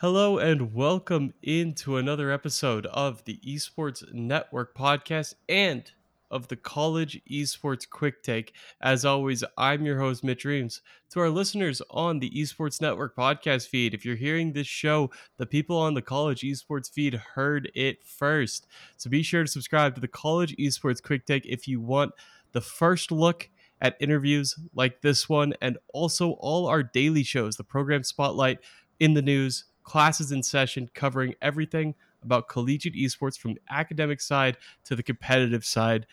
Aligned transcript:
Hello 0.00 0.38
and 0.38 0.72
welcome 0.72 1.34
into 1.42 1.98
another 1.98 2.30
episode 2.30 2.86
of 2.86 3.22
the 3.26 3.38
Esports 3.46 4.02
Network 4.14 4.74
podcast 4.74 5.34
and 5.46 5.92
of 6.30 6.48
the 6.48 6.56
College 6.56 7.20
Esports 7.30 7.86
Quick 7.86 8.22
Take. 8.22 8.54
As 8.80 9.04
always, 9.04 9.44
I'm 9.58 9.84
your 9.84 9.98
host, 9.98 10.24
Mitch 10.24 10.46
Reames. 10.46 10.80
To 11.10 11.20
our 11.20 11.28
listeners 11.28 11.82
on 11.90 12.18
the 12.18 12.30
Esports 12.30 12.80
Network 12.80 13.14
podcast 13.14 13.68
feed, 13.68 13.92
if 13.92 14.06
you're 14.06 14.16
hearing 14.16 14.54
this 14.54 14.66
show, 14.66 15.10
the 15.36 15.44
people 15.44 15.76
on 15.76 15.92
the 15.92 16.00
College 16.00 16.40
Esports 16.40 16.90
feed 16.90 17.12
heard 17.34 17.70
it 17.74 18.02
first. 18.02 18.66
So 18.96 19.10
be 19.10 19.22
sure 19.22 19.44
to 19.44 19.50
subscribe 19.50 19.94
to 19.96 20.00
the 20.00 20.08
College 20.08 20.56
Esports 20.56 21.02
Quick 21.02 21.26
Take 21.26 21.44
if 21.44 21.68
you 21.68 21.78
want 21.78 22.12
the 22.52 22.62
first 22.62 23.12
look 23.12 23.50
at 23.82 23.98
interviews 24.00 24.58
like 24.74 25.02
this 25.02 25.28
one 25.28 25.52
and 25.60 25.76
also 25.92 26.30
all 26.40 26.68
our 26.68 26.82
daily 26.82 27.22
shows, 27.22 27.56
the 27.56 27.64
program 27.64 28.02
spotlight 28.02 28.60
in 28.98 29.12
the 29.12 29.20
news 29.20 29.64
classes 29.90 30.30
in 30.30 30.40
session 30.40 30.88
covering 30.94 31.34
everything 31.42 31.96
about 32.22 32.46
collegiate 32.46 32.94
esports 32.94 33.36
from 33.36 33.54
the 33.54 33.60
academic 33.70 34.20
side 34.20 34.56
to 34.84 34.94
the 34.94 35.02
competitive 35.02 35.64
side. 35.64 36.06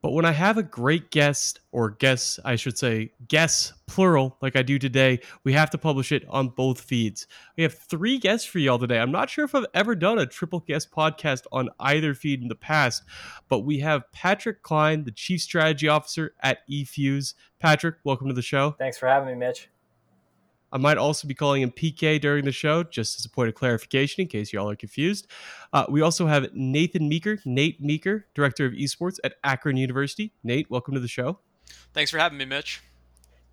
But 0.00 0.12
when 0.12 0.24
I 0.24 0.30
have 0.30 0.56
a 0.56 0.62
great 0.62 1.10
guest, 1.10 1.58
or 1.72 1.90
guests, 1.90 2.38
I 2.44 2.54
should 2.54 2.78
say, 2.78 3.10
guests, 3.26 3.72
plural, 3.88 4.36
like 4.40 4.54
I 4.54 4.62
do 4.62 4.78
today, 4.78 5.18
we 5.42 5.54
have 5.54 5.70
to 5.70 5.78
publish 5.78 6.12
it 6.12 6.24
on 6.28 6.50
both 6.50 6.80
feeds. 6.80 7.26
We 7.56 7.64
have 7.64 7.74
three 7.74 8.16
guests 8.16 8.46
for 8.46 8.60
y'all 8.60 8.78
today. 8.78 9.00
I'm 9.00 9.10
not 9.10 9.28
sure 9.28 9.44
if 9.44 9.52
I've 9.52 9.66
ever 9.74 9.96
done 9.96 10.20
a 10.20 10.26
triple 10.26 10.60
guest 10.60 10.92
podcast 10.92 11.46
on 11.50 11.68
either 11.80 12.14
feed 12.14 12.42
in 12.42 12.46
the 12.46 12.54
past, 12.54 13.02
but 13.48 13.60
we 13.60 13.80
have 13.80 14.12
Patrick 14.12 14.62
Klein, 14.62 15.02
the 15.02 15.10
Chief 15.10 15.40
Strategy 15.40 15.88
Officer 15.88 16.32
at 16.44 16.58
eFuse. 16.70 17.34
Patrick, 17.58 17.96
welcome 18.04 18.28
to 18.28 18.34
the 18.34 18.40
show. 18.40 18.76
Thanks 18.78 18.98
for 18.98 19.08
having 19.08 19.26
me, 19.26 19.34
Mitch. 19.34 19.68
I 20.72 20.78
might 20.78 20.98
also 20.98 21.28
be 21.28 21.34
calling 21.34 21.62
him 21.62 21.70
PK 21.70 22.20
during 22.20 22.44
the 22.44 22.52
show, 22.52 22.82
just 22.82 23.18
as 23.18 23.24
a 23.24 23.30
point 23.30 23.48
of 23.48 23.54
clarification 23.54 24.22
in 24.22 24.28
case 24.28 24.52
y'all 24.52 24.68
are 24.68 24.76
confused. 24.76 25.26
Uh, 25.72 25.86
we 25.88 26.00
also 26.00 26.26
have 26.26 26.52
Nathan 26.54 27.08
Meeker, 27.08 27.38
Nate 27.44 27.80
Meeker, 27.80 28.26
Director 28.34 28.66
of 28.66 28.72
Esports 28.72 29.18
at 29.24 29.34
Akron 29.44 29.76
University. 29.76 30.32
Nate, 30.42 30.70
welcome 30.70 30.94
to 30.94 31.00
the 31.00 31.08
show. 31.08 31.38
Thanks 31.92 32.10
for 32.10 32.18
having 32.18 32.38
me, 32.38 32.44
Mitch. 32.44 32.82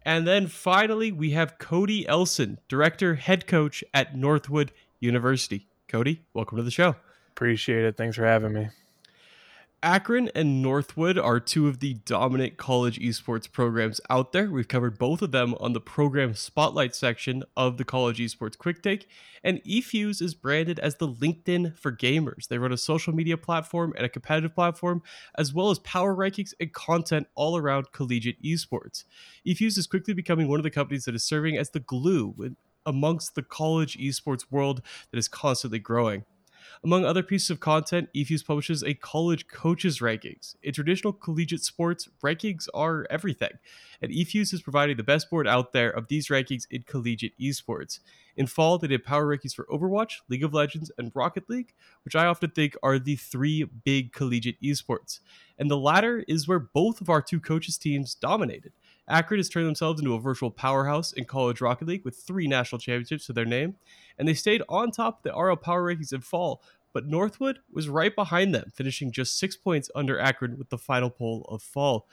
And 0.06 0.28
then 0.28 0.48
finally, 0.48 1.12
we 1.12 1.32
have 1.32 1.58
Cody 1.60 2.08
Elson, 2.08 2.60
Director, 2.68 3.16
Head 3.16 3.48
Coach 3.48 3.84
at 3.94 4.18
Northwood 4.18 4.72
University. 5.00 5.68
Cody, 5.88 6.22
welcome 6.34 6.58
to 6.58 6.64
the 6.64 6.72
show. 6.72 6.96
Appreciate 7.30 7.86
it. 7.86 7.96
Thanks 7.96 8.16
for 8.16 8.26
having 8.26 8.54
me. 8.54 8.70
Akron 9.84 10.32
and 10.34 10.62
Northwood 10.62 11.18
are 11.18 11.42
two 11.42 11.68
of 11.68 11.82
the 11.82 11.96
dominant 12.06 12.56
college 12.56 12.98
esports 13.02 13.52
programs 13.52 14.00
out 14.10 14.32
there. 14.32 14.50
We've 14.50 14.66
covered 14.66 14.98
both 14.98 15.22
of 15.22 15.32
them 15.32 15.56
on 15.60 15.74
the 15.74 15.82
program 15.82 16.36
spotlight 16.36 16.96
section 16.96 17.44
of 17.58 17.76
the 17.76 17.84
College 17.84 18.20
Esports 18.20 18.58
Quick 18.58 18.82
Take. 18.82 19.10
And 19.44 19.62
eFuse 19.66 20.22
is 20.22 20.36
branded 20.36 20.80
as 20.80 20.96
the 20.96 21.10
LinkedIn 21.10 21.78
for 21.78 21.92
gamers. 21.92 22.48
They 22.48 22.58
run 22.58 22.72
a 22.72 22.78
social 22.78 23.14
media 23.14 23.36
platform 23.36 23.94
and 23.98 24.06
a 24.06 24.10
competitive 24.10 24.56
platform, 24.56 25.04
as 25.36 25.54
well 25.54 25.70
as 25.70 25.80
power 25.80 26.16
rankings 26.16 26.54
and 26.62 26.72
content 26.72 27.28
all 27.36 27.58
around 27.58 27.92
collegiate 27.92 28.42
esports. 28.42 29.04
eFuse 29.46 29.78
is 29.78 29.86
quickly 29.86 30.14
becoming 30.14 30.48
one 30.48 30.62
of 30.62 30.64
the 30.64 30.72
companies 30.72 31.04
that 31.04 31.16
is 31.16 31.26
serving 31.26 31.58
as 31.58 31.72
the 31.72 31.82
glue 31.82 32.56
amongst 32.86 33.36
the 33.36 33.44
college 33.44 33.98
esports 33.98 34.46
world 34.50 34.82
that 35.12 35.18
is 35.18 35.28
constantly 35.28 35.80
growing. 35.80 36.24
Among 36.84 37.06
other 37.06 37.24
pieces 37.24 37.50
of 37.50 37.60
content, 37.60 38.10
eFuse 38.16 38.46
publishes 38.46 38.84
a 38.84 38.94
college 38.94 39.48
coaches 39.48 40.00
rankings. 40.00 40.56
In 40.64 40.74
traditional 40.74 41.14
collegiate 41.14 41.64
sports, 41.64 42.10
rankings 42.24 42.68
are 42.74 43.06
everything, 43.10 43.52
and 44.02 44.12
eFuse 44.12 44.54
is 44.54 44.62
providing 44.62 44.98
the 44.98 45.04
best 45.04 45.30
board 45.30 45.48
out 45.48 45.74
there 45.74 45.90
of 45.90 46.08
these 46.08 46.28
rankings 46.30 46.66
in 46.72 46.84
collegiate 46.84 47.38
esports. 47.40 48.00
In 48.36 48.48
fall, 48.48 48.78
they 48.78 48.88
did 48.88 49.04
power 49.04 49.26
rankings 49.26 49.54
for 49.54 49.68
Overwatch, 49.72 50.22
League 50.28 50.44
of 50.44 50.54
Legends, 50.54 50.92
and 50.98 51.12
Rocket 51.14 51.50
League, 51.50 51.74
which 52.04 52.16
I 52.16 52.26
often 52.26 52.50
think 52.50 52.76
are 52.82 52.98
the 52.98 53.16
three 53.16 53.64
big 53.64 54.12
collegiate 54.12 54.62
esports. 54.62 55.20
And 55.58 55.70
the 55.70 55.78
latter 55.78 56.24
is 56.28 56.48
where 56.48 56.60
both 56.60 57.00
of 57.00 57.10
our 57.10 57.22
two 57.22 57.40
coaches' 57.40 57.78
teams 57.78 58.16
dominated. 58.16 58.74
Akron 59.08 59.40
has 59.40 59.50
turned 59.50 59.68
themselves 59.68 60.00
into 60.00 60.14
a 60.14 60.20
virtual 60.20 60.52
powerhouse 60.52 61.12
in 61.12 61.26
College 61.26 61.60
Rocket 61.60 61.88
League 61.88 62.06
with 62.06 62.16
three 62.16 62.48
national 62.48 62.80
championships 62.80 63.26
to 63.26 63.34
their 63.34 63.46
name, 63.46 63.76
and 64.18 64.28
they 64.28 64.34
stayed 64.34 64.64
on 64.70 64.92
top 64.92 65.18
of 65.18 65.24
the 65.24 65.38
RL 65.38 65.58
Power 65.58 65.84
Rankings 65.84 66.14
in 66.14 66.22
fall. 66.22 66.64
But 66.94 67.08
Northwood 67.08 67.60
was 67.72 67.90
right 67.90 68.16
behind 68.16 68.54
them, 68.54 68.72
finishing 68.74 69.12
just 69.12 69.38
six 69.38 69.58
points 69.58 69.90
under 69.96 70.20
Akron 70.20 70.58
with 70.58 70.70
the 70.70 70.78
final 70.78 71.10
poll 71.10 71.46
of 71.50 71.62
fall. 71.64 72.08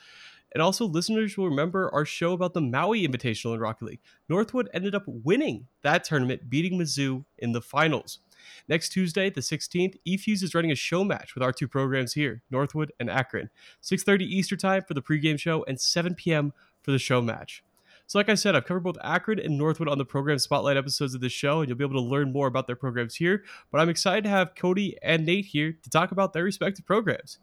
And 0.53 0.61
also, 0.61 0.85
listeners 0.85 1.37
will 1.37 1.47
remember 1.47 1.89
our 1.93 2.03
show 2.03 2.33
about 2.33 2.53
the 2.53 2.61
Maui 2.61 3.07
Invitational 3.07 3.53
in 3.53 3.61
Rocket 3.61 3.85
League. 3.85 4.01
Northwood 4.27 4.69
ended 4.73 4.93
up 4.93 5.03
winning 5.05 5.67
that 5.81 6.03
tournament, 6.03 6.49
beating 6.49 6.77
Mizzou 6.77 7.23
in 7.37 7.53
the 7.53 7.61
finals. 7.61 8.19
Next 8.67 8.89
Tuesday, 8.89 9.29
the 9.29 9.39
16th, 9.39 9.95
eFuse 10.05 10.43
is 10.43 10.53
running 10.53 10.71
a 10.71 10.75
show 10.75 11.03
match 11.03 11.35
with 11.35 11.43
our 11.43 11.53
two 11.53 11.67
programs 11.67 12.13
here, 12.13 12.41
Northwood 12.49 12.91
and 12.99 13.09
Akron. 13.09 13.49
6.30 13.81 14.21
Eastern 14.21 14.57
Time 14.57 14.81
for 14.85 14.93
the 14.93 15.01
pregame 15.01 15.39
show 15.39 15.63
and 15.67 15.79
7 15.79 16.15
p.m 16.15 16.51
for 16.81 16.91
the 16.91 16.99
show 16.99 17.21
match. 17.21 17.63
So, 18.07 18.19
like 18.19 18.27
I 18.27 18.35
said, 18.35 18.55
I've 18.55 18.65
covered 18.65 18.83
both 18.83 18.97
Akron 19.01 19.39
and 19.39 19.57
Northwood 19.57 19.87
on 19.87 19.97
the 19.97 20.03
program 20.03 20.37
spotlight 20.37 20.75
episodes 20.75 21.15
of 21.15 21.21
this 21.21 21.31
show, 21.31 21.61
and 21.61 21.69
you'll 21.69 21.77
be 21.77 21.85
able 21.85 22.01
to 22.01 22.09
learn 22.09 22.33
more 22.33 22.47
about 22.47 22.67
their 22.67 22.75
programs 22.75 23.15
here. 23.15 23.45
But 23.71 23.79
I'm 23.79 23.87
excited 23.87 24.25
to 24.25 24.29
have 24.29 24.53
Cody 24.53 24.97
and 25.01 25.25
Nate 25.25 25.45
here 25.45 25.77
to 25.81 25.89
talk 25.89 26.11
about 26.11 26.33
their 26.33 26.43
respective 26.43 26.85
programs. 26.85 27.39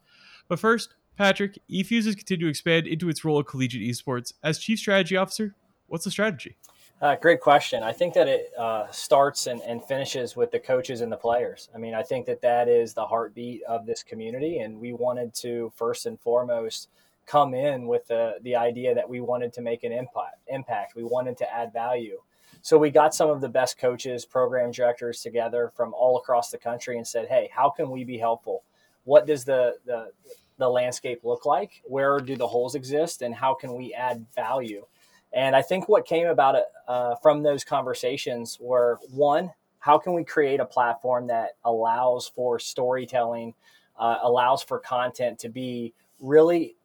But 0.46 0.58
first, 0.58 0.94
Patrick, 1.16 1.58
eFuse 1.70 2.04
has 2.04 2.14
continued 2.14 2.44
to 2.44 2.50
expand 2.50 2.86
into 2.86 3.08
its 3.08 3.24
role 3.24 3.38
of 3.38 3.46
collegiate 3.46 3.82
esports. 3.82 4.34
As 4.42 4.58
Chief 4.58 4.78
Strategy 4.78 5.16
Officer, 5.16 5.54
what's 5.86 6.04
the 6.04 6.10
strategy? 6.10 6.56
Uh, 7.00 7.16
great 7.16 7.40
question. 7.40 7.82
I 7.82 7.92
think 7.92 8.12
that 8.14 8.28
it 8.28 8.52
uh, 8.58 8.90
starts 8.90 9.46
and, 9.46 9.62
and, 9.62 9.82
finishes 9.84 10.36
with 10.36 10.50
the 10.50 10.58
coaches 10.58 11.00
and 11.00 11.12
the 11.12 11.16
players. 11.16 11.68
I 11.72 11.78
mean, 11.78 11.94
I 11.94 12.02
think 12.02 12.26
that 12.26 12.42
that 12.42 12.68
is 12.68 12.92
the 12.92 13.06
heartbeat 13.06 13.62
of 13.62 13.86
this 13.86 14.02
community, 14.02 14.58
and 14.58 14.80
we 14.80 14.92
wanted 14.92 15.32
to 15.34 15.72
first 15.76 16.06
and 16.06 16.20
foremost 16.20 16.88
come 17.28 17.54
in 17.54 17.86
with 17.86 18.06
the, 18.08 18.36
the 18.42 18.56
idea 18.56 18.94
that 18.94 19.08
we 19.08 19.20
wanted 19.20 19.52
to 19.52 19.62
make 19.62 19.84
an 19.84 19.92
impact, 19.92 20.38
impact. 20.48 20.96
We 20.96 21.04
wanted 21.04 21.36
to 21.38 21.54
add 21.54 21.72
value. 21.72 22.18
So 22.62 22.78
we 22.78 22.90
got 22.90 23.14
some 23.14 23.30
of 23.30 23.40
the 23.40 23.48
best 23.48 23.78
coaches, 23.78 24.24
program 24.24 24.72
directors 24.72 25.20
together 25.20 25.70
from 25.76 25.94
all 25.94 26.16
across 26.16 26.50
the 26.50 26.58
country 26.58 26.96
and 26.96 27.06
said, 27.06 27.28
"Hey, 27.28 27.48
how 27.52 27.70
can 27.70 27.90
we 27.90 28.04
be 28.04 28.18
helpful? 28.18 28.64
What 29.04 29.26
does 29.26 29.44
the 29.44 29.76
the, 29.86 30.10
the 30.56 30.68
landscape 30.68 31.20
look 31.22 31.46
like? 31.46 31.82
Where 31.84 32.18
do 32.18 32.36
the 32.36 32.48
holes 32.48 32.74
exist, 32.74 33.22
and 33.22 33.34
how 33.34 33.54
can 33.54 33.74
we 33.74 33.94
add 33.94 34.26
value?" 34.34 34.86
And 35.32 35.54
I 35.54 35.62
think 35.62 35.88
what 35.88 36.06
came 36.06 36.26
about 36.26 36.56
uh, 36.88 37.14
from 37.16 37.42
those 37.42 37.62
conversations 37.62 38.58
were 38.60 38.98
one, 39.10 39.52
how 39.78 39.98
can 39.98 40.14
we 40.14 40.24
create 40.24 40.58
a 40.58 40.64
platform 40.64 41.26
that 41.26 41.50
allows 41.64 42.26
for 42.28 42.58
storytelling, 42.58 43.54
uh, 43.98 44.18
allows 44.22 44.62
for 44.62 44.78
content 44.78 45.38
to 45.40 45.48
be 45.48 45.92
really 46.18 46.77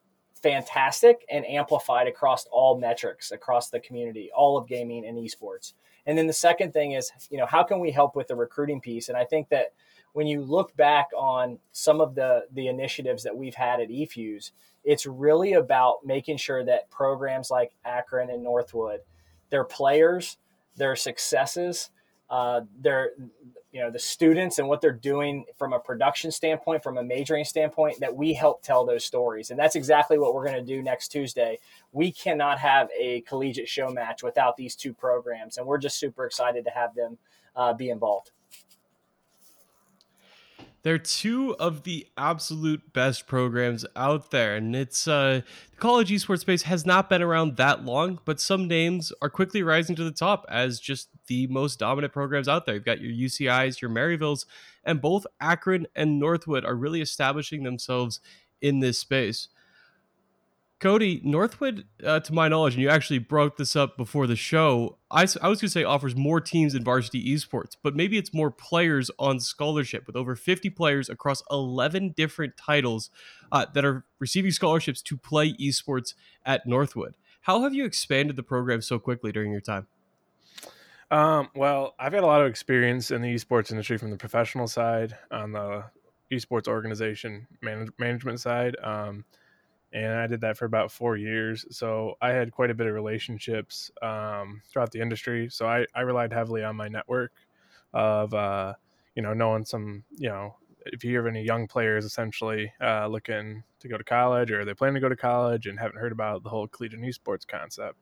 fantastic 0.44 1.26
and 1.32 1.46
amplified 1.46 2.08
across 2.08 2.46
all 2.52 2.78
metrics 2.78 3.32
across 3.32 3.70
the 3.70 3.80
community, 3.80 4.30
all 4.36 4.58
of 4.58 4.68
gaming 4.68 5.08
and 5.08 5.18
esports. 5.18 5.74
And 6.06 6.18
then 6.18 6.28
the 6.28 6.34
second 6.34 6.74
thing 6.74 6.92
is, 6.92 7.12
you 7.32 7.38
know, 7.38 7.46
how 7.46 7.64
can 7.64 7.80
we 7.80 7.90
help 7.90 8.16
with 8.16 8.28
the 8.28 8.36
recruiting 8.36 8.82
piece? 8.82 9.08
And 9.08 9.18
I 9.18 9.24
think 9.24 9.48
that 9.50 9.74
when 10.12 10.28
you 10.28 10.42
look 10.42 10.76
back 10.76 11.08
on 11.18 11.58
some 11.72 12.02
of 12.02 12.14
the 12.14 12.46
the 12.52 12.68
initiatives 12.68 13.24
that 13.24 13.36
we've 13.36 13.56
had 13.56 13.80
at 13.80 13.90
eFuse, 13.90 14.52
it's 14.84 15.06
really 15.06 15.54
about 15.54 16.06
making 16.06 16.38
sure 16.38 16.64
that 16.66 16.92
programs 16.92 17.50
like 17.50 17.72
Akron 17.86 18.30
and 18.30 18.44
Northwood, 18.44 19.00
their 19.50 19.64
players, 19.64 20.38
their 20.76 20.96
successes, 20.96 21.90
uh, 22.34 22.62
their 22.82 23.12
you 23.72 23.80
know 23.80 23.92
the 23.92 24.00
students 24.00 24.58
and 24.58 24.68
what 24.68 24.82
they're 24.82 24.92
doing 24.92 25.46
from 25.56 25.72
a 25.72 25.80
production 25.80 26.32
standpoint 26.32 26.82
from 26.82 26.98
a 26.98 27.04
majoring 27.04 27.46
standpoint 27.46 28.00
that 28.00 28.16
we 28.16 28.34
help 28.34 28.64
tell 28.64 28.84
those 28.84 29.06
stories. 29.06 29.52
And 29.52 29.60
that's 29.60 29.76
exactly 29.76 30.18
what 30.18 30.34
we're 30.34 30.44
going 30.44 30.58
to 30.58 30.76
do 30.76 30.82
next 30.82 31.10
tuesday. 31.10 31.60
We 31.92 32.12
cannot 32.12 32.58
have 32.58 32.90
a 33.00 33.22
collegiate 33.22 33.70
show 33.70 33.90
match 33.90 34.24
without 34.24 34.58
these 34.58 34.76
two 34.76 34.94
programs 34.94 35.60
and 35.60 35.68
we're 35.68 35.78
just 35.78 36.00
super 36.00 36.26
excited 36.26 36.66
to 36.66 36.72
have 36.72 36.96
them 36.96 37.20
uh, 37.56 37.72
be 37.72 37.92
involved 37.92 38.32
they're 40.84 40.98
two 40.98 41.56
of 41.56 41.84
the 41.84 42.06
absolute 42.18 42.94
best 42.94 43.26
programs 43.26 43.86
out 43.96 44.32
there. 44.32 44.56
And 44.56 44.76
it's 44.76 45.08
uh, 45.08 45.42
the 45.72 45.78
college 45.78 46.12
esports 46.12 46.42
space 46.42 46.64
has 46.64 46.86
not 46.86 47.10
been 47.10 47.22
around 47.22 47.56
that 47.58 47.86
long, 47.86 48.20
but 48.26 48.40
some 48.40 48.68
names 48.68 49.12
are 49.22 49.30
quickly 49.30 49.64
rising 49.64 49.96
to 49.96 50.04
the 50.04 50.12
top 50.12 50.46
as 50.50 50.80
just 50.80 51.08
the 51.28 51.48
most 51.48 51.80
dominant 51.80 52.14
programs 52.14 52.50
out 52.50 52.66
there. 52.66 52.76
You've 52.76 52.86
got 52.86 53.00
your 53.00 53.14
UCIs, 53.14 53.82
your 53.82 53.90
Maryvilles, 53.90 54.46
and 54.84 55.02
both 55.02 55.26
Akron 55.40 55.88
and 55.96 56.20
Northwood 56.20 56.66
are 56.66 56.76
really 56.76 57.02
establishing 57.02 57.64
themselves 57.64 58.20
in 58.62 58.82
this 58.82 59.00
space. 59.00 59.48
Cody, 60.84 61.22
Northwood, 61.24 61.86
uh, 62.04 62.20
to 62.20 62.34
my 62.34 62.50
knowledge, 62.50 62.74
and 62.74 62.84
you 62.84 62.90
actually 62.90 63.18
brought 63.18 63.56
this 63.56 63.74
up 63.74 63.96
before 63.96 64.28
the 64.28 64.36
show, 64.36 64.98
I, 65.10 65.22
I 65.22 65.22
was 65.22 65.38
going 65.40 65.56
to 65.56 65.70
say 65.70 65.86
offers 65.86 66.14
more 66.14 66.42
teams 66.42 66.76
in 66.76 66.84
varsity 66.84 67.34
esports, 67.34 67.78
but 67.82 67.96
maybe 67.96 68.18
it's 68.18 68.34
more 68.34 68.52
players 68.52 69.10
on 69.18 69.40
scholarship 69.40 70.06
with 70.06 70.18
over 70.18 70.36
50 70.36 70.70
players 70.72 71.08
across 71.08 71.42
11 71.50 72.16
different 72.18 72.58
titles 72.58 73.10
uh, 73.54 73.66
that 73.74 73.86
are 73.86 74.04
receiving 74.20 74.52
scholarships 74.52 75.02
to 75.04 75.16
play 75.16 75.54
esports 75.54 76.16
at 76.46 76.68
Northwood. 76.68 77.16
How 77.44 77.62
have 77.62 77.74
you 77.74 77.86
expanded 77.86 78.36
the 78.36 78.44
program 78.44 78.82
so 78.82 79.00
quickly 79.00 79.32
during 79.32 79.54
your 79.54 79.62
time? 79.62 79.88
Um, 81.10 81.50
well, 81.56 81.96
I've 81.98 82.12
had 82.12 82.24
a 82.24 82.28
lot 82.28 82.42
of 82.42 82.48
experience 82.48 83.10
in 83.10 83.22
the 83.22 83.34
esports 83.34 83.72
industry 83.72 83.98
from 83.98 84.12
the 84.12 84.18
professional 84.18 84.68
side 84.68 85.18
on 85.32 85.54
the 85.54 85.86
esports 86.30 86.68
organization 86.68 87.48
manage- 87.62 87.94
management 87.98 88.42
side. 88.42 88.76
Um, 88.84 89.24
and 89.94 90.14
I 90.14 90.28
did 90.28 90.42
that 90.42 90.58
for 90.58 90.66
about 90.66 90.92
four 90.92 91.18
years. 91.18 91.66
So 91.70 92.16
I 92.22 92.30
had 92.30 92.52
quite 92.52 92.72
a 92.72 92.74
bit 92.74 92.88
of 92.88 92.94
relationships 92.94 93.92
um, 94.02 94.62
throughout 94.68 94.92
the 94.92 95.00
industry. 95.00 95.50
So 95.50 95.68
I, 95.68 95.86
I 95.94 96.02
relied 96.02 96.34
heavily 96.34 96.64
on 96.64 96.76
my 96.76 96.88
network 96.88 97.32
of, 97.94 98.34
uh, 98.34 98.74
you 99.16 99.22
know, 99.22 99.34
knowing 99.34 99.66
some, 99.66 100.04
you 100.18 100.30
know, 100.30 100.56
if 100.88 101.04
you 101.04 101.18
of 101.20 101.28
any 101.28 101.44
young 101.44 101.68
players 101.68 102.06
essentially 102.06 102.74
uh, 102.82 103.08
looking 103.08 103.64
to 103.80 103.88
go 103.88 103.98
to 103.98 104.04
college 104.04 104.52
or 104.52 104.66
they 104.66 104.74
plan 104.74 104.94
to 104.96 105.00
go 105.00 105.10
to 105.10 105.16
college 105.16 105.68
and 105.68 105.80
haven't 105.80 106.00
heard 106.00 106.12
about 106.12 106.44
the 106.44 106.50
whole 106.50 106.68
collegiate 106.68 107.02
esports 107.02 107.48
concept, 107.48 107.98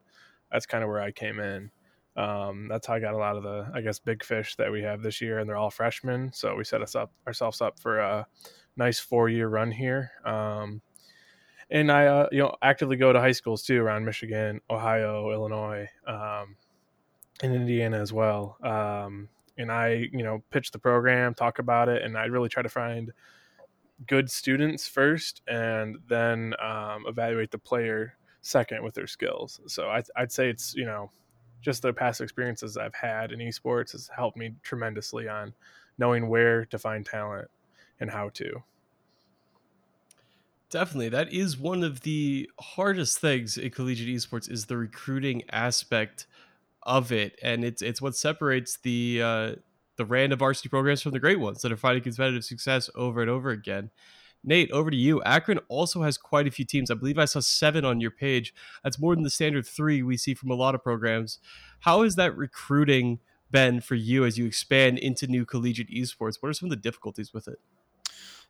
that's 0.50 0.66
kind 0.66 0.82
of 0.82 0.88
where 0.88 1.00
I 1.00 1.12
came 1.12 1.38
in. 1.38 1.70
Um, 2.16 2.68
that's 2.68 2.86
how 2.86 2.94
I 2.94 3.00
got 3.00 3.14
a 3.14 3.18
lot 3.18 3.36
of 3.36 3.42
the, 3.42 3.70
I 3.74 3.80
guess, 3.82 3.98
big 3.98 4.24
fish 4.24 4.56
that 4.56 4.70
we 4.70 4.82
have 4.82 5.02
this 5.02 5.20
year, 5.20 5.38
and 5.38 5.48
they're 5.48 5.56
all 5.56 5.70
freshmen. 5.70 6.30
So 6.32 6.54
we 6.54 6.64
set 6.64 6.82
us 6.82 6.94
up 6.94 7.10
ourselves 7.26 7.60
up 7.60 7.78
for 7.78 8.00
a 8.00 8.26
nice 8.76 8.98
four 8.98 9.28
year 9.28 9.48
run 9.48 9.70
here. 9.70 10.10
Um, 10.24 10.82
and 11.72 11.90
I, 11.90 12.06
uh, 12.06 12.28
you 12.30 12.38
know, 12.38 12.54
actively 12.60 12.96
go 12.96 13.12
to 13.12 13.18
high 13.18 13.32
schools 13.32 13.62
too 13.62 13.82
around 13.82 14.04
Michigan, 14.04 14.60
Ohio, 14.68 15.32
Illinois, 15.32 15.88
um, 16.06 16.54
and 17.42 17.54
Indiana 17.54 17.98
as 17.98 18.12
well. 18.12 18.58
Um, 18.62 19.30
and 19.56 19.72
I, 19.72 20.06
you 20.12 20.22
know, 20.22 20.42
pitch 20.50 20.70
the 20.70 20.78
program, 20.78 21.32
talk 21.34 21.58
about 21.58 21.88
it, 21.88 22.02
and 22.02 22.16
I 22.16 22.26
really 22.26 22.50
try 22.50 22.62
to 22.62 22.68
find 22.68 23.10
good 24.06 24.30
students 24.30 24.86
first, 24.86 25.40
and 25.48 25.96
then 26.08 26.54
um, 26.62 27.04
evaluate 27.06 27.50
the 27.50 27.58
player 27.58 28.16
second 28.42 28.84
with 28.84 28.94
their 28.94 29.06
skills. 29.06 29.60
So 29.66 29.88
I, 29.88 30.02
I'd 30.14 30.30
say 30.30 30.50
it's 30.50 30.74
you 30.74 30.84
know, 30.84 31.10
just 31.62 31.80
the 31.80 31.92
past 31.92 32.20
experiences 32.20 32.76
I've 32.76 32.94
had 32.94 33.32
in 33.32 33.38
esports 33.38 33.92
has 33.92 34.10
helped 34.14 34.36
me 34.36 34.52
tremendously 34.62 35.26
on 35.26 35.54
knowing 35.96 36.28
where 36.28 36.66
to 36.66 36.78
find 36.78 37.06
talent 37.06 37.48
and 37.98 38.10
how 38.10 38.28
to. 38.30 38.62
Definitely. 40.72 41.10
That 41.10 41.30
is 41.30 41.58
one 41.58 41.84
of 41.84 42.00
the 42.00 42.50
hardest 42.58 43.18
things 43.18 43.58
in 43.58 43.70
collegiate 43.70 44.08
esports 44.08 44.50
is 44.50 44.64
the 44.64 44.78
recruiting 44.78 45.42
aspect 45.50 46.26
of 46.82 47.12
it. 47.12 47.38
And 47.42 47.62
it's 47.62 47.82
it's 47.82 48.00
what 48.00 48.16
separates 48.16 48.78
the 48.78 49.20
uh 49.22 49.54
the 49.96 50.06
random 50.06 50.38
varsity 50.38 50.70
programs 50.70 51.02
from 51.02 51.12
the 51.12 51.20
great 51.20 51.38
ones 51.38 51.60
that 51.60 51.72
are 51.72 51.76
finding 51.76 52.02
competitive 52.02 52.44
success 52.44 52.88
over 52.94 53.20
and 53.20 53.30
over 53.30 53.50
again. 53.50 53.90
Nate, 54.42 54.70
over 54.72 54.90
to 54.90 54.96
you. 54.96 55.22
Akron 55.24 55.58
also 55.68 56.02
has 56.04 56.16
quite 56.16 56.48
a 56.48 56.50
few 56.50 56.64
teams. 56.64 56.90
I 56.90 56.94
believe 56.94 57.18
I 57.18 57.26
saw 57.26 57.40
seven 57.40 57.84
on 57.84 58.00
your 58.00 58.10
page. 58.10 58.54
That's 58.82 58.98
more 58.98 59.14
than 59.14 59.24
the 59.24 59.30
standard 59.30 59.66
three 59.66 60.02
we 60.02 60.16
see 60.16 60.34
from 60.34 60.50
a 60.50 60.54
lot 60.54 60.74
of 60.74 60.82
programs. 60.82 61.38
How 61.80 62.02
has 62.02 62.16
that 62.16 62.36
recruiting 62.36 63.20
been 63.50 63.82
for 63.82 63.94
you 63.94 64.24
as 64.24 64.38
you 64.38 64.46
expand 64.46 64.98
into 64.98 65.26
new 65.26 65.44
collegiate 65.44 65.90
esports? 65.90 66.38
What 66.40 66.48
are 66.48 66.54
some 66.54 66.66
of 66.66 66.70
the 66.70 66.76
difficulties 66.76 67.34
with 67.34 67.46
it? 67.46 67.58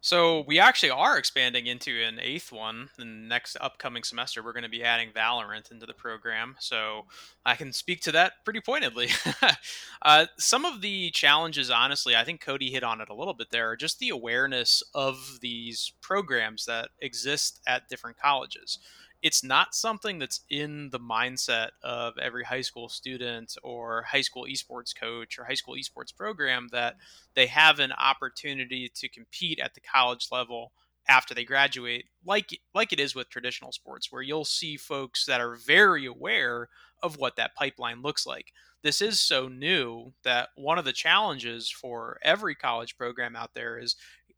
So 0.04 0.42
we 0.48 0.58
actually 0.58 0.90
are 0.90 1.16
expanding 1.16 1.68
into 1.68 2.02
an 2.02 2.18
eighth 2.20 2.50
one. 2.50 2.88
In 2.98 3.22
the 3.22 3.28
next 3.28 3.56
upcoming 3.60 4.02
semester, 4.02 4.42
we're 4.42 4.52
going 4.52 4.64
to 4.64 4.68
be 4.68 4.82
adding 4.82 5.10
Valorant 5.12 5.70
into 5.70 5.86
the 5.86 5.94
program. 5.94 6.56
So 6.58 7.04
I 7.46 7.54
can 7.54 7.72
speak 7.72 8.00
to 8.02 8.12
that 8.12 8.32
pretty 8.44 8.60
pointedly. 8.60 9.10
uh, 10.02 10.26
some 10.40 10.64
of 10.64 10.80
the 10.80 11.12
challenges, 11.12 11.70
honestly, 11.70 12.16
I 12.16 12.24
think 12.24 12.40
Cody 12.40 12.68
hit 12.68 12.82
on 12.82 13.00
it 13.00 13.10
a 13.10 13.14
little 13.14 13.32
bit 13.32 13.52
there, 13.52 13.70
are 13.70 13.76
just 13.76 14.00
the 14.00 14.08
awareness 14.08 14.82
of 14.92 15.38
these 15.40 15.92
programs 16.00 16.66
that 16.66 16.88
exist 17.00 17.60
at 17.68 17.88
different 17.88 18.18
colleges 18.18 18.80
it's 19.22 19.44
not 19.44 19.74
something 19.74 20.18
that's 20.18 20.40
in 20.50 20.90
the 20.90 20.98
mindset 20.98 21.68
of 21.82 22.18
every 22.18 22.44
high 22.44 22.60
school 22.60 22.88
student 22.88 23.56
or 23.62 24.02
high 24.02 24.20
school 24.20 24.46
esports 24.50 24.94
coach 24.98 25.38
or 25.38 25.44
high 25.44 25.54
school 25.54 25.76
esports 25.76 26.14
program 26.14 26.68
that 26.72 26.96
they 27.34 27.46
have 27.46 27.78
an 27.78 27.92
opportunity 27.92 28.90
to 28.94 29.08
compete 29.08 29.60
at 29.60 29.74
the 29.74 29.80
college 29.80 30.28
level 30.32 30.72
after 31.08 31.34
they 31.34 31.44
graduate 31.44 32.04
like 32.24 32.60
like 32.74 32.92
it 32.92 33.00
is 33.00 33.14
with 33.14 33.28
traditional 33.28 33.72
sports 33.72 34.12
where 34.12 34.22
you'll 34.22 34.44
see 34.44 34.76
folks 34.76 35.26
that 35.26 35.40
are 35.40 35.56
very 35.56 36.06
aware 36.06 36.68
of 37.02 37.16
what 37.18 37.36
that 37.36 37.54
pipeline 37.54 38.00
looks 38.02 38.26
like. 38.26 38.52
This 38.82 39.00
is 39.00 39.20
so 39.20 39.48
new 39.48 40.12
that 40.24 40.48
one 40.56 40.78
of 40.78 40.84
the 40.84 40.92
challenges 40.92 41.70
for 41.70 42.18
every 42.22 42.54
college 42.54 42.96
program 42.96 43.36
out 43.36 43.54
there 43.54 43.78
is 43.78 43.96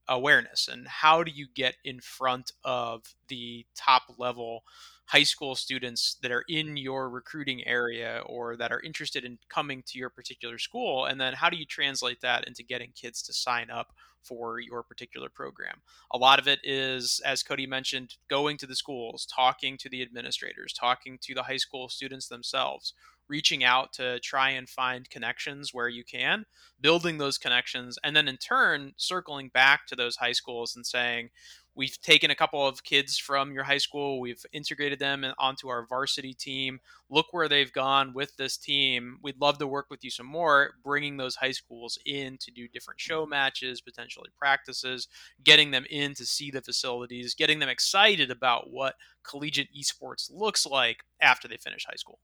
awareness 0.09 0.69
and 0.69 0.87
how 0.87 1.23
do 1.23 1.31
you 1.31 1.47
get 1.55 1.77
in 1.85 2.01
front 2.01 2.53
of 2.65 3.03
the 3.29 3.65
top 3.75 4.03
level 4.19 4.65
high 5.07 5.23
school 5.23 5.55
students 5.55 6.17
that 6.23 6.33
are 6.33 6.45
in 6.49 6.77
your 6.77 7.11
recruiting 7.11 7.67
area 7.67 8.23
or 8.27 8.57
that 8.57 8.73
are 8.73 8.81
interested 8.81 9.25
in 9.25 9.39
coming 9.49 9.83
to 9.87 9.99
your 9.99 10.11
particular 10.11 10.59
school 10.59 11.05
and 11.07 11.21
then 11.21 11.35
how 11.35 11.51
do 11.51 11.57
you 11.57 11.67
translate 11.67 12.21
that 12.21 12.47
into 12.47 12.63
getting 12.63 12.91
kids 12.95 13.23
to 13.23 13.33
sign 13.33 13.71
up 13.71 13.93
for 14.23 14.59
your 14.59 14.83
particular 14.83 15.29
program? 15.29 15.83
A 16.13 16.17
lot 16.17 16.39
of 16.39 16.49
it 16.49 16.59
is 16.65 17.21
as 17.25 17.43
cody 17.43 17.67
mentioned 17.67 18.15
going 18.31 18.57
to 18.57 18.67
the 18.67 18.77
schools 18.77 19.27
talking 19.27 19.77
to 19.79 19.89
the 19.91 20.01
administrators 20.01 20.73
talking 20.73 21.19
to 21.21 21.35
the 21.35 21.43
high 21.43 21.59
school 21.59 21.89
students 21.89 22.29
themselves 22.29 22.95
reaching 23.29 23.65
out 23.65 23.93
to 23.95 24.21
try 24.21 24.51
and 24.51 24.69
find 24.69 25.09
connections 25.11 25.73
where 25.73 25.89
you 25.89 26.05
can, 26.05 26.45
building 26.81 27.19
those 27.19 27.39
connections, 27.39 27.99
and 28.05 28.15
then 28.15 28.29
in 28.29 28.37
turn, 28.37 28.93
circling 28.97 29.49
back 29.49 29.87
to 29.87 29.97
those 29.97 30.17
high 30.17 30.33
schools 30.33 30.77
and 30.77 30.87
saying, 30.87 31.31
We've 31.75 32.01
taken 32.01 32.31
a 32.31 32.35
couple 32.35 32.67
of 32.67 32.85
kids 32.85 33.19
from 33.19 33.53
your 33.53 33.65
high 33.65 33.79
school, 33.79 34.21
we've 34.21 34.45
integrated 34.53 34.99
them 34.99 35.25
onto 35.39 35.69
our 35.69 35.87
varsity 35.87 36.35
team. 36.35 36.81
Look 37.11 37.27
where 37.33 37.49
they've 37.49 37.73
gone 37.73 38.13
with 38.13 38.37
this 38.37 38.57
team. 38.57 39.19
We'd 39.23 39.41
love 39.41 39.59
to 39.59 39.67
work 39.67 39.87
with 39.91 40.05
you 40.05 40.11
some 40.11 40.27
more, 40.27 40.75
bringing 40.83 41.17
those 41.17 41.37
high 41.37 41.53
schools 41.53 41.99
in 42.07 42.39
to 42.39 42.51
do 42.51 42.69
different 42.69 43.01
show 43.01 43.27
matches, 43.27 43.81
potentially 43.81 44.31
practices, 44.39 45.09
getting 45.43 45.71
them 45.71 45.85
in 45.91 46.15
to 46.15 46.25
see 46.25 46.51
the 46.51 46.63
facilities, 46.63 47.35
getting 47.35 47.59
them 47.59 47.69
excited 47.69 48.31
about 48.31 48.71
what 48.71 48.95
collegiate 49.23 49.69
esports 49.75 50.31
looks 50.33 50.67
like 50.67 51.05
after 51.21 51.49
they 51.49 51.57
finish 51.57 51.85
high 51.87 51.97
school 51.97 52.19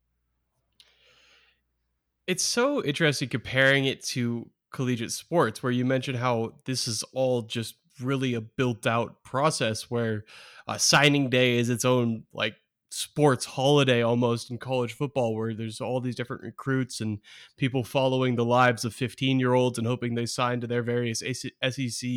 it's 2.31 2.45
so 2.45 2.81
interesting 2.85 3.29
comparing 3.29 3.87
it 3.87 4.05
to 4.05 4.49
collegiate 4.71 5.11
sports 5.11 5.65
where 5.65 5.73
you 5.73 5.85
mentioned 5.85 6.17
how 6.17 6.53
this 6.65 6.87
is 6.87 7.03
all 7.13 7.43
just 7.43 7.75
really 8.01 8.35
a 8.35 8.41
built 8.41 8.87
out 8.87 9.23
process 9.23 9.91
where 9.91 10.25
uh, 10.67 10.79
signing 10.79 11.31
day 11.31 11.59
is 11.59 11.71
its 11.71 11.85
own 11.85 12.25
like 12.33 12.55
sports 12.91 13.45
holiday 13.45 14.03
almost 14.03 14.51
in 14.51 14.59
college 14.59 14.93
football 14.93 15.35
where 15.35 15.55
there's 15.55 15.81
all 15.81 16.01
these 16.01 16.17
different 16.17 16.43
recruits 16.43 17.01
and 17.01 17.21
people 17.57 17.85
following 17.85 18.35
the 18.35 18.45
lives 18.45 18.85
of 18.85 18.93
15 18.93 19.39
year 19.39 19.55
olds 19.55 19.79
and 19.79 19.87
hoping 19.87 20.15
they 20.15 20.27
sign 20.27 20.61
to 20.61 20.67
their 20.67 20.83
various 20.83 21.21
SEC 21.21 22.11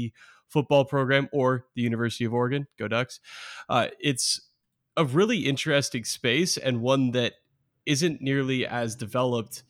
football 0.47 0.83
program 0.83 1.29
or 1.31 1.65
the 1.75 1.83
University 1.83 2.25
of 2.25 2.33
Oregon 2.33 2.67
go 2.79 2.87
Ducks 2.87 3.19
uh, 3.69 3.87
it's 3.99 4.41
a 4.97 5.05
really 5.05 5.39
interesting 5.39 6.03
space 6.03 6.57
and 6.57 6.81
one 6.81 7.11
that 7.11 7.33
isn't 7.85 8.21
nearly 8.21 8.65
as 8.65 8.95
developed 8.95 9.63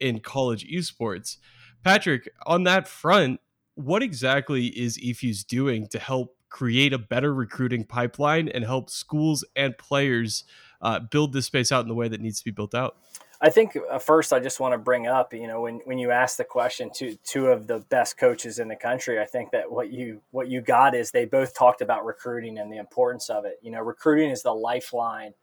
in 0.00 0.20
college 0.20 0.66
esports. 0.68 1.38
Patrick, 1.82 2.30
on 2.46 2.64
that 2.64 2.88
front, 2.88 3.40
what 3.74 4.02
exactly 4.02 4.66
is 4.66 4.98
eFuse 4.98 5.46
doing 5.46 5.86
to 5.88 5.98
help 5.98 6.36
create 6.48 6.92
a 6.92 6.98
better 6.98 7.34
recruiting 7.34 7.84
pipeline 7.84 8.48
and 8.48 8.64
help 8.64 8.88
schools 8.88 9.44
and 9.56 9.76
players 9.76 10.44
uh, 10.80 11.00
build 11.00 11.32
this 11.32 11.46
space 11.46 11.72
out 11.72 11.82
in 11.82 11.88
the 11.88 11.94
way 11.94 12.08
that 12.08 12.20
needs 12.20 12.38
to 12.38 12.44
be 12.44 12.50
built 12.50 12.74
out? 12.74 12.96
I 13.40 13.50
think 13.50 13.76
uh, 13.90 13.98
first 13.98 14.32
I 14.32 14.38
just 14.38 14.60
want 14.60 14.72
to 14.72 14.78
bring 14.78 15.06
up, 15.06 15.34
you 15.34 15.46
know, 15.46 15.62
when, 15.62 15.80
when 15.84 15.98
you 15.98 16.12
ask 16.12 16.36
the 16.36 16.44
question 16.44 16.90
to 16.94 17.16
two 17.24 17.48
of 17.48 17.66
the 17.66 17.80
best 17.80 18.16
coaches 18.16 18.58
in 18.58 18.68
the 18.68 18.76
country, 18.76 19.20
I 19.20 19.24
think 19.24 19.50
that 19.50 19.70
what 19.70 19.92
you 19.92 20.22
what 20.30 20.48
you 20.48 20.60
got 20.60 20.94
is 20.94 21.10
they 21.10 21.24
both 21.24 21.54
talked 21.54 21.80
about 21.80 22.06
recruiting 22.06 22.58
and 22.58 22.72
the 22.72 22.78
importance 22.78 23.28
of 23.28 23.44
it. 23.44 23.58
You 23.60 23.72
know, 23.72 23.80
recruiting 23.80 24.30
is 24.30 24.42
the 24.42 24.54
lifeline 24.54 25.34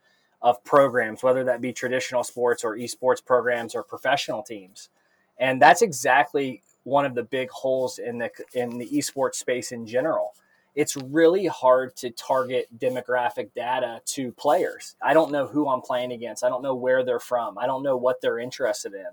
of 0.41 0.63
programs, 0.63 1.21
whether 1.21 1.43
that 1.43 1.61
be 1.61 1.73
traditional 1.73 2.23
sports 2.23 2.63
or 2.63 2.75
esports 2.75 3.23
programs 3.23 3.75
or 3.75 3.83
professional 3.83 4.41
teams. 4.41 4.89
And 5.37 5.61
that's 5.61 5.81
exactly 5.81 6.63
one 6.83 7.05
of 7.05 7.15
the 7.15 7.23
big 7.23 7.49
holes 7.49 7.99
in 7.99 8.17
the 8.17 8.31
in 8.53 8.77
the 8.77 8.89
esports 8.89 9.35
space 9.35 9.71
in 9.71 9.85
general. 9.85 10.33
It's 10.73 10.95
really 10.95 11.47
hard 11.47 11.95
to 11.97 12.11
target 12.11 12.67
demographic 12.79 13.53
data 13.53 13.99
to 14.05 14.31
players. 14.33 14.95
I 15.01 15.13
don't 15.13 15.31
know 15.31 15.45
who 15.45 15.67
I'm 15.67 15.81
playing 15.81 16.13
against. 16.13 16.45
I 16.45 16.49
don't 16.49 16.63
know 16.63 16.75
where 16.75 17.03
they're 17.03 17.19
from. 17.19 17.57
I 17.57 17.65
don't 17.65 17.83
know 17.83 17.97
what 17.97 18.21
they're 18.21 18.39
interested 18.39 18.93
in. 18.93 19.07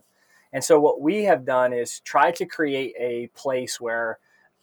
And 0.53 0.63
so 0.63 0.79
what 0.79 1.01
we 1.01 1.25
have 1.25 1.45
done 1.45 1.73
is 1.73 2.01
try 2.01 2.31
to 2.33 2.47
create 2.47 2.95
a 2.99 3.27
place 3.35 3.81
where 3.81 4.19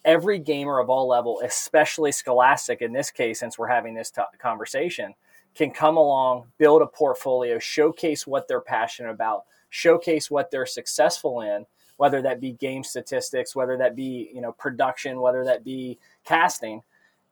every 0.05 0.39
gamer 0.39 0.79
of 0.79 0.89
all 0.89 1.07
level, 1.07 1.41
especially 1.43 2.11
Scholastic 2.11 2.81
in 2.81 2.93
this 2.93 3.11
case, 3.11 3.39
since 3.39 3.57
we're 3.57 3.67
having 3.67 3.93
this 3.93 4.11
t- 4.11 4.21
conversation, 4.39 5.13
can 5.53 5.71
come 5.71 5.97
along, 5.97 6.45
build 6.57 6.81
a 6.81 6.87
portfolio, 6.87 7.59
showcase 7.59 8.25
what 8.25 8.47
they're 8.47 8.61
passionate 8.61 9.11
about, 9.11 9.45
showcase 9.69 10.31
what 10.31 10.51
they're 10.51 10.65
successful 10.65 11.41
in, 11.41 11.65
whether 11.97 12.21
that 12.21 12.41
be 12.41 12.53
game 12.53 12.83
statistics, 12.83 13.55
whether 13.55 13.77
that 13.77 13.95
be, 13.95 14.29
you 14.33 14.41
know, 14.41 14.51
production, 14.51 15.21
whether 15.21 15.43
that 15.45 15.63
be 15.63 15.97
casting, 16.25 16.81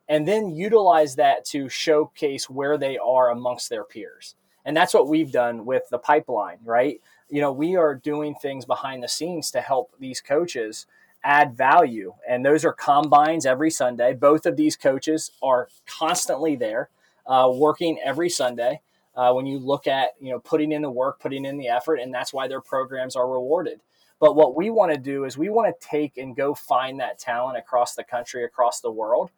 and 0.09 0.27
then 0.27 0.49
utilize 0.49 1.15
that 1.15 1.45
to 1.45 1.69
showcase 1.69 2.49
where 2.49 2.77
they 2.77 2.97
are 2.97 3.31
amongst 3.31 3.69
their 3.69 3.83
peers. 3.83 4.35
And 4.65 4.75
that's 4.75 4.93
what 4.93 5.07
we've 5.07 5.31
done 5.31 5.65
with 5.65 5.83
the 5.89 5.97
pipeline, 5.97 6.57
right? 6.63 7.01
You 7.29 7.41
know, 7.41 7.51
we 7.51 7.75
are 7.75 7.95
doing 7.95 8.35
things 8.35 8.65
behind 8.65 9.03
the 9.03 9.07
scenes 9.07 9.51
to 9.51 9.61
help 9.61 9.91
these 9.99 10.21
coaches 10.21 10.85
add 11.23 11.55
value. 11.55 12.13
And 12.27 12.45
those 12.45 12.65
are 12.65 12.73
combines 12.73 13.45
every 13.45 13.71
Sunday. 13.71 14.13
Both 14.13 14.45
of 14.45 14.57
these 14.57 14.75
coaches 14.75 15.31
are 15.41 15.69
constantly 15.85 16.55
there, 16.55 16.89
uh, 17.25 17.49
working 17.53 17.99
every 18.03 18.29
Sunday. 18.29 18.81
Uh, 19.15 19.31
when 19.31 19.45
you 19.45 19.59
look 19.59 19.85
at 19.85 20.09
you 20.19 20.31
know 20.31 20.39
putting 20.39 20.71
in 20.71 20.81
the 20.81 20.89
work, 20.89 21.19
putting 21.19 21.45
in 21.45 21.57
the 21.57 21.67
effort, 21.67 21.97
and 21.97 22.11
that's 22.11 22.33
why 22.33 22.47
their 22.47 22.61
programs 22.61 23.15
are 23.15 23.29
rewarded. 23.29 23.79
But 24.23 24.37
what 24.37 24.55
we 24.55 24.69
want 24.69 24.93
to 24.93 24.97
do 24.97 25.25
is 25.25 25.37
we 25.37 25.49
want 25.49 25.67
to 25.67 25.85
take 25.85 26.15
and 26.15 26.33
go 26.33 26.55
find 26.55 26.97
that 27.01 27.19
talent 27.19 27.57
across 27.57 27.93
the 27.93 28.05
country, 28.05 28.45
across 28.45 28.79
the 28.79 28.89
world, 28.89 29.31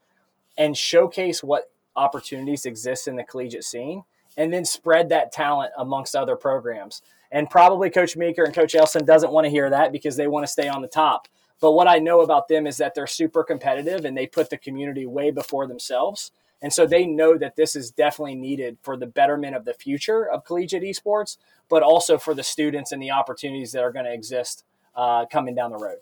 and 0.60 0.78
showcase 0.78 1.44
what 1.44 1.72
opportunities 1.96 2.68
exist 2.68 3.08
in 3.08 3.16
the 3.16 3.24
collegiate 3.24 3.64
scene, 3.64 4.04
and 4.38 4.54
then 4.54 4.64
spread 4.64 5.10
that 5.10 5.32
talent 5.32 5.72
amongst 5.76 6.16
other 6.16 6.36
programs. 6.36 7.02
And 7.32 7.50
probably 7.50 7.90
Coach 7.90 8.16
Meeker 8.16 8.44
and 8.44 8.54
Coach 8.54 8.76
Elson 8.76 9.06
doesn't 9.06 9.32
want 9.32 9.46
to 9.46 9.50
hear 9.50 9.72
that 9.72 9.92
because 9.92 10.18
they 10.18 10.28
want 10.28 10.46
to 10.46 10.52
stay 10.52 10.68
on 10.68 10.84
the 10.84 10.88
top. 10.88 11.28
But 11.60 11.72
what 11.72 11.88
I 11.88 11.98
know 11.98 12.22
about 12.22 12.48
them 12.48 12.68
is 12.68 12.78
that 12.78 12.94
they're 12.94 13.08
super 13.08 13.44
competitive 13.44 14.06
and 14.06 14.16
they 14.16 14.28
put 14.28 14.52
the 14.52 14.58
community 14.60 15.08
way 15.08 15.32
before 15.32 15.66
themselves. 15.66 16.32
And 16.62 16.72
so 16.72 16.86
they 16.86 17.08
know 17.08 17.40
that 17.40 17.56
this 17.56 17.76
is 17.76 17.90
definitely 17.90 18.36
needed 18.36 18.78
for 18.84 18.98
the 18.98 19.08
betterment 19.08 19.56
of 19.56 19.66
the 19.66 19.74
future 19.74 20.30
of 20.30 20.46
collegiate 20.46 20.84
esports, 20.84 21.38
but 21.70 21.82
also 21.82 22.20
for 22.20 22.36
the 22.36 22.44
students 22.44 22.92
and 22.92 23.02
the 23.02 23.10
opportunities 23.10 23.72
that 23.72 23.84
are 23.84 23.92
going 23.92 24.06
to 24.06 24.14
exist 24.14 24.64
uh, 24.96 25.26
coming 25.32 25.56
down 25.56 25.72
the 25.72 25.78
road. 25.78 26.00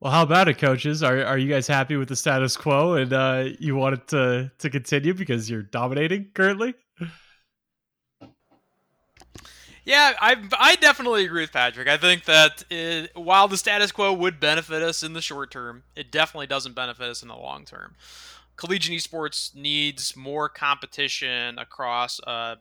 Well, 0.00 0.12
how 0.12 0.22
about 0.22 0.46
it, 0.46 0.58
coaches? 0.58 1.02
Are 1.02 1.24
are 1.24 1.38
you 1.38 1.48
guys 1.48 1.66
happy 1.66 1.96
with 1.96 2.08
the 2.08 2.16
status 2.16 2.56
quo 2.56 2.94
and 2.94 3.12
uh, 3.12 3.48
you 3.58 3.74
want 3.74 3.94
it 3.94 4.08
to 4.08 4.52
to 4.58 4.70
continue 4.70 5.12
because 5.12 5.50
you're 5.50 5.62
dominating 5.62 6.30
currently? 6.34 6.74
Yeah, 9.84 10.12
I 10.20 10.36
I 10.52 10.76
definitely 10.76 11.24
agree 11.24 11.42
with 11.42 11.52
Patrick. 11.52 11.88
I 11.88 11.96
think 11.96 12.26
that 12.26 12.62
it, 12.70 13.10
while 13.16 13.48
the 13.48 13.56
status 13.56 13.90
quo 13.90 14.12
would 14.12 14.38
benefit 14.38 14.82
us 14.82 15.02
in 15.02 15.14
the 15.14 15.22
short 15.22 15.50
term, 15.50 15.82
it 15.96 16.12
definitely 16.12 16.46
doesn't 16.46 16.74
benefit 16.74 17.08
us 17.08 17.22
in 17.22 17.28
the 17.28 17.36
long 17.36 17.64
term. 17.64 17.96
Collegiate 18.56 19.00
esports 19.00 19.54
needs 19.54 20.14
more 20.14 20.48
competition 20.48 21.58
across 21.58 22.20
a 22.20 22.58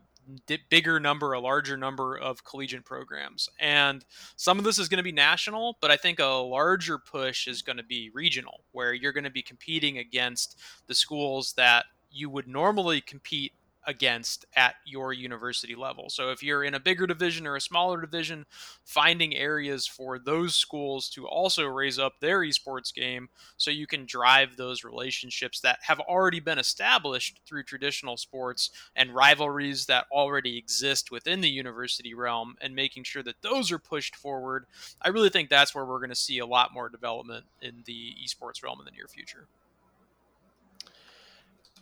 bigger 0.69 1.00
number, 1.00 1.34
a 1.34 1.39
larger 1.39 1.77
number 1.77 2.17
of 2.17 2.43
collegiate 2.43 2.86
programs, 2.86 3.50
and 3.60 4.05
some 4.36 4.57
of 4.60 4.65
this 4.65 4.79
is 4.79 4.89
going 4.89 4.98
to 4.98 5.03
be 5.03 5.12
national, 5.12 5.77
but 5.81 5.91
I 5.91 5.98
think 5.98 6.19
a 6.19 6.25
larger 6.25 6.98
push 6.98 7.48
is 7.48 7.62
going 7.62 7.77
to 7.77 7.84
be 7.84 8.12
regional, 8.13 8.62
where 8.72 8.93
you're 8.93 9.13
going 9.13 9.24
to 9.24 9.29
be 9.29 9.41
competing 9.41 9.98
against 9.98 10.60
the 10.88 10.96
schools 10.96 11.53
that 11.53 11.86
you 12.10 12.29
would 12.29 12.48
normally 12.48 13.01
compete 13.01 13.53
against 13.88 14.46
at 14.56 14.75
your 14.86 15.13
university 15.13 15.74
level. 15.74 16.10
So 16.10 16.29
if 16.29 16.44
you're 16.44 16.65
in 16.65 16.75
a 16.75 16.79
bigger 16.79 17.08
division 17.08 17.48
or 17.48 17.56
a 17.56 17.62
smaller 17.62 18.01
division, 18.01 18.46
finding 18.84 19.34
areas 19.36 19.88
for 19.88 20.20
those 20.20 20.56
schools 20.56 21.10
to 21.12 21.25
also 21.25 21.65
raise 21.65 21.98
up 21.98 22.20
their 22.20 22.41
esports 22.41 22.94
game 22.94 23.29
so 23.56 23.72
you 23.72 23.88
can 23.88 24.06
drive 24.06 24.58
those 24.58 24.84
relationships 24.84 25.62
that 25.62 25.79
have 25.84 26.01
already 26.01 26.41
been 26.41 26.60
established 26.60 27.39
through 27.48 27.63
traditional 27.63 28.17
sports 28.17 28.70
and 28.96 29.15
rivalries 29.15 29.86
that 29.86 30.06
already 30.12 30.58
exist 30.58 31.10
within 31.10 31.39
the 31.39 31.50
university 31.50 32.13
realm 32.13 32.56
and 32.60 32.75
making 32.75 33.06
sure 33.06 33.24
that 33.24 33.41
those 33.41 33.72
are 33.72 33.79
pushed 33.79 34.15
forward. 34.15 34.65
I 35.01 35.10
really 35.10 35.29
think 35.29 35.50
that's 35.50 35.74
where 35.74 35.86
we're 35.86 36.00
going 36.00 36.10
to 36.10 36.15
see 36.15 36.39
a 36.39 36.46
lot 36.46 36.74
more 36.74 36.89
development 36.89 37.46
in 37.62 37.84
the 37.86 38.13
esports 38.24 38.62
realm 38.62 38.79
in 38.79 38.86
the 38.86 38.91
near 38.91 39.08
future 39.08 39.48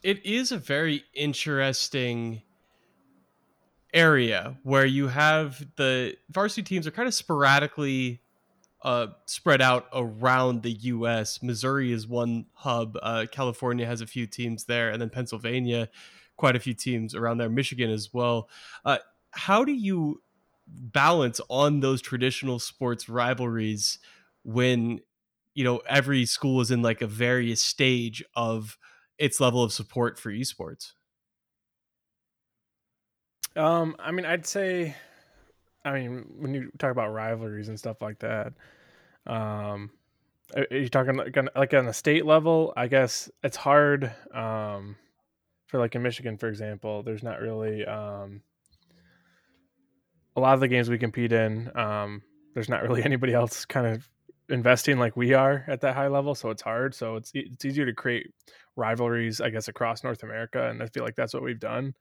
it 0.05 0.23
is 0.23 0.51
a 0.51 0.57
very 0.57 1.03
interesting 1.15 2.43
area 3.91 4.55
where 4.61 4.85
you 4.85 5.07
have 5.07 5.65
the 5.77 6.15
varsity 6.29 6.61
teams 6.61 6.85
are 6.85 6.91
kind 6.91 7.07
of 7.07 7.13
sporadically 7.15 8.21
uh, 8.83 9.07
spread 9.25 9.63
out 9.63 9.87
around 9.91 10.61
the 10.61 10.73
U.S. 10.73 11.41
Missouri 11.41 11.91
is 11.91 12.07
one 12.07 12.45
hub. 12.53 12.99
Uh, 13.01 13.25
California 13.31 13.87
has 13.87 13.99
a 14.01 14.05
few 14.05 14.27
teams 14.27 14.65
there, 14.65 14.91
and 14.91 15.01
then 15.01 15.09
Pennsylvania, 15.09 15.89
quite 16.37 16.55
a 16.55 16.59
few 16.59 16.75
teams 16.75 17.15
around 17.15 17.39
there. 17.39 17.49
Michigan 17.49 17.89
as 17.89 18.13
well. 18.13 18.47
Uh, 18.85 18.99
how 19.31 19.65
do 19.65 19.71
you 19.71 20.21
balance 20.67 21.41
on 21.49 21.79
those 21.79 21.99
traditional 21.99 22.59
sports 22.59 23.09
rivalries 23.09 23.97
when 24.43 24.99
you 25.55 25.63
know 25.63 25.81
every 25.89 26.27
school 26.27 26.61
is 26.61 26.69
in 26.69 26.83
like 26.83 27.01
a 27.01 27.07
various 27.07 27.59
stage 27.59 28.23
of 28.35 28.77
its 29.17 29.39
level 29.39 29.63
of 29.63 29.71
support 29.71 30.19
for 30.19 30.31
esports? 30.31 30.93
Um, 33.55 33.95
I 33.99 34.11
mean, 34.11 34.25
I'd 34.25 34.45
say, 34.45 34.95
I 35.83 35.93
mean, 35.93 36.25
when 36.37 36.53
you 36.53 36.71
talk 36.77 36.91
about 36.91 37.13
rivalries 37.13 37.69
and 37.69 37.79
stuff 37.79 38.01
like 38.01 38.19
that, 38.19 38.53
um, 39.25 39.91
are 40.55 40.67
you 40.69 40.89
talking 40.89 41.15
like 41.15 41.35
on, 41.37 41.49
like 41.55 41.73
on 41.73 41.87
a 41.87 41.93
state 41.93 42.25
level? 42.25 42.73
I 42.75 42.87
guess 42.87 43.29
it's 43.43 43.57
hard. 43.57 44.11
Um, 44.33 44.97
for 45.67 45.79
like 45.79 45.95
in 45.95 46.03
Michigan, 46.03 46.37
for 46.37 46.47
example, 46.47 47.03
there's 47.03 47.23
not 47.23 47.41
really 47.41 47.85
um 47.85 48.41
a 50.35 50.39
lot 50.39 50.53
of 50.53 50.59
the 50.59 50.67
games 50.67 50.89
we 50.89 50.97
compete 50.97 51.31
in. 51.31 51.71
Um, 51.75 52.21
there's 52.53 52.69
not 52.69 52.83
really 52.83 53.03
anybody 53.05 53.33
else 53.33 53.65
kind 53.65 53.87
of 53.87 54.07
investing 54.49 54.97
like 54.97 55.15
we 55.15 55.33
are 55.33 55.65
at 55.67 55.81
that 55.81 55.95
high 55.95 56.07
level, 56.07 56.35
so 56.35 56.49
it's 56.49 56.61
hard. 56.61 56.93
So 56.95 57.15
it's 57.15 57.31
it's 57.33 57.65
easier 57.65 57.85
to 57.85 57.93
create 57.93 58.27
rivalries, 58.75 59.41
I 59.41 59.49
guess, 59.49 59.67
across 59.67 60.03
North 60.03 60.23
America, 60.23 60.69
and 60.69 60.81
I 60.81 60.87
feel 60.87 61.03
like 61.03 61.15
that's 61.15 61.33
what 61.33 61.43
we've 61.43 61.59
done. 61.59 61.95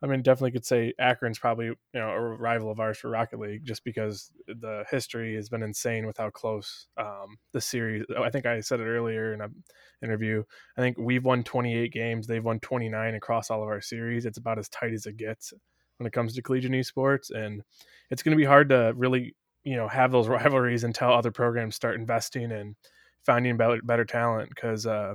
I 0.00 0.06
mean, 0.06 0.22
definitely 0.22 0.52
could 0.52 0.64
say 0.64 0.94
Akron's 1.00 1.40
probably 1.40 1.66
you 1.66 1.76
know 1.94 2.10
a 2.10 2.20
rival 2.20 2.70
of 2.70 2.78
ours 2.78 2.98
for 2.98 3.10
Rocket 3.10 3.40
League, 3.40 3.64
just 3.64 3.84
because 3.84 4.30
the 4.46 4.84
history 4.90 5.34
has 5.34 5.48
been 5.48 5.62
insane 5.62 6.06
with 6.06 6.18
how 6.18 6.30
close 6.30 6.86
um, 6.96 7.36
the 7.52 7.60
series. 7.60 8.04
Oh, 8.16 8.22
I 8.22 8.30
think 8.30 8.46
I 8.46 8.60
said 8.60 8.80
it 8.80 8.84
earlier 8.84 9.34
in 9.34 9.40
an 9.40 9.54
interview. 10.02 10.44
I 10.76 10.80
think 10.80 10.96
we've 10.98 11.24
won 11.24 11.42
28 11.42 11.92
games; 11.92 12.26
they've 12.26 12.44
won 12.44 12.60
29 12.60 13.14
across 13.14 13.50
all 13.50 13.62
of 13.62 13.68
our 13.68 13.80
series. 13.80 14.24
It's 14.24 14.38
about 14.38 14.58
as 14.58 14.68
tight 14.68 14.92
as 14.92 15.06
it 15.06 15.16
gets 15.16 15.52
when 15.96 16.06
it 16.06 16.12
comes 16.12 16.34
to 16.34 16.42
collegiate 16.42 16.72
esports, 16.72 17.30
and 17.30 17.62
it's 18.10 18.22
going 18.22 18.36
to 18.36 18.40
be 18.40 18.46
hard 18.46 18.68
to 18.68 18.92
really 18.96 19.34
you 19.64 19.76
know 19.76 19.88
have 19.88 20.12
those 20.12 20.28
rivalries 20.28 20.84
until 20.84 21.12
other 21.12 21.30
programs 21.30 21.76
start 21.76 21.96
investing 21.96 22.52
and 22.52 22.76
finding 23.24 23.56
better, 23.56 23.80
better 23.82 24.04
talent 24.04 24.48
because 24.48 24.86
uh, 24.86 25.12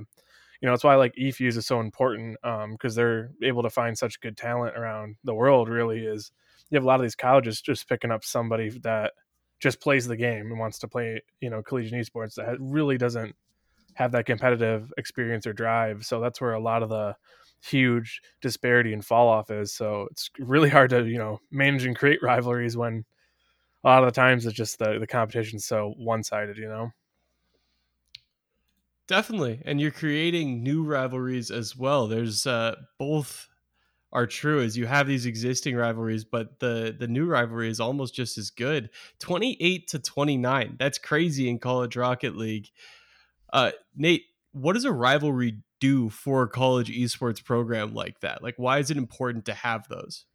you 0.60 0.66
know 0.66 0.72
that's 0.72 0.84
why 0.84 0.94
like 0.94 1.14
eFuse 1.16 1.56
is 1.56 1.66
so 1.66 1.80
important 1.80 2.36
because 2.42 2.92
um, 2.92 2.94
they're 2.94 3.30
able 3.42 3.62
to 3.62 3.70
find 3.70 3.96
such 3.96 4.20
good 4.20 4.36
talent 4.36 4.76
around 4.76 5.16
the 5.24 5.34
world. 5.34 5.68
Really, 5.68 6.06
is 6.06 6.30
you 6.70 6.76
have 6.76 6.84
a 6.84 6.86
lot 6.86 7.00
of 7.00 7.02
these 7.02 7.16
colleges 7.16 7.60
just 7.60 7.88
picking 7.88 8.10
up 8.10 8.24
somebody 8.24 8.70
that 8.82 9.12
just 9.60 9.80
plays 9.80 10.06
the 10.06 10.16
game 10.16 10.46
and 10.50 10.58
wants 10.58 10.78
to 10.78 10.88
play 10.88 11.20
you 11.40 11.50
know 11.50 11.62
collegiate 11.62 12.06
esports 12.06 12.34
that 12.34 12.56
really 12.60 12.98
doesn't 12.98 13.34
have 13.94 14.12
that 14.12 14.26
competitive 14.26 14.92
experience 14.98 15.46
or 15.46 15.52
drive. 15.52 16.04
So 16.04 16.20
that's 16.20 16.40
where 16.40 16.54
a 16.54 16.60
lot 16.60 16.82
of 16.82 16.88
the 16.88 17.14
huge 17.62 18.20
disparity 18.40 18.92
and 18.92 19.04
fall 19.04 19.28
off 19.28 19.50
is. 19.50 19.72
So 19.72 20.08
it's 20.10 20.30
really 20.38 20.68
hard 20.68 20.90
to 20.90 21.04
you 21.04 21.18
know 21.18 21.40
manage 21.50 21.86
and 21.86 21.96
create 21.96 22.22
rivalries 22.22 22.76
when 22.76 23.04
a 23.84 23.88
lot 23.88 24.02
of 24.04 24.06
the 24.08 24.12
times 24.20 24.46
it's 24.46 24.56
just 24.56 24.78
the 24.78 24.98
the 24.98 25.06
competition's 25.06 25.64
so 25.64 25.94
one 25.98 26.22
sided. 26.24 26.56
You 26.58 26.68
know. 26.68 26.90
Definitely. 29.06 29.60
And 29.64 29.80
you're 29.80 29.90
creating 29.90 30.62
new 30.62 30.82
rivalries 30.82 31.50
as 31.50 31.76
well. 31.76 32.06
There's 32.06 32.46
uh 32.46 32.76
both 32.98 33.48
are 34.12 34.26
true 34.26 34.62
as 34.62 34.76
you 34.76 34.86
have 34.86 35.06
these 35.08 35.26
existing 35.26 35.76
rivalries, 35.76 36.24
but 36.24 36.60
the 36.60 36.96
the 36.98 37.08
new 37.08 37.26
rivalry 37.26 37.68
is 37.70 37.80
almost 37.80 38.14
just 38.14 38.38
as 38.38 38.50
good. 38.50 38.90
28 39.20 39.88
to 39.88 39.98
29. 39.98 40.76
That's 40.78 40.98
crazy 40.98 41.48
in 41.48 41.58
College 41.58 41.96
Rocket 41.96 42.36
League. 42.36 42.70
Uh 43.52 43.72
Nate, 43.96 44.24
what 44.52 44.74
does 44.74 44.84
a 44.86 44.92
rivalry 44.92 45.58
do 45.80 46.10
for 46.10 46.44
a 46.44 46.48
college 46.48 46.90
esports 46.90 47.44
program 47.44 47.94
like 47.94 48.20
that? 48.20 48.42
Like 48.42 48.56
why 48.58 48.78
is 48.78 48.90
it 48.90 48.96
important 48.98 49.46
to 49.46 49.54
have 49.54 49.88
those? 49.88 50.26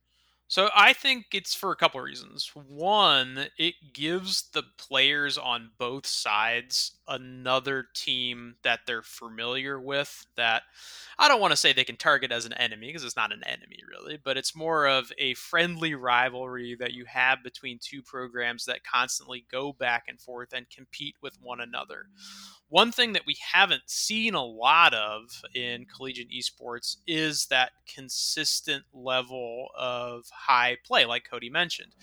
So 0.51 0.71
I 0.75 0.93
think 0.93 1.27
it's 1.33 1.53
for 1.53 1.71
a 1.71 1.75
couple 1.75 1.99
of 1.99 2.05
reasons. 2.05 2.49
One, 2.55 3.49
it 3.59 3.75
gives 3.93 4.49
the 4.49 4.63
players 4.79 5.37
on 5.37 5.69
both 5.77 6.07
sides 6.07 6.93
another 7.07 7.85
team 7.93 8.55
that 8.63 8.79
they're 8.87 9.03
familiar 9.03 9.79
with 9.79 10.25
that 10.37 10.63
I 11.19 11.27
don't 11.27 11.39
want 11.39 11.51
to 11.51 11.57
say 11.57 11.71
they 11.71 11.83
can 11.83 11.97
target 11.97 12.31
as 12.31 12.45
an 12.45 12.53
enemy 12.53 12.87
because 12.87 13.03
it's 13.03 13.15
not 13.15 13.31
an 13.31 13.43
enemy 13.45 13.77
really, 13.87 14.17
but 14.17 14.37
it's 14.37 14.55
more 14.55 14.87
of 14.87 15.11
a 15.19 15.35
friendly 15.35 15.93
rivalry 15.93 16.75
that 16.79 16.93
you 16.93 17.05
have 17.05 17.43
between 17.43 17.77
two 17.79 18.01
programs 18.01 18.65
that 18.65 18.83
constantly 18.83 19.45
go 19.51 19.71
back 19.71 20.05
and 20.07 20.19
forth 20.19 20.51
and 20.53 20.67
compete 20.71 21.15
with 21.21 21.37
one 21.39 21.61
another. 21.61 22.07
One 22.69 22.91
thing 22.91 23.13
that 23.13 23.25
we 23.25 23.35
haven't 23.51 23.83
seen 23.87 24.35
a 24.35 24.45
lot 24.45 24.93
of 24.93 25.29
in 25.55 25.85
collegiate 25.85 26.29
esports 26.29 26.97
is 27.07 27.47
that 27.47 27.71
consistent 27.91 28.83
level 28.93 29.69
of 29.77 30.25
high 30.31 30.77
play, 30.85 31.05
like 31.05 31.27
Cody 31.29 31.49
mentioned. 31.49 31.95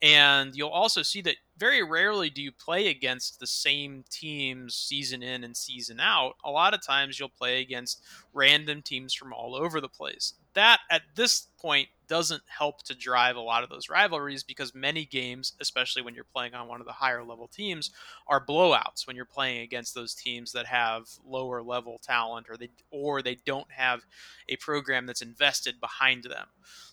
And 0.00 0.54
you'll 0.56 0.68
also 0.68 1.02
see 1.02 1.20
that 1.22 1.36
very 1.58 1.82
rarely 1.82 2.28
do 2.28 2.42
you 2.42 2.50
play 2.50 2.88
against 2.88 3.38
the 3.38 3.46
same 3.46 4.04
teams 4.10 4.74
season 4.74 5.22
in 5.22 5.44
and 5.44 5.56
season 5.56 6.00
out. 6.00 6.34
A 6.44 6.50
lot 6.50 6.74
of 6.74 6.84
times 6.84 7.20
you'll 7.20 7.28
play 7.28 7.60
against 7.60 8.02
random 8.32 8.82
teams 8.82 9.14
from 9.14 9.32
all 9.32 9.54
over 9.54 9.80
the 9.80 9.88
place. 9.88 10.34
That 10.54 10.80
at 10.90 11.02
this 11.14 11.46
point 11.60 11.88
doesn't 12.12 12.42
help 12.46 12.82
to 12.82 12.94
drive 12.94 13.36
a 13.36 13.40
lot 13.40 13.62
of 13.62 13.70
those 13.70 13.88
rivalries 13.88 14.42
because 14.42 14.74
many 14.74 15.06
games, 15.06 15.54
especially 15.62 16.02
when 16.02 16.14
you're 16.14 16.24
playing 16.24 16.52
on 16.52 16.68
one 16.68 16.78
of 16.78 16.86
the 16.86 16.92
higher 16.92 17.24
level 17.24 17.48
teams, 17.48 17.90
are 18.28 18.44
blowouts 18.44 19.06
when 19.06 19.16
you're 19.16 19.24
playing 19.24 19.62
against 19.62 19.94
those 19.94 20.12
teams 20.12 20.52
that 20.52 20.66
have 20.66 21.08
lower 21.26 21.62
level 21.62 21.98
talent 22.02 22.48
or 22.50 22.58
they 22.58 22.68
or 22.90 23.22
they 23.22 23.38
don't 23.46 23.72
have 23.72 24.02
a 24.50 24.56
program 24.56 25.06
that's 25.06 25.22
invested 25.22 25.80
behind 25.80 26.24
them. 26.24 26.48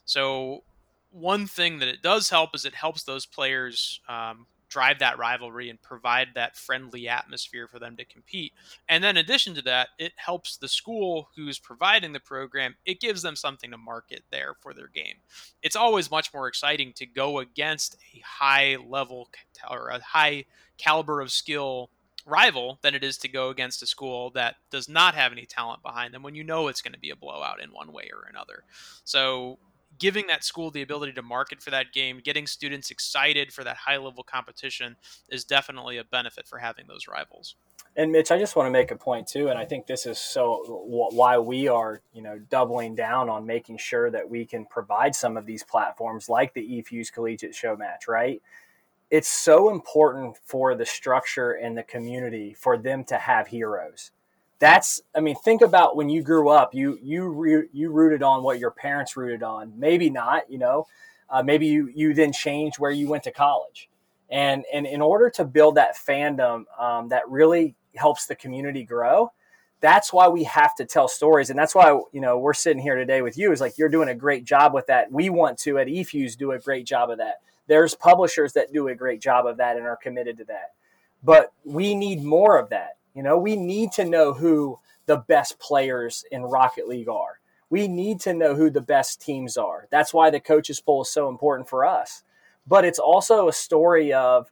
So 0.06 0.64
one 1.12 1.48
thing 1.48 1.80
that 1.80 1.90
it 1.90 2.02
does 2.02 2.30
help 2.30 2.56
is 2.56 2.64
it 2.64 2.74
helps 2.74 3.04
those 3.04 3.26
players 3.26 4.00
um, 4.08 4.46
drive 4.70 5.00
that 5.00 5.18
rivalry 5.18 5.70
and 5.70 5.82
provide 5.82 6.30
that 6.36 6.56
friendly 6.56 7.08
atmosphere 7.08 7.68
for 7.68 7.80
them 7.80 7.98
to 7.98 8.06
compete. 8.06 8.54
And 8.88 9.04
then 9.04 9.18
in 9.18 9.26
addition 9.26 9.56
to 9.56 9.62
that, 9.64 9.90
it 9.98 10.14
helps 10.16 10.58
the 10.58 10.68
school 10.68 11.30
who's 11.36 11.60
providing 11.60 12.14
the 12.14 12.20
program, 12.20 12.76
it 12.86 13.00
gives 13.00 13.22
them 13.22 13.36
something 13.36 13.72
to 13.72 13.78
market 13.78 14.24
there 14.32 14.54
for 14.60 14.74
their 14.74 14.88
game. 14.88 15.16
It's 15.62 15.76
always 15.76 16.12
much 16.12 16.34
more 16.34 16.48
exciting 16.48 16.94
to 16.94 17.06
go 17.06 17.40
against 17.40 17.98
a 18.16 18.20
high 18.20 18.78
level 18.88 19.30
or 19.70 19.90
a 19.90 20.00
high 20.00 20.46
caliber 20.78 21.20
of 21.20 21.32
skill 21.32 21.90
rival 22.26 22.78
than 22.82 22.94
it 22.94 23.04
is 23.04 23.18
to 23.18 23.28
go 23.28 23.50
against 23.50 23.82
a 23.82 23.88
school 23.88 24.30
that 24.32 24.56
does 24.70 24.88
not 24.88 25.16
have 25.16 25.32
any 25.32 25.46
talent 25.46 25.82
behind 25.82 26.14
them 26.14 26.22
when 26.22 26.36
you 26.36 26.44
know 26.44 26.68
it's 26.68 26.82
going 26.82 26.94
to 26.94 27.00
be 27.00 27.10
a 27.10 27.16
blowout 27.16 27.62
in 27.62 27.74
one 27.74 27.92
way 27.92 28.10
or 28.14 28.30
another. 28.30 28.64
So 29.04 29.58
giving 30.00 30.27
that 30.27 30.44
school 30.44 30.72
the 30.72 30.82
ability 30.82 31.13
to 31.13 31.22
market 31.22 31.62
for 31.62 31.70
that 31.72 31.94
game, 31.94 32.22
getting 32.24 32.48
students 32.48 32.89
excited 32.89 33.53
for 33.53 33.63
that 33.63 33.77
high 33.77 33.98
level 33.98 34.24
competition 34.24 34.96
is 35.29 35.44
definitely 35.44 35.98
a 35.98 36.03
benefit 36.03 36.48
for 36.48 36.58
having 36.60 36.88
those 36.88 37.08
rivals. 37.08 37.56
And 37.96 38.12
Mitch, 38.12 38.32
I 38.32 38.39
just 38.39 38.56
want 38.56 38.68
to 38.68 38.72
make 38.72 38.91
a 38.91 38.96
point 38.96 39.27
too, 39.27 39.50
and 39.50 39.60
I 39.60 39.65
think 39.65 39.86
this 39.86 40.06
is 40.06 40.18
so 40.18 40.63
why 41.12 41.38
we 41.38 41.68
are, 41.68 42.01
you 42.13 42.22
know, 42.22 42.39
doubling 42.50 42.96
down 42.96 43.29
on 43.29 43.46
making 43.46 43.77
sure 43.77 44.10
that 44.12 44.29
we 44.29 44.46
can 44.46 44.65
provide 44.65 45.15
some 45.15 45.36
of 45.36 45.46
these 45.46 45.63
platforms 45.63 46.29
like 46.29 46.53
the 46.53 46.62
eFuse 46.62 47.12
Collegiate 47.12 47.56
Show 47.56 47.75
Match, 47.75 48.08
right? 48.08 48.41
It's 49.12 49.27
so 49.27 49.72
important 49.72 50.38
for 50.46 50.75
the 50.75 50.86
structure 50.86 51.51
and 51.51 51.77
the 51.77 51.84
community 51.84 52.53
for 52.53 52.77
them 52.77 53.03
to 53.06 53.18
have 53.18 53.48
heroes 53.48 54.12
that's 54.60 55.01
i 55.16 55.20
mean 55.20 55.36
think 55.44 55.62
about 55.62 55.96
when 55.96 56.10
you 56.10 56.22
grew 56.22 56.50
up 56.50 56.74
you 56.74 57.00
you 57.01 57.68
you 57.72 57.92
rooted 57.92 58.22
on 58.22 58.44
what 58.44 58.60
your 58.60 58.72
parents 58.72 59.16
rooted 59.18 59.44
on. 59.44 59.74
Maybe 59.78 60.10
not 60.10 60.50
you 60.50 60.60
know 60.60 60.86
uh, 61.30 61.44
maybe 61.44 61.68
you 61.68 61.89
you 61.94 62.13
then 62.13 62.32
changed 62.34 62.80
where 62.80 62.92
you 62.92 63.08
went 63.08 63.24
to 63.24 63.32
college. 63.32 63.89
And 64.30 64.66
and 64.72 64.86
in 64.86 65.01
order 65.01 65.30
to 65.32 65.46
build 65.46 65.75
that 65.75 65.96
fandom 65.96 66.66
um, 66.80 67.10
that 67.10 67.28
really 67.30 67.75
helps 67.96 68.28
the 68.28 68.36
community 68.36 68.84
grow 68.84 69.32
that's 69.82 70.12
why 70.12 70.28
we 70.28 70.44
have 70.44 70.75
to 70.75 70.86
tell 70.86 71.08
stories. 71.08 71.50
And 71.50 71.58
that's 71.58 71.74
why 71.74 71.89
you 72.12 72.22
know 72.22 72.38
we're 72.38 72.54
sitting 72.54 72.82
here 72.82 72.96
today 72.96 73.22
with 73.22 73.38
you 73.38 73.51
is 73.51 73.62
like 73.62 73.78
you're 73.78 73.89
doing 73.89 74.10
a 74.10 74.16
great 74.16 74.44
job 74.44 74.74
with 74.74 74.88
that. 74.88 75.12
We 75.12 75.30
want 75.30 75.58
to 75.60 75.78
at 75.78 75.88
efuse 75.88 76.36
do 76.36 76.51
a 76.51 76.60
great 76.60 76.86
job 76.86 77.10
of 77.10 77.18
that. 77.20 77.42
There's 77.68 77.96
publishers 77.96 78.54
that 78.54 78.74
do 78.74 78.88
a 78.88 78.96
great 78.96 79.22
job 79.22 79.46
of 79.46 79.58
that 79.58 79.78
and 79.78 79.86
are 79.86 79.96
committed 79.96 80.38
to 80.39 80.46
that. 80.46 80.74
But 81.24 81.54
we 81.63 81.96
need 81.96 82.24
more 82.24 82.58
of 82.58 82.70
that 82.70 82.98
you 83.16 83.24
know, 83.24 83.38
we 83.38 83.56
need 83.56 83.92
to 83.94 84.06
know 84.06 84.34
who 84.34 84.80
the 85.06 85.18
best 85.18 85.60
players 85.60 86.24
in 86.32 86.44
Rocket 86.44 86.88
League 86.88 87.10
are. 87.10 87.39
We 87.70 87.88
need 87.88 88.20
to 88.22 88.34
know 88.34 88.56
who 88.56 88.70
the 88.70 88.82
best 88.82 89.22
teams 89.22 89.58
are. 89.58 89.88
That's 89.92 90.13
why 90.13 90.30
the 90.30 90.39
coaches 90.39 90.80
poll 90.80 91.04
is 91.04 91.10
so 91.10 91.30
important 91.30 91.70
for 91.70 91.86
us. 91.86 92.24
But 92.68 92.86
it's 92.86 93.00
also 93.00 93.48
a 93.48 93.54
story 93.54 94.13
of 94.13 94.51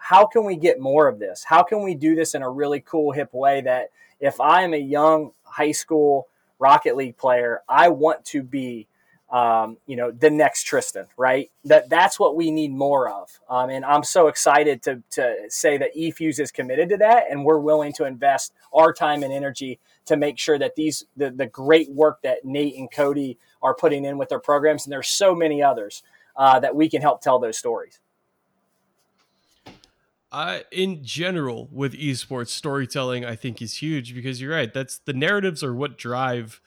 how 0.00 0.26
can 0.26 0.44
we 0.44 0.56
get 0.56 0.80
more 0.80 1.08
of 1.08 1.18
this? 1.18 1.44
How 1.44 1.62
can 1.62 1.82
we 1.82 1.94
do 1.94 2.14
this 2.14 2.34
in 2.34 2.42
a 2.42 2.50
really 2.50 2.80
cool, 2.80 3.12
hip 3.12 3.32
way 3.32 3.60
that 3.62 3.90
if 4.20 4.40
I 4.40 4.62
am 4.62 4.74
a 4.74 4.78
young 4.78 5.32
high 5.42 5.72
school 5.72 6.28
Rocket 6.58 6.96
League 6.96 7.16
player, 7.16 7.62
I 7.68 7.88
want 7.88 8.24
to 8.26 8.42
be 8.42 8.86
um, 9.30 9.76
you 9.86 9.96
know, 9.96 10.12
the 10.12 10.30
next 10.30 10.64
Tristan, 10.64 11.06
right? 11.16 11.50
That 11.64 11.88
that's 11.88 12.18
what 12.20 12.36
we 12.36 12.50
need 12.50 12.70
more 12.70 13.08
of. 13.08 13.28
Um, 13.50 13.70
and 13.70 13.84
I'm 13.84 14.04
so 14.04 14.28
excited 14.28 14.82
to 14.82 15.02
to 15.12 15.36
say 15.48 15.76
that 15.78 15.96
eFuse 15.96 16.38
is 16.38 16.52
committed 16.52 16.88
to 16.90 16.96
that, 16.98 17.24
and 17.30 17.44
we're 17.44 17.58
willing 17.58 17.92
to 17.94 18.04
invest 18.04 18.52
our 18.72 18.92
time 18.92 19.22
and 19.22 19.32
energy 19.32 19.80
to 20.06 20.16
make 20.16 20.38
sure 20.38 20.58
that 20.58 20.76
these 20.76 21.04
the, 21.16 21.30
the 21.30 21.46
great 21.46 21.90
work 21.90 22.22
that 22.22 22.44
Nate 22.44 22.76
and 22.76 22.90
Cody 22.90 23.38
are 23.62 23.74
putting 23.74 24.04
in 24.04 24.16
with 24.16 24.28
their 24.28 24.38
programs, 24.38 24.86
and 24.86 24.92
there's 24.92 25.08
so 25.08 25.34
many 25.34 25.62
others 25.62 26.02
uh, 26.36 26.60
that 26.60 26.76
we 26.76 26.88
can 26.88 27.02
help 27.02 27.20
tell 27.20 27.38
those 27.38 27.58
stories. 27.58 27.98
Uh, 30.30 30.58
in 30.70 31.02
general, 31.02 31.68
with 31.72 31.94
esports 31.94 32.48
storytelling, 32.48 33.24
I 33.24 33.36
think 33.36 33.62
is 33.62 33.74
huge 33.74 34.14
because 34.14 34.40
you're 34.40 34.52
right. 34.52 34.72
That's 34.72 34.98
the 34.98 35.12
narratives 35.12 35.64
are 35.64 35.74
what 35.74 35.96
drive 35.96 36.60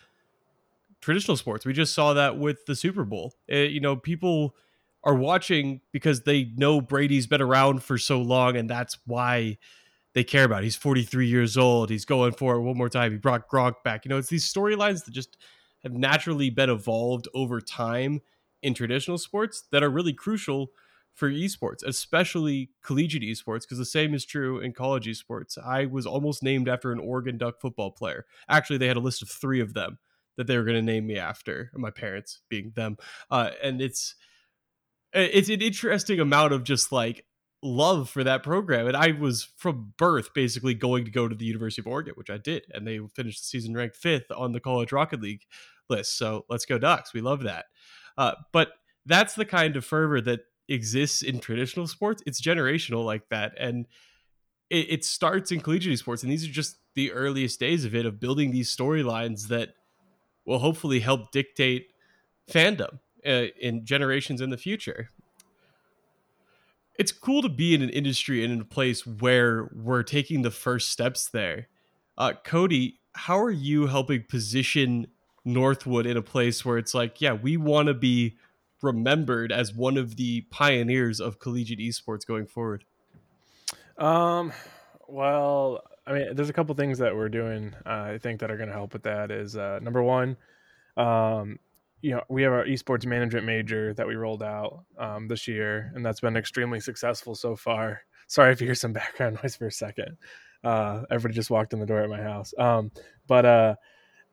traditional 1.02 1.38
sports. 1.38 1.66
We 1.66 1.74
just 1.74 1.94
saw 1.94 2.14
that 2.14 2.38
with 2.38 2.66
the 2.66 2.76
Super 2.76 3.04
Bowl. 3.04 3.34
It, 3.48 3.56
eh, 3.56 3.64
you 3.66 3.80
know, 3.80 3.96
people 3.96 4.56
are 5.04 5.16
watching 5.16 5.82
because 5.92 6.22
they 6.22 6.52
know 6.56 6.82
Brady's 6.82 7.28
been 7.28 7.42
around 7.42 7.84
for 7.84 7.98
so 7.98 8.22
long, 8.22 8.58
and 8.58 8.70
that's 8.70 8.98
why 9.06 9.58
they 10.14 10.24
care 10.24 10.44
about. 10.44 10.64
It. 10.64 10.66
He's 10.66 10.76
43 10.76 11.28
years 11.28 11.58
old. 11.58 11.90
He's 11.90 12.06
going 12.06 12.34
for 12.34 12.56
it 12.56 12.62
one 12.62 12.78
more 12.78 12.90
time. 12.90 13.12
He 13.12 13.18
brought 13.18 13.48
Gronk 13.50 13.76
back. 13.84 14.06
You 14.06 14.10
know, 14.10 14.18
it's 14.18 14.30
these 14.30 14.52
storylines 14.52 15.06
that 15.06 15.12
just 15.12 15.38
have 15.84 15.94
naturally 15.94 16.50
been 16.50 16.70
evolved 16.70 17.28
over 17.34 17.62
time 17.62 18.22
in 18.62 18.74
traditional 18.74 19.18
sports 19.18 19.64
that 19.72 19.84
are 19.84 19.90
really 19.90 20.12
crucial 20.14 20.72
for 21.14 21.30
esports, 21.30 21.84
especially 21.86 22.72
collegiate 22.84 23.24
esports, 23.24 23.62
because 23.62 23.78
the 23.78 23.86
same 23.86 24.14
is 24.14 24.26
true 24.26 24.60
in 24.60 24.74
college 24.74 25.06
esports. 25.06 25.58
I 25.58 25.86
was 25.86 26.06
almost 26.06 26.44
named 26.44 26.68
after 26.68 26.92
an 26.92 27.00
Oregon 27.00 27.38
Duck 27.38 27.60
football 27.60 27.92
player. 27.92 28.26
Actually, 28.48 28.78
they 28.78 28.88
had 28.88 28.98
a 28.98 29.02
list 29.02 29.22
of 29.22 29.30
three 29.30 29.60
of 29.60 29.74
them 29.74 30.00
that 30.40 30.48
they 30.48 30.58
were 30.58 30.64
going 30.64 30.76
to 30.76 30.82
name 30.82 31.06
me 31.06 31.18
after 31.18 31.70
my 31.76 31.92
parents 31.92 32.40
being 32.50 32.72
them. 32.76 32.98
Uh, 33.30 33.52
and 33.62 33.82
it's 33.82 34.16
it's 35.12 35.50
an 35.50 35.62
interesting 35.62 36.20
amount 36.20 36.54
of 36.54 36.64
just 36.64 36.92
like 36.92 37.26
love 37.62 38.10
for 38.10 38.24
that 38.24 38.42
program. 38.42 38.88
And 38.88 38.96
i 38.96 39.12
was 39.12 39.50
from 39.58 39.94
birth 39.98 40.34
basically 40.34 40.74
going 40.74 41.04
to 41.06 41.12
go 41.12 41.28
to 41.28 41.36
the 41.36 41.46
university 41.46 41.82
of 41.82 41.88
oregon 41.88 42.14
which 42.16 42.30
i 42.30 42.38
did 42.38 42.64
and 42.72 42.88
they 42.88 43.00
finished 43.16 43.42
the 43.42 43.46
season 43.46 43.74
ranked 43.74 43.98
fifth 43.98 44.32
on 44.32 44.54
the 44.54 44.62
college 44.62 44.94
rocket 44.94 45.22
league 45.22 45.42
list. 45.90 46.18
So 46.18 46.46
let's 46.50 46.66
go 46.66 46.78
ducks. 46.78 47.14
We 47.14 47.22
love 47.22 47.44
that. 47.44 47.66
Uh, 48.18 48.34
but 48.54 48.70
that's 49.06 49.34
the 49.36 49.46
kind 49.46 49.76
of 49.76 49.86
fervor 49.86 50.22
that 50.22 50.42
exists 50.68 51.22
in 51.22 51.40
traditional 51.40 51.88
sports. 51.88 52.22
It's 52.26 52.42
generational 52.42 53.04
like 53.04 53.28
that. 53.30 53.54
And 53.60 53.88
it, 54.70 54.92
it 54.92 55.06
starts 55.06 55.52
in 55.52 55.62
collegiate 55.62 56.00
sports. 56.00 56.24
And 56.24 56.32
these 56.32 56.46
are 56.46 56.52
just 56.52 56.78
the 56.96 57.12
earliest 57.12 57.60
days 57.60 57.86
of 57.86 57.96
it 57.96 58.06
of 58.06 58.20
building 58.20 58.52
these 58.52 58.76
storylines 58.76 59.48
that 59.48 59.70
will 60.50 60.60
hopefully 60.60 61.00
help 61.00 61.32
dictate 61.32 61.92
fandom 62.52 62.98
uh, 63.24 63.46
in 63.62 63.86
generations 63.86 64.42
in 64.42 64.50
the 64.50 64.58
future. 64.58 65.10
It's 66.98 67.12
cool 67.12 67.44
to 67.44 67.50
be 67.50 67.76
in 67.76 67.84
an 67.84 67.90
industry 67.92 68.44
and 68.44 68.52
in 68.52 68.60
a 68.60 68.66
place 68.66 69.06
where 69.06 69.70
we're 69.72 70.02
taking 70.02 70.42
the 70.42 70.50
first 70.50 70.90
steps 70.90 71.30
there. 71.30 71.68
Uh, 72.18 72.34
Cody, 72.44 73.00
how 73.14 73.40
are 73.40 73.52
you 73.52 73.86
helping 73.86 74.24
position 74.24 75.08
Northwood 75.46 76.08
in 76.08 76.18
a 76.18 76.22
place 76.24 76.66
where 76.66 76.80
it's 76.80 76.96
like, 76.96 77.22
yeah, 77.22 77.34
we 77.34 77.56
want 77.56 77.88
to 77.88 77.94
be 77.94 78.36
remembered 78.82 79.52
as 79.52 79.72
one 79.72 79.98
of 79.98 80.16
the 80.16 80.42
pioneers 80.50 81.20
of 81.20 81.40
collegiate 81.40 81.80
esports 81.80 82.26
going 82.26 82.48
forward? 82.48 82.84
Um, 84.00 84.52
well, 85.08 85.84
I 86.10 86.14
mean, 86.14 86.36
there's 86.36 86.50
a 86.50 86.54
couple 86.54 86.74
things 86.74 86.98
that 86.98 87.16
we're 87.16 87.30
doing. 87.30 87.76
Uh, 87.86 88.14
I 88.14 88.18
think 88.18 88.40
that 88.40 88.50
are 88.50 88.58
going 88.58 88.70
to 88.70 88.76
help 88.76 88.94
with 88.94 89.04
that. 89.04 89.30
Is 89.30 89.56
uh, 89.56 89.80
number 89.80 90.02
one, 90.02 90.36
um, 90.98 91.60
you 92.02 92.12
know, 92.12 92.24
we 92.30 92.42
have 92.42 92.52
our 92.52 92.66
esports 92.66 93.06
management 93.06 93.46
major 93.46 93.94
that 93.94 94.08
we 94.08 94.16
rolled 94.16 94.42
out 94.42 94.86
um, 94.98 95.28
this 95.28 95.48
year, 95.48 95.92
and 95.94 96.04
that's 96.04 96.20
been 96.20 96.36
extremely 96.36 96.80
successful 96.80 97.36
so 97.36 97.56
far. 97.56 98.02
Sorry 98.28 98.52
if 98.52 98.60
you 98.60 98.66
hear 98.66 98.76
some 98.76 98.94
background 99.02 99.38
noise 99.44 99.56
for 99.56 99.68
a 99.68 99.72
second. 99.72 100.18
Uh, 100.64 101.04
everybody 101.12 101.36
just 101.36 101.52
walked 101.52 101.74
in 101.74 101.80
the 101.80 101.86
door 101.86 102.02
at 102.02 102.10
my 102.10 102.22
house. 102.22 102.56
Um, 102.58 102.92
but 103.28 103.46
uh, 103.46 103.76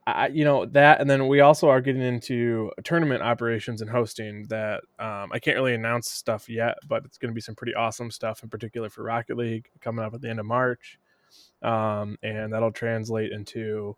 I, 0.07 0.29
you 0.29 0.47
know 0.47 0.65
that, 0.65 1.03
and 1.03 1.11
then 1.11 1.29
we 1.29 1.41
also 1.41 1.69
are 1.69 1.83
getting 1.83 2.01
into 2.01 2.71
tournament 2.85 3.23
operations 3.23 3.83
and 3.83 3.91
hosting. 3.91 4.47
That 4.49 4.81
um, 4.99 5.31
I 5.31 5.41
can't 5.41 5.57
really 5.57 5.75
announce 5.75 6.11
stuff 6.11 6.49
yet, 6.49 6.79
but 6.89 7.05
it's 7.05 7.19
going 7.19 7.31
to 7.31 7.35
be 7.35 7.43
some 7.43 7.55
pretty 7.55 7.75
awesome 7.75 8.11
stuff, 8.11 8.43
in 8.43 8.49
particular 8.49 8.89
for 8.89 9.03
Rocket 9.03 9.37
League 9.37 9.69
coming 9.83 10.03
up 10.03 10.15
at 10.15 10.23
the 10.23 10.31
end 10.31 10.41
of 10.41 10.47
March 10.47 10.99
um, 11.63 12.17
and 12.23 12.53
that'll 12.53 12.73
translate 12.73 13.33
into 13.33 13.97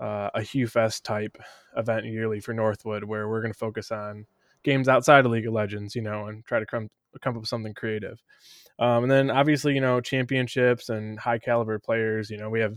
uh, 0.00 0.30
a 0.34 0.42
Hugh 0.42 0.66
Fest 0.66 1.04
type 1.04 1.36
event 1.76 2.06
yearly 2.06 2.40
for 2.40 2.52
Northwood, 2.52 3.04
where 3.04 3.28
we're 3.28 3.40
going 3.40 3.52
to 3.52 3.58
focus 3.58 3.90
on 3.90 4.26
games 4.62 4.88
outside 4.88 5.24
of 5.24 5.30
League 5.30 5.46
of 5.46 5.52
Legends, 5.52 5.94
you 5.94 6.02
know, 6.02 6.26
and 6.26 6.44
try 6.44 6.58
to 6.58 6.66
come 6.66 6.90
come 7.22 7.34
up 7.34 7.40
with 7.40 7.48
something 7.48 7.74
creative. 7.74 8.22
Um, 8.78 9.04
and 9.04 9.10
then 9.10 9.30
obviously, 9.30 9.74
you 9.74 9.80
know, 9.80 10.00
championships 10.00 10.90
and 10.90 11.18
high 11.18 11.38
caliber 11.38 11.78
players. 11.78 12.30
You 12.30 12.36
know, 12.38 12.50
we 12.50 12.60
have. 12.60 12.76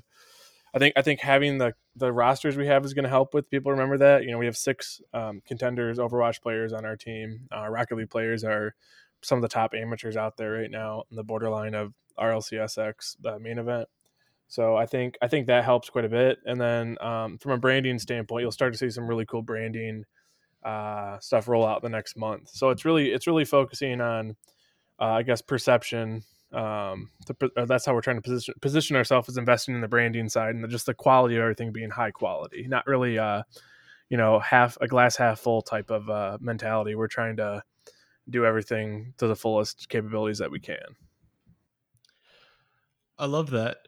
I 0.73 0.77
think 0.77 0.93
I 0.95 1.01
think 1.01 1.19
having 1.19 1.57
the 1.57 1.73
the 1.95 2.13
rosters 2.13 2.55
we 2.55 2.67
have 2.67 2.85
is 2.85 2.93
going 2.93 3.03
to 3.03 3.09
help 3.09 3.33
with 3.33 3.49
people 3.49 3.71
remember 3.71 3.97
that. 3.97 4.23
You 4.23 4.31
know, 4.31 4.37
we 4.37 4.45
have 4.45 4.55
six 4.55 5.01
um, 5.13 5.41
contenders, 5.45 5.97
Overwatch 5.97 6.41
players 6.41 6.73
on 6.73 6.85
our 6.85 6.95
team. 6.95 7.47
Uh, 7.55 7.67
Rocket 7.67 7.95
League 7.95 8.09
players 8.11 8.43
are 8.43 8.75
some 9.21 9.37
of 9.37 9.41
the 9.41 9.47
top 9.47 9.73
amateurs 9.73 10.17
out 10.17 10.37
there 10.37 10.51
right 10.51 10.71
now 10.71 11.03
in 11.09 11.17
the 11.17 11.23
borderline 11.23 11.75
of 11.75 11.93
RLCSX, 12.17 13.17
the 13.21 13.39
main 13.39 13.57
event. 13.57 13.87
So 14.47 14.75
I 14.75 14.87
think 14.87 15.17
I 15.21 15.27
think 15.27 15.47
that 15.47 15.63
helps 15.63 15.89
quite 15.89 16.05
a 16.05 16.09
bit. 16.09 16.39
And 16.45 16.59
then 16.59 16.97
um, 17.01 17.37
from 17.37 17.51
a 17.51 17.57
branding 17.57 17.99
standpoint, 17.99 18.41
you'll 18.41 18.51
start 18.51 18.73
to 18.73 18.79
see 18.79 18.89
some 18.89 19.07
really 19.07 19.25
cool 19.25 19.43
branding 19.43 20.05
uh, 20.63 21.19
stuff 21.19 21.47
roll 21.47 21.65
out 21.65 21.81
the 21.81 21.89
next 21.89 22.17
month. 22.17 22.49
So 22.49 22.69
it's 22.71 22.83
really 22.83 23.11
it's 23.11 23.27
really 23.27 23.45
focusing 23.45 24.01
on, 24.01 24.35
uh, 24.99 25.05
I 25.05 25.23
guess, 25.23 25.41
perception. 25.41 26.23
Um, 26.51 27.11
to, 27.27 27.51
uh, 27.55 27.65
that's 27.65 27.85
how 27.85 27.93
we're 27.93 28.01
trying 28.01 28.17
to 28.17 28.23
position 28.23 28.55
position 28.59 28.95
ourselves 28.95 29.29
as 29.29 29.37
investing 29.37 29.75
in 29.75 29.81
the 29.81 29.87
branding 29.87 30.29
side 30.29 30.55
and 30.55 30.63
the, 30.63 30.67
just 30.67 30.87
the 30.87 30.95
quality 30.95 31.35
of 31.35 31.41
everything 31.43 31.71
being 31.71 31.91
high 31.91 32.09
quality, 32.09 32.65
not 32.67 32.87
really, 32.87 33.19
uh, 33.19 33.43
you 34.09 34.17
know, 34.17 34.39
half 34.39 34.79
a 34.81 34.87
glass 34.87 35.15
half 35.15 35.39
full 35.39 35.61
type 35.61 35.91
of 35.91 36.09
uh, 36.09 36.39
mentality. 36.41 36.95
We're 36.95 37.07
trying 37.07 37.37
to 37.37 37.61
do 38.29 38.45
everything 38.45 39.13
to 39.17 39.27
the 39.27 39.35
fullest 39.35 39.89
capabilities 39.89 40.37
that 40.37 40.51
we 40.51 40.59
can. 40.59 40.77
I 43.17 43.25
love 43.25 43.49
that. 43.51 43.79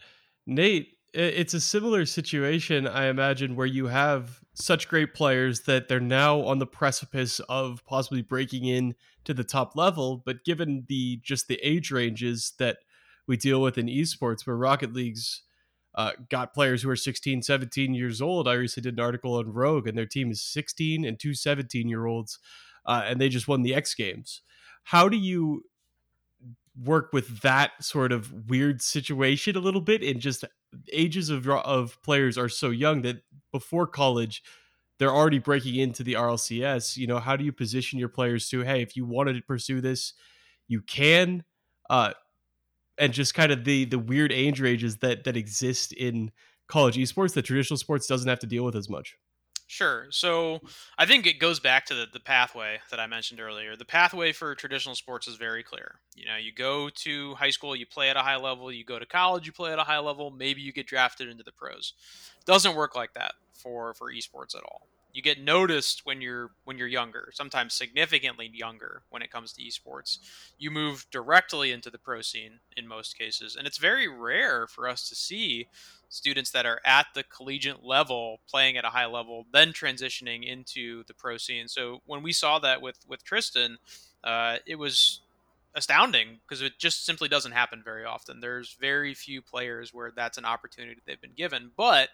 Nate, 0.46 0.98
it's 1.14 1.54
a 1.54 1.62
similar 1.62 2.06
situation, 2.06 2.88
I 2.88 3.08
imagine, 3.08 3.56
where 3.56 3.68
you 3.68 3.88
have 3.88 4.40
such 4.54 4.88
great 4.88 5.14
players 5.14 5.62
that 5.62 5.88
they're 5.88 6.00
now 6.00 6.42
on 6.42 6.60
the 6.60 6.66
precipice 6.66 7.40
of 7.42 7.84
possibly 7.86 8.22
breaking 8.22 8.66
in 8.66 8.96
to 9.26 9.34
the 9.34 9.44
top 9.44 9.76
level. 9.76 10.22
But 10.26 10.44
given 10.46 10.86
the 10.88 11.20
just 11.24 11.48
the 11.48 11.60
age 11.64 11.92
ranges 11.92 12.54
that 12.60 12.78
we 13.28 13.38
deal 13.38 13.62
with 13.62 13.78
in 13.78 13.88
esports, 13.88 14.46
where 14.46 14.58
Rocket 14.58 14.94
League's 14.94 15.44
uh, 15.96 16.12
got 16.30 16.54
players 16.54 16.82
who 16.82 16.90
are 16.90 16.96
16, 16.96 17.42
17 17.42 17.94
years 17.94 18.22
old. 18.22 18.48
I 18.48 18.54
recently 18.54 18.90
did 18.90 18.98
an 18.98 19.04
article 19.04 19.36
on 19.36 19.52
Rogue, 19.52 19.88
and 19.88 19.98
their 19.98 20.06
team 20.06 20.32
is 20.32 20.42
16 20.42 21.04
and 21.04 21.20
two 21.20 21.34
17 21.34 21.90
year 21.90 22.06
olds, 22.06 22.40
uh, 22.86 23.04
and 23.06 23.20
they 23.20 23.30
just 23.30 23.48
won 23.48 23.62
the 23.62 23.76
X 23.76 23.94
Games. 23.94 24.42
How 24.84 25.10
do 25.10 25.18
you 25.18 25.64
work 26.82 27.10
with 27.12 27.42
that 27.42 27.72
sort 27.82 28.12
of 28.12 28.50
weird 28.50 28.82
situation 28.82 29.56
a 29.56 29.60
little 29.60 29.82
bit? 29.82 30.04
And 30.04 30.20
just 30.20 30.46
ages 30.92 31.30
of 31.30 31.48
of 31.50 32.02
players 32.02 32.38
are 32.38 32.50
so 32.50 32.70
young 32.70 33.02
that 33.02 33.24
before 33.52 33.88
college 33.88 34.44
they're 35.00 35.12
already 35.12 35.40
breaking 35.40 35.76
into 35.76 36.04
the 36.04 36.14
RLCS 36.14 36.96
you 36.96 37.08
know 37.08 37.20
how 37.20 37.36
do 37.36 37.44
you 37.44 37.52
position 37.52 38.00
your 38.00 38.10
players 38.10 38.48
to 38.50 38.62
hey 38.62 38.82
if 38.82 38.96
you 38.96 39.06
wanted 39.06 39.34
to 39.34 39.42
pursue 39.42 39.82
this 39.82 40.14
you 40.68 40.82
can 40.82 41.44
uh 41.90 42.12
and 42.98 43.14
just 43.14 43.34
kind 43.34 43.52
of 43.52 43.66
the 43.66 43.86
the 43.86 44.00
weird 44.00 44.32
age 44.32 44.62
ranges 44.62 44.98
that 44.98 45.24
that 45.26 45.38
exist 45.38 45.92
in 45.94 46.32
college 46.68 46.96
esports 46.98 47.34
that 47.34 47.44
traditional 47.44 47.78
sports 47.78 48.08
doesn't 48.08 48.30
have 48.30 48.40
to 48.40 48.48
deal 48.48 48.64
with 48.64 48.76
as 48.76 48.90
much 48.90 49.18
Sure. 49.72 50.08
So 50.10 50.60
I 50.98 51.06
think 51.06 51.26
it 51.26 51.40
goes 51.40 51.62
back 51.62 51.86
to 51.86 51.96
the, 51.96 52.06
the 52.12 52.20
pathway 52.20 52.82
that 52.90 53.00
I 53.00 53.08
mentioned 53.08 53.40
earlier. 53.40 53.78
The 53.78 53.86
pathway 53.86 54.34
for 54.34 54.54
traditional 54.54 54.96
sports 54.96 55.30
is 55.30 55.38
very 55.38 55.64
clear. 55.64 56.02
You 56.14 56.26
know, 56.26 56.36
you 56.36 56.52
go 56.52 56.90
to 56.90 57.36
high 57.36 57.52
school, 57.52 57.74
you 57.74 57.86
play 57.86 58.10
at 58.10 58.18
a 58.18 58.22
high 58.22 58.36
level, 58.36 58.70
you 58.70 58.84
go 58.84 59.00
to 59.00 59.06
college, 59.06 59.46
you 59.46 59.54
play 59.54 59.72
at 59.72 59.80
a 59.80 59.86
high 59.86 60.00
level, 60.00 60.30
maybe 60.30 60.60
you 60.60 60.74
get 60.74 60.88
drafted 60.88 61.30
into 61.30 61.46
the 61.46 61.54
pros. 61.54 61.94
Doesn't 62.46 62.76
work 62.76 62.98
like 62.98 63.14
that 63.14 63.36
for 63.54 63.94
for 63.94 64.12
esports 64.12 64.58
at 64.58 64.64
all. 64.64 64.88
You 65.14 65.22
get 65.22 65.42
noticed 65.42 66.06
when 66.06 66.22
you're 66.22 66.52
when 66.64 66.78
you're 66.78 66.88
younger, 66.88 67.32
sometimes 67.34 67.74
significantly 67.74 68.50
younger 68.54 69.04
when 69.10 69.22
it 69.22 69.32
comes 69.32 69.54
to 69.54 69.62
esports. 69.62 70.20
You 70.58 70.72
move 70.72 71.06
directly 71.12 71.72
into 71.72 71.90
the 71.90 71.98
pro 71.98 72.22
scene 72.22 72.60
in 72.78 72.88
most 72.88 73.18
cases, 73.18 73.56
and 73.56 73.68
it's 73.68 73.78
very 73.78 74.08
rare 74.08 74.68
for 74.68 74.88
us 74.88 75.10
to 75.10 75.16
see 75.16 75.68
students 76.12 76.52
that 76.52 76.66
are 76.66 76.82
at 76.86 77.08
the 77.16 77.24
collegiate 77.24 77.84
level 77.84 78.42
playing 78.50 78.78
at 78.78 78.86
a 78.86 78.90
high 78.90 79.06
level 79.06 79.46
then 79.54 79.70
transitioning 79.72 80.46
into 80.46 81.04
the 81.06 81.14
pro 81.14 81.38
scene 81.38 81.70
so 81.70 82.02
when 82.06 82.22
we 82.22 82.34
saw 82.34 82.60
that 82.60 82.82
with 82.82 83.00
with 83.08 83.24
tristan 83.24 83.78
uh, 84.26 84.58
it 84.68 84.76
was 84.76 85.22
astounding 85.74 86.40
because 86.46 86.62
it 86.62 86.74
just 86.78 87.06
simply 87.06 87.30
doesn't 87.30 87.54
happen 87.54 87.82
very 87.84 88.04
often 88.04 88.42
there's 88.42 88.76
very 88.80 89.14
few 89.14 89.42
players 89.42 89.94
where 89.94 90.12
that's 90.14 90.38
an 90.38 90.44
opportunity 90.44 91.00
they've 91.08 91.22
been 91.22 91.32
given 91.36 91.72
but 91.78 92.10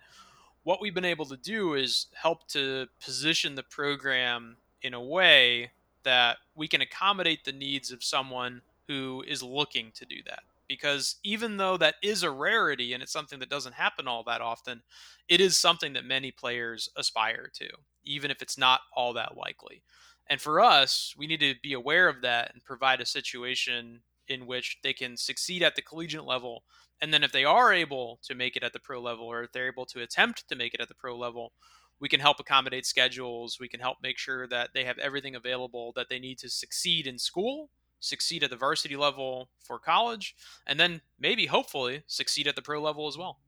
what 0.67 0.81
we've 0.81 0.93
been 0.93 1.05
able 1.05 1.25
to 1.25 1.37
do 1.37 1.75
is 1.75 2.07
help 2.13 2.45
to 2.45 2.85
position 3.01 3.55
the 3.55 3.63
program 3.63 4.57
in 4.81 4.93
a 4.93 5.01
way 5.01 5.71
that 6.03 6.35
we 6.55 6.67
can 6.67 6.81
accommodate 6.81 7.45
the 7.45 7.53
needs 7.53 7.89
of 7.89 8.03
someone 8.03 8.61
who 8.89 9.23
is 9.25 9.41
looking 9.41 9.93
to 9.95 10.03
do 10.05 10.17
that 10.25 10.41
because 10.67 11.15
even 11.23 11.55
though 11.55 11.77
that 11.77 11.95
is 12.03 12.21
a 12.21 12.29
rarity 12.29 12.91
and 12.91 13.01
it's 13.01 13.13
something 13.13 13.39
that 13.39 13.49
doesn't 13.49 13.75
happen 13.75 14.09
all 14.09 14.23
that 14.23 14.41
often, 14.41 14.81
it 15.29 15.39
is 15.39 15.57
something 15.57 15.93
that 15.93 16.03
many 16.03 16.31
players 16.31 16.89
aspire 16.97 17.49
to, 17.53 17.69
even 18.03 18.29
if 18.29 18.41
it's 18.41 18.57
not 18.57 18.81
all 18.93 19.13
that 19.13 19.37
likely. 19.37 19.81
And 20.29 20.41
for 20.41 20.59
us, 20.59 21.15
we 21.17 21.27
need 21.27 21.39
to 21.39 21.55
be 21.63 21.71
aware 21.71 22.09
of 22.09 22.19
that 22.23 22.53
and 22.53 22.61
provide 22.61 22.99
a 22.99 23.05
situation 23.05 24.01
in 24.27 24.45
which 24.45 24.79
they 24.83 24.93
can 24.93 25.17
succeed 25.17 25.63
at 25.63 25.75
the 25.75 25.81
collegiate 25.81 26.25
level. 26.25 26.63
And 27.01 27.13
then 27.13 27.23
if 27.23 27.31
they 27.31 27.45
are 27.45 27.73
able 27.73 28.19
to 28.23 28.35
make 28.35 28.55
it 28.55 28.63
at 28.63 28.73
the 28.73 28.79
pro 28.79 29.01
level 29.01 29.25
or 29.25 29.43
if 29.43 29.51
they're 29.51 29.67
able 29.67 29.85
to 29.87 30.01
attempt 30.01 30.47
to 30.49 30.55
make 30.55 30.73
it 30.73 30.81
at 30.81 30.87
the 30.87 30.95
pro 30.95 31.15
level, 31.17 31.53
we 31.99 32.09
can 32.09 32.19
help 32.19 32.39
accommodate 32.39 32.85
schedules. 32.85 33.59
We 33.59 33.67
can 33.67 33.79
help 33.79 33.97
make 34.01 34.17
sure 34.17 34.47
that 34.47 34.69
they 34.73 34.83
have 34.83 34.97
everything 34.97 35.35
available 35.35 35.93
that 35.95 36.09
they 36.09 36.19
need 36.19 36.37
to 36.39 36.49
succeed 36.49 37.07
in 37.07 37.19
school 37.19 37.69
succeed 37.99 38.43
at 38.43 38.49
the 38.49 38.55
varsity 38.55 38.95
level 38.95 39.49
for 39.59 39.79
college, 39.79 40.35
and 40.65 40.79
then 40.79 41.01
maybe, 41.19 41.45
hopefully, 41.47 42.03
succeed 42.07 42.47
at 42.47 42.55
the 42.55 42.61
pro 42.61 42.81
level 42.81 43.07
as 43.07 43.17
well. 43.17 43.39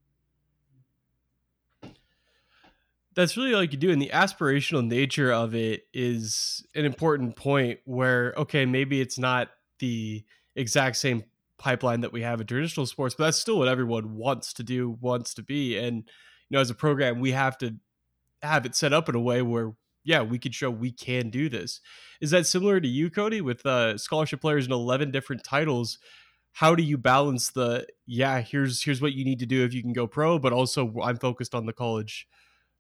That's 3.16 3.36
really 3.36 3.54
all 3.54 3.64
you 3.64 3.70
can 3.70 3.80
do, 3.80 3.92
and 3.92 4.02
the 4.02 4.12
aspirational 4.14 4.86
nature 4.86 5.32
of 5.32 5.56
it 5.56 5.88
is 5.94 6.66
an 6.76 6.86
important 6.86 7.36
point. 7.36 7.80
Where 7.86 8.34
okay, 8.38 8.66
maybe 8.66 9.02
it's 9.02 9.18
not 9.18 9.50
the 9.80 10.24
exact 10.60 10.98
same 10.98 11.24
pipeline 11.58 12.02
that 12.02 12.14
we 12.14 12.22
have 12.22 12.40
in 12.42 12.48
traditional 12.48 12.86
sports, 12.86 13.16
but 13.16 13.26
that's 13.26 13.38
still 13.38 13.60
what 13.60 13.68
everyone 13.68 14.16
wants 14.16 14.54
to 14.54 14.64
do, 14.64 14.98
wants 15.02 15.34
to 15.36 15.44
be, 15.44 15.78
and 15.78 15.98
you 15.98 16.56
know, 16.56 16.60
as 16.60 16.70
a 16.70 16.76
program, 16.76 17.20
we 17.20 17.32
have 17.32 17.58
to 17.60 17.76
have 18.42 18.66
it 18.66 18.76
set 18.76 18.94
up 18.94 19.10
in 19.10 19.16
a 19.16 19.20
way 19.20 19.42
where 19.42 19.74
yeah, 20.04 20.22
we 20.22 20.40
could 20.40 20.56
show 20.56 20.72
we 20.72 20.92
can 20.92 21.30
do 21.30 21.50
this. 21.50 21.82
Is 22.22 22.32
that 22.32 22.48
similar 22.48 22.80
to 22.80 22.88
you, 22.88 23.10
Cody, 23.10 23.42
with 23.42 23.66
uh, 23.66 23.98
scholarship 23.98 24.42
players 24.42 24.66
in 24.66 24.72
eleven 24.72 25.12
different 25.12 25.44
titles? 25.44 26.00
How 26.54 26.74
do 26.74 26.82
you 26.82 26.98
balance 26.98 27.52
the 27.52 27.86
yeah? 28.08 28.42
Here's 28.42 28.84
here's 28.84 29.02
what 29.02 29.14
you 29.14 29.26
need 29.26 29.40
to 29.40 29.46
do 29.46 29.64
if 29.64 29.74
you 29.74 29.82
can 29.82 29.94
go 29.94 30.08
pro, 30.08 30.40
but 30.40 30.54
also 30.54 30.96
I'm 31.04 31.18
focused 31.18 31.54
on 31.54 31.66
the 31.66 31.74
college, 31.74 32.28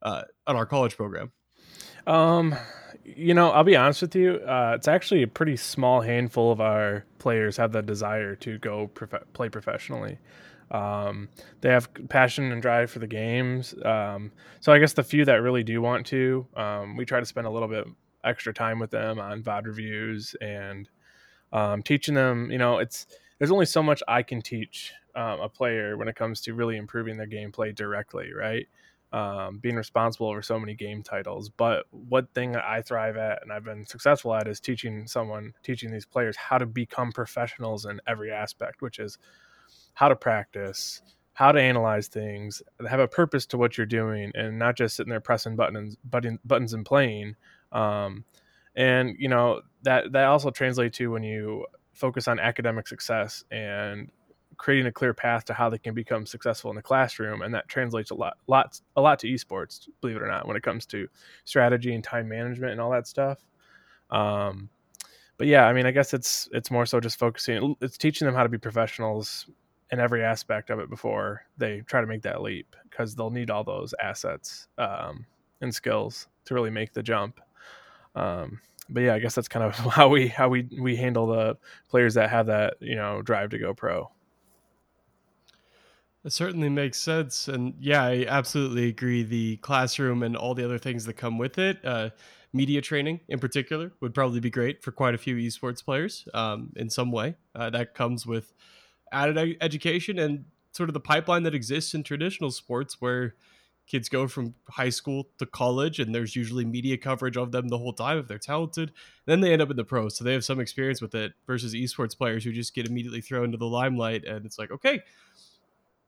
uh, 0.02 0.24
on 0.48 0.56
our 0.56 0.66
college 0.66 0.98
program. 0.98 1.32
Um, 2.08 2.56
you 3.04 3.34
know, 3.34 3.50
I'll 3.52 3.64
be 3.64 3.76
honest 3.76 4.02
with 4.02 4.16
you. 4.16 4.36
Uh, 4.36 4.74
it's 4.76 4.88
actually 4.88 5.24
a 5.24 5.28
pretty 5.28 5.58
small 5.58 6.02
handful 6.02 6.52
of 6.52 6.62
our 6.62 7.06
players 7.18 7.58
have 7.58 7.72
the 7.72 7.82
desire 7.82 8.36
to 8.38 8.58
go 8.60 8.88
prof- 8.88 9.24
play 9.34 9.50
professionally. 9.50 10.18
Um, 10.72 11.30
they 11.62 11.70
have 11.70 11.90
passion 12.10 12.52
and 12.52 12.62
drive 12.62 12.92
for 12.92 13.00
the 13.00 13.08
games. 13.08 13.74
Um, 13.84 14.32
so 14.60 14.72
I 14.72 14.80
guess 14.80 14.94
the 14.94 15.04
few 15.04 15.26
that 15.26 15.42
really 15.42 15.64
do 15.64 15.82
want 15.82 16.06
to, 16.08 16.46
um, 16.56 16.96
we 16.96 17.06
try 17.06 17.20
to 17.20 17.26
spend 17.26 17.48
a 17.48 17.50
little 17.50 17.68
bit 17.68 17.88
extra 18.24 18.54
time 18.54 18.80
with 18.80 18.92
them 18.92 19.20
on 19.20 19.42
VOD 19.42 19.66
reviews 19.66 20.36
and 20.42 20.88
um, 21.52 21.82
teaching 21.84 22.14
them. 22.14 22.52
You 22.52 22.58
know, 22.58 22.78
it's 22.78 23.08
there's 23.40 23.52
only 23.52 23.66
so 23.66 23.82
much 23.82 24.04
I 24.08 24.22
can 24.22 24.42
teach 24.42 24.94
um, 25.16 25.40
a 25.42 25.50
player 25.50 25.98
when 25.98 26.08
it 26.08 26.16
comes 26.16 26.42
to 26.42 26.54
really 26.54 26.78
improving 26.78 27.18
their 27.18 27.28
gameplay 27.28 27.74
directly, 27.74 28.32
right? 28.34 28.68
Um, 29.12 29.58
being 29.58 29.76
responsible 29.76 30.28
over 30.28 30.44
so 30.44 30.60
many 30.60 30.76
game 30.76 31.02
titles. 31.02 31.50
But 31.50 31.86
one 31.90 32.28
thing 32.36 32.56
I 32.56 32.84
thrive 32.84 33.18
at 33.18 33.42
and 33.42 33.52
I've 33.52 33.64
been 33.64 33.84
successful 33.88 34.36
at 34.36 34.48
is 34.48 34.60
teaching 34.60 35.08
someone, 35.08 35.56
teaching 35.64 35.90
these 35.92 36.06
players 36.06 36.38
how 36.38 36.60
to 36.60 36.68
become 36.68 37.12
professionals 37.12 37.86
in 37.86 38.00
every 38.06 38.32
aspect, 38.32 38.84
which 38.84 39.00
is 39.00 39.18
how 39.96 40.10
to 40.10 40.16
practice, 40.16 41.02
how 41.34 41.52
to 41.52 41.60
analyze 41.60 42.08
things, 42.08 42.62
have 42.88 43.00
a 43.00 43.08
purpose 43.08 43.46
to 43.48 43.58
what 43.58 43.78
you're 43.78 43.88
doing, 43.88 44.32
and 44.36 44.60
not 44.60 44.78
just 44.78 44.96
sitting 44.96 45.10
there 45.10 45.20
pressing 45.20 45.56
buttons, 45.56 45.96
button, 46.04 46.38
buttons 46.46 46.74
and 46.74 46.86
playing. 46.86 47.36
Um, 47.72 48.26
and 48.76 49.16
you 49.18 49.28
know 49.28 49.62
that 49.84 50.12
that 50.12 50.26
also 50.26 50.52
translates 50.52 50.98
to 50.98 51.12
when 51.12 51.24
you 51.24 51.66
focus 51.94 52.28
on 52.28 52.40
academic 52.40 52.88
success 52.88 53.44
and 53.52 54.10
creating 54.60 54.86
a 54.86 54.92
clear 54.92 55.14
path 55.14 55.44
to 55.46 55.54
how 55.54 55.70
they 55.70 55.80
can 55.80 55.96
become 55.96 56.28
successful 56.28 56.70
in 56.70 56.76
the 56.76 56.82
classroom 56.82 57.42
and 57.42 57.54
that 57.54 57.68
translates 57.68 58.12
a 58.12 58.16
lot 58.16 58.38
lots 58.48 58.84
a 58.96 59.02
lot 59.02 59.18
to 59.18 59.28
esports 59.28 59.88
believe 60.02 60.16
it 60.16 60.22
or 60.22 60.28
not 60.28 60.48
when 60.48 60.56
it 60.56 60.62
comes 60.62 60.86
to 60.86 61.08
strategy 61.46 61.96
and 61.96 62.04
time 62.04 62.30
management 62.30 62.72
and 62.72 62.80
all 62.80 62.92
that 62.92 63.08
stuff 63.08 63.40
um, 64.12 64.70
but 65.38 65.48
yeah 65.48 65.66
i 65.66 65.74
mean 65.74 65.88
i 65.88 65.92
guess 65.92 66.14
it's 66.14 66.48
it's 66.52 66.70
more 66.70 66.86
so 66.86 67.00
just 67.00 67.18
focusing 67.18 67.76
it's 67.82 67.98
teaching 67.98 68.26
them 68.28 68.36
how 68.36 68.44
to 68.44 68.50
be 68.50 68.58
professionals 68.58 69.48
in 69.92 70.00
every 70.00 70.24
aspect 70.24 70.70
of 70.70 70.80
it 70.80 70.90
before 70.90 71.44
they 71.58 71.82
try 71.82 72.02
to 72.02 72.08
make 72.08 72.22
that 72.22 72.42
leap 72.42 72.76
because 72.90 73.16
they'll 73.16 73.30
need 73.30 73.50
all 73.50 73.64
those 73.64 73.94
assets 74.02 74.68
um, 74.78 75.26
and 75.62 75.74
skills 75.74 76.28
to 76.46 76.54
really 76.54 76.70
make 76.70 76.94
the 76.94 77.04
jump. 77.04 77.40
Um, 78.16 78.60
but 78.90 79.04
yeah, 79.04 79.14
I 79.16 79.20
guess 79.20 79.36
that's 79.36 79.48
kind 79.48 79.66
of 79.66 79.76
how 79.94 80.10
we 80.10 80.28
how 80.28 80.50
we 80.50 80.68
we 80.80 80.96
handle 80.96 81.28
the 81.28 81.58
players 81.90 82.14
that 82.16 82.30
have 82.30 82.48
that 82.48 82.76
you 82.80 82.96
know 82.96 83.22
drive 83.22 83.50
to 83.52 83.60
go 83.60 83.74
pro. 83.74 84.10
It 86.30 86.34
certainly 86.34 86.70
makes 86.70 87.00
sense. 87.00 87.48
And 87.48 87.74
yeah, 87.80 88.04
I 88.04 88.24
absolutely 88.28 88.88
agree. 88.88 89.24
The 89.24 89.58
classroom 89.58 90.22
and 90.22 90.38
all 90.38 90.54
the 90.54 90.64
other 90.64 90.78
things 90.78 91.06
that 91.06 91.14
come 91.14 91.40
with 91.40 91.58
it, 91.58 91.84
uh, 91.84 92.12
media 92.54 92.82
training 92.82 93.22
in 93.30 93.40
particular, 93.40 93.94
would 94.00 94.14
probably 94.14 94.40
be 94.40 94.52
great 94.52 94.84
for 94.84 94.92
quite 94.92 95.16
a 95.16 95.18
few 95.18 95.38
esports 95.38 95.84
players 95.84 96.28
um, 96.36 96.72
in 96.76 96.88
some 96.88 97.12
way. 97.12 97.36
Uh, 97.56 97.72
that 97.72 97.96
comes 97.96 98.28
with 98.28 98.54
added 99.12 99.58
education 99.60 100.20
and 100.20 100.46
sort 100.72 100.88
of 100.88 100.94
the 100.94 101.00
pipeline 101.00 101.42
that 101.42 101.56
exists 101.56 101.96
in 101.96 102.04
traditional 102.04 102.52
sports 102.52 103.02
where 103.02 103.34
kids 103.88 104.08
go 104.08 104.28
from 104.28 104.54
high 104.70 104.90
school 104.92 105.30
to 105.40 105.48
college 105.48 106.00
and 106.00 106.14
there's 106.14 106.36
usually 106.36 106.64
media 106.64 106.96
coverage 106.96 107.38
of 107.38 107.52
them 107.52 107.70
the 107.70 107.78
whole 107.80 107.92
time 107.92 108.20
if 108.20 108.28
they're 108.28 108.38
talented 108.38 108.92
then 109.26 109.42
they 109.42 109.52
end 109.52 109.64
up 109.64 109.72
in 109.72 109.78
the 109.78 109.84
pros 109.84 110.16
so 110.16 110.24
they 110.24 110.34
have 110.34 110.46
some 110.46 110.60
experience 110.60 111.02
with 111.02 111.16
it 111.16 111.34
versus 111.48 111.74
esports 111.74 112.16
players 112.16 112.44
who 112.44 112.52
just 112.52 112.76
get 112.76 112.86
immediately 112.86 113.20
thrown 113.20 113.46
into 113.46 113.58
the 113.58 113.66
limelight 113.66 114.24
and 114.26 114.46
it's 114.46 114.60
like 114.60 114.70
okay 114.70 115.02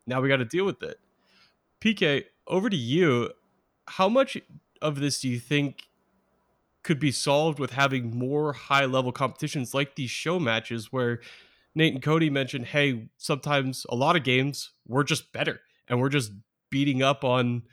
now 0.07 0.21
we 0.21 0.29
got 0.29 0.37
to 0.37 0.45
deal 0.45 0.65
with 0.65 0.81
it 0.83 0.99
pk 1.81 2.25
over 2.47 2.69
to 2.69 2.77
you 2.77 3.29
how 3.87 4.07
much 4.07 4.37
of 4.81 4.99
this 4.99 5.21
do 5.21 5.29
you 5.29 5.39
think 5.39 5.87
could 6.83 6.99
be 6.99 7.11
solved 7.11 7.59
with 7.59 7.71
having 7.71 8.17
more 8.17 8.53
high 8.53 8.85
level 8.85 9.11
competitions 9.11 9.73
like 9.73 9.95
these 9.95 10.09
show 10.09 10.39
matches 10.39 10.91
where 10.91 11.19
Nate 11.75 11.93
and 11.93 12.03
Cody 12.03 12.29
mentioned, 12.29 12.65
hey, 12.65 13.07
sometimes 13.17 13.85
a 13.89 13.95
lot 13.95 14.15
of 14.15 14.23
games 14.23 14.71
we're 14.87 15.03
just 15.03 15.31
better 15.31 15.61
and 15.87 15.99
we're 15.99 16.09
just 16.09 16.31
beating 16.69 17.01
up 17.01 17.23
on 17.23 17.63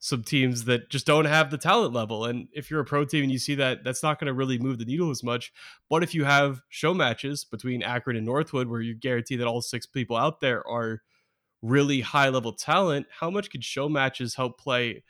some 0.00 0.22
teams 0.22 0.64
that 0.66 0.90
just 0.90 1.06
don't 1.06 1.24
have 1.24 1.50
the 1.50 1.58
talent 1.58 1.92
level. 1.92 2.24
And 2.24 2.48
if 2.52 2.70
you're 2.70 2.80
a 2.80 2.84
pro 2.84 3.04
team 3.04 3.24
and 3.24 3.32
you 3.32 3.38
see 3.38 3.56
that, 3.56 3.82
that's 3.82 4.02
not 4.02 4.20
going 4.20 4.26
to 4.26 4.32
really 4.32 4.58
move 4.58 4.78
the 4.78 4.84
needle 4.84 5.10
as 5.10 5.24
much. 5.24 5.52
But 5.90 6.04
if 6.04 6.14
you 6.14 6.24
have 6.24 6.60
show 6.68 6.94
matches 6.94 7.44
between 7.44 7.82
Akron 7.82 8.16
and 8.16 8.26
Northwood, 8.26 8.68
where 8.68 8.80
you 8.80 8.94
guarantee 8.94 9.36
that 9.36 9.48
all 9.48 9.60
six 9.60 9.86
people 9.86 10.16
out 10.16 10.40
there 10.40 10.66
are 10.68 11.02
really 11.62 12.00
high 12.00 12.28
level 12.28 12.52
talent, 12.52 13.06
how 13.20 13.30
much 13.30 13.50
could 13.50 13.64
show 13.64 13.88
matches 13.88 14.34
help 14.34 14.58
play, 14.58 15.02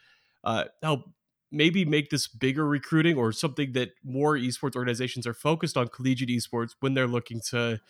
uh, 0.44 0.64
help 0.82 1.10
maybe 1.50 1.84
make 1.84 2.10
this 2.10 2.26
bigger 2.26 2.66
recruiting 2.66 3.16
or 3.16 3.32
something 3.32 3.72
that 3.72 3.90
more 4.04 4.36
esports 4.36 4.76
organizations 4.76 5.26
are 5.26 5.34
focused 5.34 5.76
on 5.76 5.88
collegiate 5.88 6.28
esports 6.28 6.74
when 6.80 6.94
they're 6.94 7.06
looking 7.06 7.40
to 7.40 7.80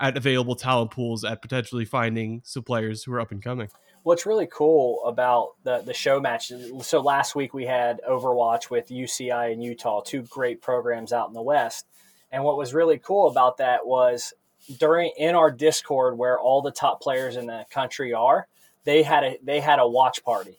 at 0.00 0.16
available 0.16 0.56
talent 0.56 0.90
pools 0.90 1.24
at 1.24 1.42
potentially 1.42 1.84
finding 1.84 2.40
some 2.44 2.62
players 2.62 3.04
who 3.04 3.12
are 3.12 3.20
up 3.20 3.30
and 3.30 3.42
coming. 3.42 3.68
What's 4.02 4.26
really 4.26 4.48
cool 4.50 5.04
about 5.04 5.52
the 5.62 5.78
the 5.78 5.94
show 5.94 6.20
match. 6.20 6.50
So 6.80 7.00
last 7.00 7.36
week 7.36 7.54
we 7.54 7.66
had 7.66 8.00
Overwatch 8.08 8.68
with 8.68 8.88
UCI 8.88 9.52
and 9.52 9.62
Utah, 9.62 10.00
two 10.00 10.22
great 10.22 10.60
programs 10.60 11.12
out 11.12 11.28
in 11.28 11.34
the 11.34 11.42
West. 11.42 11.86
And 12.32 12.42
what 12.42 12.56
was 12.56 12.74
really 12.74 12.98
cool 12.98 13.28
about 13.28 13.58
that 13.58 13.86
was 13.86 14.32
during 14.78 15.12
in 15.16 15.34
our 15.34 15.50
Discord 15.50 16.16
where 16.16 16.38
all 16.38 16.62
the 16.62 16.70
top 16.70 17.00
players 17.00 17.36
in 17.36 17.46
the 17.46 17.66
country 17.70 18.12
are, 18.12 18.46
they 18.84 19.02
had 19.02 19.24
a 19.24 19.38
they 19.42 19.60
had 19.60 19.78
a 19.78 19.88
watch 19.88 20.24
party. 20.24 20.58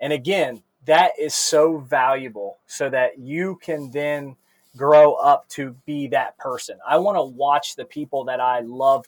And 0.00 0.12
again, 0.12 0.62
that 0.86 1.12
is 1.18 1.34
so 1.34 1.78
valuable 1.78 2.58
so 2.66 2.88
that 2.90 3.18
you 3.18 3.58
can 3.62 3.90
then 3.90 4.36
grow 4.76 5.14
up 5.14 5.48
to 5.50 5.76
be 5.84 6.08
that 6.08 6.38
person. 6.38 6.78
I 6.88 6.98
want 6.98 7.16
to 7.16 7.22
watch 7.22 7.76
the 7.76 7.84
people 7.84 8.24
that 8.24 8.40
I 8.40 8.60
love 8.60 9.06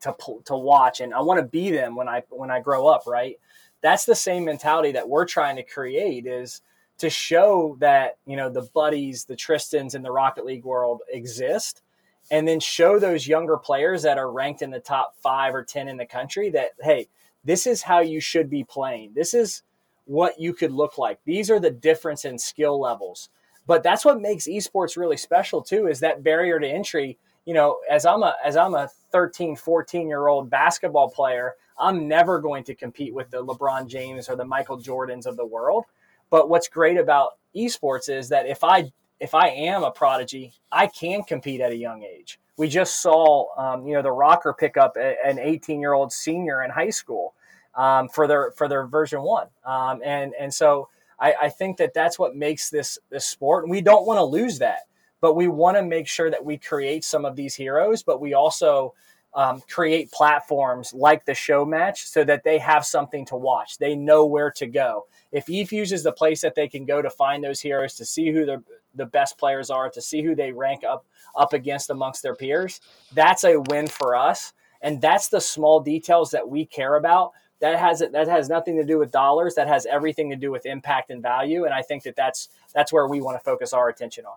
to 0.00 0.14
to 0.44 0.56
watch, 0.56 1.00
and 1.00 1.14
I 1.14 1.20
want 1.20 1.40
to 1.40 1.46
be 1.46 1.70
them 1.70 1.96
when 1.96 2.08
I 2.08 2.22
when 2.30 2.50
I 2.50 2.60
grow 2.60 2.86
up. 2.86 3.06
Right? 3.06 3.38
That's 3.80 4.04
the 4.04 4.14
same 4.14 4.44
mentality 4.44 4.92
that 4.92 5.08
we're 5.08 5.26
trying 5.26 5.56
to 5.56 5.62
create. 5.62 6.26
Is 6.26 6.62
to 6.98 7.10
show 7.10 7.76
that 7.80 8.18
you 8.26 8.36
know 8.36 8.50
the 8.50 8.68
buddies, 8.74 9.24
the 9.24 9.36
Tristans 9.36 9.94
in 9.94 10.02
the 10.02 10.10
Rocket 10.10 10.44
League 10.44 10.64
world 10.64 11.02
exist, 11.10 11.82
and 12.30 12.46
then 12.46 12.60
show 12.60 12.98
those 12.98 13.26
younger 13.26 13.56
players 13.56 14.02
that 14.02 14.18
are 14.18 14.30
ranked 14.30 14.62
in 14.62 14.70
the 14.70 14.80
top 14.80 15.14
five 15.22 15.54
or 15.54 15.64
ten 15.64 15.88
in 15.88 15.96
the 15.96 16.06
country 16.06 16.50
that 16.50 16.70
hey, 16.80 17.08
this 17.44 17.66
is 17.66 17.82
how 17.82 18.00
you 18.00 18.20
should 18.20 18.50
be 18.50 18.64
playing. 18.64 19.12
This 19.14 19.34
is 19.34 19.62
what 20.04 20.40
you 20.40 20.54
could 20.54 20.72
look 20.72 20.98
like. 20.98 21.18
These 21.24 21.50
are 21.50 21.60
the 21.60 21.70
difference 21.70 22.24
in 22.24 22.38
skill 22.38 22.80
levels. 22.80 23.28
But 23.66 23.82
that's 23.82 24.04
what 24.04 24.20
makes 24.20 24.48
esports 24.48 24.96
really 24.96 25.18
special 25.18 25.62
too 25.62 25.86
is 25.88 26.00
that 26.00 26.24
barrier 26.24 26.58
to 26.58 26.66
entry. 26.66 27.18
You 27.44 27.54
know, 27.54 27.78
as 27.90 28.04
I'm 28.06 28.22
a 28.22 28.34
as 28.44 28.56
I'm 28.56 28.74
a 28.74 28.88
13, 29.12 29.56
14 29.56 30.08
year 30.08 30.28
old 30.28 30.50
basketball 30.50 31.10
player, 31.10 31.54
I'm 31.78 32.08
never 32.08 32.40
going 32.40 32.64
to 32.64 32.74
compete 32.74 33.14
with 33.14 33.30
the 33.30 33.44
LeBron 33.44 33.86
James 33.86 34.28
or 34.28 34.36
the 34.36 34.44
Michael 34.44 34.78
Jordans 34.78 35.26
of 35.26 35.36
the 35.36 35.46
world. 35.46 35.84
But 36.30 36.48
what's 36.48 36.68
great 36.68 36.98
about 36.98 37.32
esports 37.54 38.08
is 38.08 38.28
that 38.30 38.46
if 38.46 38.64
I 38.64 38.92
if 39.20 39.34
I 39.34 39.48
am 39.48 39.82
a 39.82 39.90
prodigy, 39.90 40.54
I 40.70 40.86
can 40.86 41.22
compete 41.22 41.60
at 41.60 41.72
a 41.72 41.76
young 41.76 42.02
age. 42.02 42.38
We 42.56 42.68
just 42.68 43.02
saw, 43.02 43.46
um, 43.56 43.86
you 43.86 43.94
know, 43.94 44.02
the 44.02 44.12
rocker 44.12 44.52
pick 44.52 44.76
up 44.76 44.96
a, 44.96 45.14
an 45.24 45.38
18 45.38 45.80
year 45.80 45.92
old 45.92 46.12
senior 46.12 46.64
in 46.64 46.70
high 46.70 46.90
school 46.90 47.34
um, 47.74 48.08
for 48.08 48.26
their 48.26 48.50
for 48.52 48.68
their 48.68 48.86
version 48.86 49.22
one, 49.22 49.46
um, 49.64 50.00
and 50.04 50.34
and 50.38 50.52
so 50.52 50.88
I, 51.20 51.34
I 51.42 51.48
think 51.48 51.76
that 51.76 51.94
that's 51.94 52.18
what 52.18 52.34
makes 52.34 52.70
this 52.70 52.98
this 53.10 53.26
sport, 53.26 53.64
and 53.64 53.70
we 53.70 53.80
don't 53.80 54.06
want 54.06 54.18
to 54.18 54.24
lose 54.24 54.58
that. 54.58 54.80
But 55.20 55.34
we 55.34 55.48
want 55.48 55.76
to 55.76 55.82
make 55.82 56.06
sure 56.06 56.30
that 56.30 56.44
we 56.44 56.58
create 56.58 57.04
some 57.04 57.24
of 57.24 57.34
these 57.34 57.54
heroes, 57.54 58.04
but 58.04 58.20
we 58.20 58.34
also 58.34 58.94
um, 59.34 59.60
create 59.68 60.10
platforms 60.10 60.94
like 60.94 61.24
the 61.24 61.34
show 61.34 61.64
match 61.64 62.06
so 62.06 62.24
that 62.24 62.44
they 62.44 62.58
have 62.58 62.84
something 62.84 63.24
to 63.26 63.36
watch. 63.36 63.78
They 63.78 63.94
know 63.94 64.26
where 64.26 64.50
to 64.52 64.66
go. 64.66 65.06
If 65.32 65.46
eFuse 65.46 65.92
is 65.92 66.02
the 66.02 66.12
place 66.12 66.40
that 66.40 66.54
they 66.54 66.68
can 66.68 66.84
go 66.84 67.02
to 67.02 67.10
find 67.10 67.42
those 67.42 67.60
heroes, 67.60 67.94
to 67.94 68.04
see 68.04 68.30
who 68.30 68.46
the 68.46 68.62
the 68.94 69.06
best 69.06 69.38
players 69.38 69.70
are, 69.70 69.90
to 69.90 70.00
see 70.00 70.22
who 70.22 70.34
they 70.34 70.52
rank 70.52 70.84
up 70.84 71.06
up 71.36 71.52
against 71.52 71.90
amongst 71.90 72.22
their 72.22 72.34
peers, 72.34 72.80
that's 73.12 73.44
a 73.44 73.56
win 73.56 73.86
for 73.86 74.16
us. 74.16 74.52
And 74.82 75.00
that's 75.00 75.28
the 75.28 75.40
small 75.40 75.80
details 75.80 76.30
that 76.30 76.48
we 76.48 76.64
care 76.64 76.96
about. 76.96 77.32
That 77.60 77.78
has 77.78 77.98
that 77.98 78.28
has 78.28 78.48
nothing 78.48 78.76
to 78.76 78.84
do 78.84 78.98
with 78.98 79.10
dollars. 79.10 79.54
That 79.56 79.66
has 79.66 79.86
everything 79.86 80.30
to 80.30 80.36
do 80.36 80.50
with 80.50 80.64
impact 80.64 81.10
and 81.10 81.20
value. 81.20 81.64
And 81.64 81.74
i 81.74 81.82
think 81.82 82.04
that 82.04 82.14
that's 82.14 82.48
that's 82.72 82.92
where 82.92 83.08
we 83.08 83.20
want 83.20 83.36
to 83.38 83.44
focus 83.44 83.72
our 83.72 83.88
attention 83.88 84.24
on. 84.26 84.36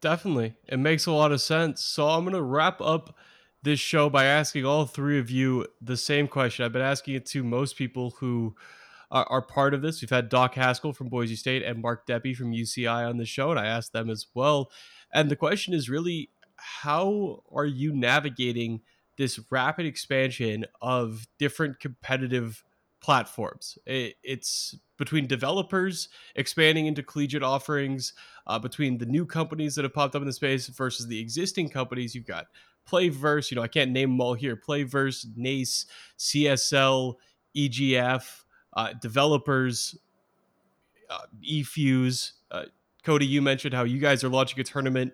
Definitely. 0.00 0.54
It 0.66 0.78
makes 0.78 1.06
a 1.06 1.12
lot 1.12 1.32
of 1.32 1.40
sense. 1.40 1.82
So 1.84 2.08
i'm 2.08 2.22
going 2.22 2.34
to 2.34 2.42
wrap 2.42 2.80
up 2.80 3.16
this 3.62 3.80
show 3.80 4.08
by 4.08 4.24
asking 4.24 4.64
all 4.64 4.86
three 4.86 5.18
of 5.18 5.28
you 5.28 5.66
the 5.82 5.96
same 5.96 6.28
question. 6.28 6.64
I've 6.64 6.72
been 6.72 6.82
asking 6.82 7.14
it 7.14 7.26
to 7.26 7.42
most 7.42 7.76
people 7.76 8.10
who 8.20 8.54
are, 9.10 9.26
are 9.28 9.42
part 9.42 9.74
of 9.74 9.82
this 9.82 10.00
we've 10.00 10.10
had 10.10 10.28
doc 10.28 10.54
haskell 10.54 10.92
from 10.92 11.08
boise 11.08 11.36
state 11.36 11.62
and 11.62 11.82
mark 11.82 12.06
deppe 12.06 12.36
from 12.36 12.52
uci 12.52 12.88
on 12.88 13.16
the 13.16 13.26
show 13.26 13.50
and 13.50 13.60
i 13.60 13.66
asked 13.66 13.92
them 13.92 14.10
as 14.10 14.26
well 14.34 14.70
and 15.12 15.30
the 15.30 15.36
question 15.36 15.74
is 15.74 15.88
really 15.88 16.30
how 16.56 17.42
are 17.52 17.66
you 17.66 17.92
navigating 17.92 18.80
this 19.16 19.38
rapid 19.50 19.84
expansion 19.84 20.64
of 20.80 21.26
different 21.38 21.78
competitive 21.78 22.64
platforms. 23.00 23.78
It, 23.86 24.16
it's 24.22 24.76
between 24.98 25.26
developers 25.26 26.08
expanding 26.36 26.86
into 26.86 27.02
collegiate 27.02 27.42
offerings, 27.42 28.12
uh, 28.46 28.58
between 28.58 28.98
the 28.98 29.06
new 29.06 29.26
companies 29.26 29.74
that 29.74 29.84
have 29.84 29.94
popped 29.94 30.14
up 30.14 30.22
in 30.22 30.26
the 30.26 30.32
space 30.32 30.68
versus 30.68 31.06
the 31.06 31.20
existing 31.20 31.70
companies. 31.70 32.14
You've 32.14 32.26
got 32.26 32.46
PlayVS, 32.88 33.50
you 33.50 33.56
know, 33.56 33.62
I 33.62 33.68
can't 33.68 33.90
name 33.90 34.10
them 34.10 34.20
all 34.20 34.34
here. 34.34 34.56
PlayVS, 34.56 35.26
NACE, 35.36 35.86
CSL, 36.18 37.14
EGF, 37.56 38.44
uh, 38.74 38.92
developers, 39.00 39.96
uh, 41.08 41.20
eFuse. 41.42 42.32
Uh, 42.50 42.64
Cody, 43.04 43.26
you 43.26 43.42
mentioned 43.42 43.74
how 43.74 43.84
you 43.84 43.98
guys 43.98 44.22
are 44.24 44.28
launching 44.28 44.60
a 44.60 44.64
tournament 44.64 45.12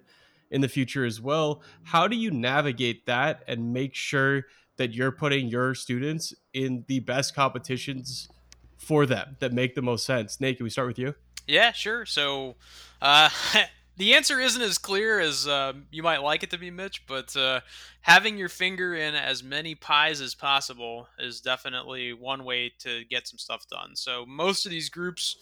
in 0.51 0.61
the 0.61 0.69
future 0.69 1.05
as 1.05 1.21
well. 1.21 1.63
How 1.83 2.09
do 2.09 2.17
you 2.17 2.31
navigate 2.31 3.07
that 3.07 3.43
and 3.49 3.73
make 3.73 3.95
sure 3.95 4.45
that 4.77 4.95
you're 4.95 5.13
putting 5.13 5.49
your 5.49 5.75
students 5.75 6.35
in 6.53 6.85
the 6.89 7.01
best 7.01 7.35
competitions 7.35 8.29
for 8.77 9.07
them 9.07 9.37
that 9.41 9.53
make 9.53 9.75
the 9.75 9.83
most 9.83 10.05
sense? 10.05 10.41
Nate, 10.41 10.59
can 10.59 10.65
we 10.65 10.71
start 10.71 10.89
with 10.89 10.99
you? 10.99 11.15
Yeah, 11.47 11.73
sure. 11.73 12.05
So, 12.07 12.57
uh, 13.01 13.31
the 13.97 14.15
answer 14.15 14.41
isn't 14.41 14.61
as 14.61 14.79
clear 14.79 15.21
as 15.21 15.49
uh, 15.49 15.73
you 15.91 16.03
might 16.03 16.23
like 16.23 16.43
it 16.43 16.51
to 16.51 16.59
be, 16.59 16.71
Mitch, 16.71 17.07
but 17.07 17.35
uh, 17.35 17.61
having 18.03 18.37
your 18.37 18.49
finger 18.49 18.95
in 18.95 19.15
as 19.15 19.43
many 19.43 19.75
pies 19.75 20.21
as 20.21 20.35
possible 20.35 21.09
is 21.19 21.41
definitely 21.41 22.13
one 22.13 22.45
way 22.45 22.73
to 22.81 23.05
get 23.07 23.27
some 23.27 23.39
stuff 23.39 23.67
done. 23.69 23.97
So, 23.97 24.27
most 24.27 24.67
of 24.67 24.71
these 24.71 24.91
groups 24.91 25.37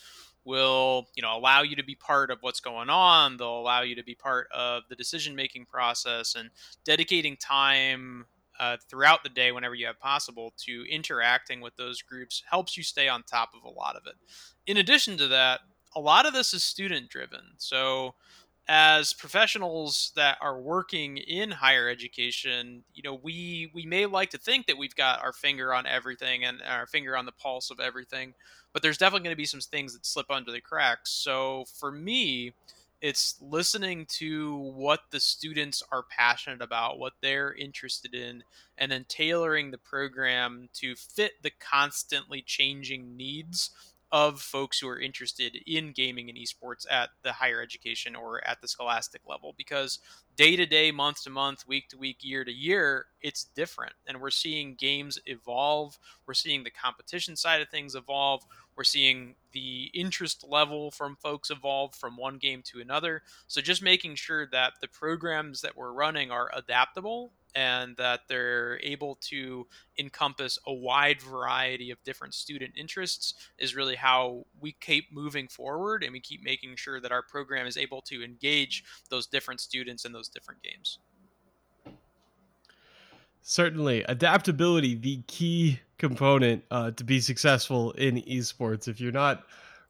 will 0.45 1.09
you 1.17 1.23
know 1.23 1.37
allow 1.37 1.63
you 1.63 1.75
to 1.75 1.83
be 1.83 1.95
part 1.95 2.31
of 2.31 2.39
what's 2.43 2.61
going 2.61 2.91
on. 2.91 3.37
They'll 3.37 3.59
allow 3.59 3.83
you 3.83 3.97
to 3.97 4.05
be 4.05 4.15
part 4.15 4.49
of 4.53 4.85
the 4.89 4.95
decision 4.97 5.35
making 5.35 5.67
process 5.67 6.37
and 6.37 6.51
dedicating 6.85 7.37
time 7.37 8.27
uh, 8.61 8.77
throughout 8.89 9.25
the 9.25 9.31
day 9.31 9.51
whenever 9.51 9.75
you 9.75 9.87
have 9.87 9.99
possible 9.99 10.53
to 10.59 10.85
interacting 10.89 11.61
with 11.61 11.75
those 11.77 12.03
groups 12.03 12.43
helps 12.49 12.77
you 12.77 12.85
stay 12.85 13.09
on 13.09 13.25
top 13.25 13.51
of 13.57 13.65
a 13.65 13.69
lot 13.69 13.97
of 13.97 14.03
it. 14.07 14.15
In 14.67 14.77
addition 14.77 15.17
to 15.17 15.29
that 15.29 15.61
a 15.97 16.01
lot 16.01 16.27
of 16.27 16.33
this 16.33 16.53
is 16.53 16.65
student 16.65 17.09
driven 17.09 17.41
so 17.57 18.15
as 18.67 19.13
professionals 19.13 20.13
that 20.17 20.39
are 20.41 20.59
working 20.61 21.19
in 21.19 21.51
higher 21.51 21.89
education, 21.89 22.85
you 22.95 23.03
know, 23.03 23.15
we 23.23 23.71
we 23.75 23.85
may 23.87 24.07
like 24.07 24.31
to 24.31 24.39
think 24.39 24.67
that 24.67 24.79
we've 24.79 24.95
got 24.95 25.23
our 25.23 25.33
finger 25.33 25.75
on 25.75 25.87
everything 25.87 26.45
and 26.45 26.63
our 26.63 26.87
finger 26.87 27.17
on 27.17 27.27
the 27.27 27.33
pulse 27.33 27.71
of 27.71 27.81
everything, 27.81 28.35
but 28.73 28.83
there's 28.83 28.99
definitely 28.99 29.25
going 29.25 29.35
to 29.35 29.37
be 29.37 29.45
some 29.47 29.61
things 29.61 29.93
that 29.93 30.07
slip 30.07 30.31
under 30.31 30.51
the 30.51 30.61
cracks. 30.61 31.11
So 31.11 31.65
for 31.79 31.93
me, 31.93 32.55
It's 33.01 33.37
listening 33.43 34.07
to 34.21 34.57
what 34.57 35.01
the 35.11 35.21
students 35.21 35.83
are 35.93 36.05
passionate 36.05 36.63
about, 36.63 36.99
what 36.99 37.13
they're 37.21 37.53
interested 37.53 38.15
in, 38.15 38.45
and 38.79 38.91
then 38.91 39.05
tailoring 39.07 39.71
the 39.71 39.79
program 39.79 40.71
to 40.75 40.95
fit 40.97 41.33
the 41.43 41.51
constantly 41.51 42.41
changing 42.41 43.15
needs 43.15 43.71
of 44.15 44.41
folks 44.41 44.79
who 44.79 44.87
are 44.87 45.01
interested 45.01 45.59
in 45.67 45.91
gaming 45.91 46.29
and 46.31 46.39
esports 46.39 46.87
at 46.89 47.11
the 47.25 47.33
higher 47.33 47.61
education 47.61 48.15
or 48.15 48.47
at 48.47 48.61
the 48.61 48.69
scholastic 48.69 49.21
level 49.27 49.53
because 49.57 49.99
day 50.37 50.55
to 50.55 50.65
day, 50.67 50.93
month 50.93 51.25
to 51.25 51.31
month, 51.31 51.67
week 51.67 51.89
to 51.89 51.99
week, 51.99 52.19
year 52.21 52.45
to 52.45 52.53
year, 52.53 53.07
it's 53.23 53.43
different. 53.43 53.93
And 54.07 54.21
we're 54.21 54.31
seeing 54.31 54.77
games 54.77 55.19
evolve. 55.27 55.99
We're 56.29 56.35
seeing 56.35 56.63
the 56.63 56.71
competition 56.71 57.35
side 57.35 57.61
of 57.61 57.71
things 57.71 57.97
evolve. 57.97 58.45
We're 58.77 58.85
seeing 58.85 59.35
the 59.51 59.91
interest 59.93 60.45
level 60.49 60.93
from 60.93 61.17
folks 61.17 61.51
evolve 61.51 61.97
from 61.97 62.17
one 62.17 62.39
game 62.39 62.63
to 62.67 62.81
another. 62.81 63.23
So 63.49 63.61
just 63.61 63.83
making 63.83 64.15
sure 64.15 64.47
that 64.47 64.75
the 64.81 64.87
programs 64.87 65.61
that 65.63 65.77
we're 65.77 65.93
running 65.93 66.31
are 66.31 66.53
adaptable 66.55 67.33
and 67.55 67.97
that 67.97 68.21
they're 68.29 68.81
able 68.83 69.17
to 69.17 69.67
encompass 69.99 70.59
a 70.67 70.73
wide 70.73 71.21
variety 71.21 71.91
of 71.91 72.03
different 72.05 72.35
student 72.35 72.73
interests 72.77 73.35
is 73.59 73.77
really 73.77 73.95
how 73.95 74.45
we 74.61 74.73
keep 74.81 75.13
moving 75.13 75.49
forward 75.49 76.03
and 76.03 76.13
we 76.13 76.21
keep 76.21 76.43
making 76.43 76.77
sure 76.77 77.01
that 77.01 77.13
our 77.13 77.23
program 77.23 77.67
is 77.67 77.77
able 77.77 78.01
to 78.03 78.25
engage 78.25 78.85
those 79.11 79.27
different 79.27 79.61
students 79.61 80.05
in 80.05 80.13
those 80.13 80.29
different 80.29 80.63
games. 80.63 80.99
Certainly, 83.43 84.05
adaptability 84.05 84.95
the 84.95 85.23
key 85.27 85.79
component 85.99 86.65
uh, 86.71 86.91
to 86.93 87.05
be 87.05 87.21
successful 87.21 87.93
in 87.93 88.23
esports. 88.23 88.89
If 88.89 89.01
you're 89.01 89.13
not 89.13 89.45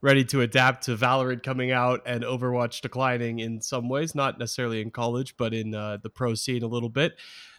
ready 0.05 0.23
to 0.23 0.43
adapt 0.43 0.85
to 0.85 0.97
Valorant 0.97 1.43
coming 1.43 1.71
out 1.71 2.03
and 2.05 2.25
Overwatch 2.25 2.83
declining 2.83 3.39
in 3.39 3.61
some 3.61 3.89
ways, 3.89 4.15
not 4.15 4.39
necessarily 4.39 4.83
in 4.83 4.91
college, 4.91 5.35
but 5.39 5.55
in 5.55 5.75
uh, 5.75 5.97
the 6.03 6.11
pro 6.11 6.35
scene 6.35 6.63
a 6.63 6.67
little 6.67 6.91
bit, 6.91 7.15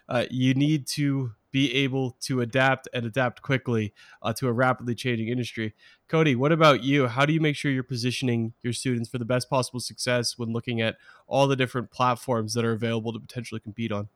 uh, 0.10 0.26
you 0.30 0.54
need 0.54 0.88
to 0.88 1.32
be 1.52 1.74
able 1.74 2.18
to 2.20 2.42
adapt 2.42 2.86
and 2.94 3.06
adapt 3.06 3.42
quickly 3.42 3.94
uh, 4.22 4.34
to 4.34 4.46
a 4.46 4.52
rapidly 4.52 4.94
changing 4.94 5.30
industry. 5.30 5.74
Cody, 6.10 6.36
what 6.36 6.52
about 6.52 6.84
you? 6.84 7.08
How 7.08 7.26
do 7.26 7.32
you 7.32 7.40
make 7.40 7.56
sure 7.56 7.72
you're 7.72 7.82
positioning 7.82 8.52
your 8.62 8.74
students 8.74 9.10
for 9.10 9.20
the 9.20 9.26
best 9.26 9.50
possible 9.50 9.80
success 9.80 10.38
when 10.38 10.52
looking 10.52 10.82
at 10.82 10.98
all 11.28 11.48
the 11.48 11.56
different 11.56 11.92
platforms 11.92 12.56
that 12.56 12.66
are 12.66 12.74
available 12.74 13.14
to 13.14 13.20
potentially 13.20 13.62
compete 13.62 13.94
on? 13.94 14.10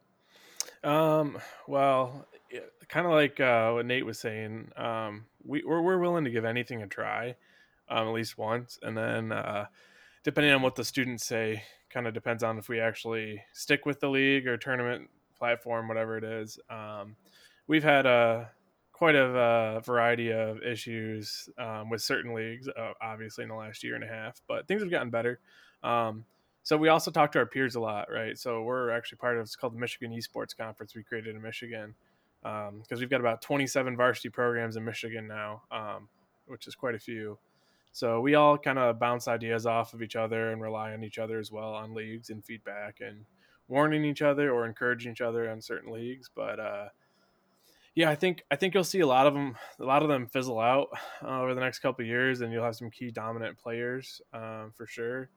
Um, 0.83 1.37
well, 1.65 2.27
kind 2.89 3.05
of 3.05 3.13
like 3.13 3.39
uh, 3.39 3.71
what 3.71 3.85
Nate 3.85 4.05
was 4.05 4.19
saying, 4.19 4.71
um, 4.75 5.25
we, 5.45 5.63
we're, 5.63 5.81
we're 5.81 5.99
willing 5.99 6.25
to 6.25 6.31
give 6.31 6.43
anything 6.43 6.81
a 6.81 6.87
try, 6.87 7.35
um, 7.87 8.07
at 8.07 8.13
least 8.13 8.37
once. 8.37 8.79
And 8.81 8.97
then, 8.97 9.31
uh, 9.31 9.67
depending 10.25 10.51
on 10.51 10.61
what 10.61 10.75
the 10.75 10.83
students 10.83 11.25
say, 11.25 11.63
kind 11.89 12.05
of 12.05 12.13
depends 12.13 12.43
on 12.43 12.57
if 12.57 12.67
we 12.67 12.81
actually 12.81 13.41
stick 13.53 13.85
with 13.85 14.01
the 14.01 14.09
league 14.09 14.45
or 14.45 14.57
tournament 14.57 15.09
platform, 15.39 15.87
whatever 15.87 16.17
it 16.17 16.23
is. 16.23 16.59
Um, 16.69 17.15
we've 17.67 17.83
had 17.83 18.05
a 18.05 18.51
quite 18.99 19.15
a 19.15 19.25
uh, 19.25 19.79
variety 19.79 20.29
of 20.33 20.61
issues 20.61 21.47
um, 21.57 21.89
with 21.89 22.01
certain 22.01 22.33
leagues, 22.33 22.67
uh, 22.67 22.91
obviously 23.01 23.43
in 23.43 23.49
the 23.49 23.55
last 23.55 23.81
year 23.81 23.95
and 23.95 24.03
a 24.03 24.07
half, 24.07 24.41
but 24.45 24.67
things 24.67 24.81
have 24.81 24.91
gotten 24.91 25.09
better. 25.09 25.39
Um, 25.83 26.25
so 26.63 26.75
we 26.75 26.89
also 26.89 27.09
talk 27.09 27.31
to 27.31 27.39
our 27.39 27.45
peers 27.45 27.75
a 27.75 27.79
lot, 27.79 28.11
right? 28.11 28.37
So 28.37 28.61
we're 28.63 28.89
actually 28.89 29.19
part 29.19 29.37
of 29.37 29.43
it's 29.43 29.55
called 29.55 29.73
the 29.73 29.79
Michigan 29.79 30.11
Esports 30.11 30.55
Conference 30.55 30.93
we 30.95 31.03
created 31.03 31.33
in 31.33 31.41
Michigan 31.41 31.95
because 32.41 32.69
um, 32.69 32.99
we've 32.99 33.09
got 33.09 33.21
about 33.21 33.41
27 33.41 33.95
varsity 33.95 34.29
programs 34.29 34.75
in 34.75 34.83
Michigan 34.83 35.25
now, 35.25 35.61
um, 35.71 36.09
which 36.47 36.67
is 36.67 36.75
quite 36.75 36.95
a 36.95 36.99
few. 36.99 37.37
So 37.91 38.19
we 38.21 38.35
all 38.35 38.57
kind 38.57 38.77
of 38.77 38.99
bounce 38.99 39.27
ideas 39.27 39.65
off 39.65 39.93
of 39.93 40.01
each 40.01 40.15
other 40.15 40.51
and 40.51 40.61
rely 40.61 40.91
on 40.91 41.03
each 41.03 41.17
other 41.17 41.39
as 41.39 41.51
well 41.51 41.73
on 41.73 41.93
leagues 41.93 42.29
and 42.29 42.43
feedback 42.43 42.99
and 43.01 43.25
warning 43.69 44.03
each 44.03 44.21
other 44.21 44.51
or 44.51 44.65
encouraging 44.65 45.13
each 45.13 45.21
other 45.21 45.49
on 45.49 45.61
certain 45.61 45.93
leagues. 45.93 46.29
But 46.33 46.59
uh, 46.59 46.89
yeah, 47.95 48.09
I 48.09 48.15
think 48.15 48.43
I 48.51 48.55
think 48.55 48.73
you'll 48.73 48.83
see 48.83 48.99
a 48.99 49.07
lot 49.07 49.27
of 49.27 49.33
them, 49.33 49.55
a 49.79 49.85
lot 49.85 50.01
of 50.03 50.09
them 50.09 50.27
fizzle 50.27 50.59
out 50.59 50.89
uh, 51.23 51.41
over 51.41 51.53
the 51.53 51.61
next 51.61 51.79
couple 51.79 52.03
years, 52.03 52.41
and 52.41 52.51
you'll 52.51 52.63
have 52.63 52.75
some 52.75 52.89
key 52.89 53.11
dominant 53.11 53.57
players 53.57 54.21
um, 54.33 54.73
for 54.75 54.85
sure. 54.85 55.29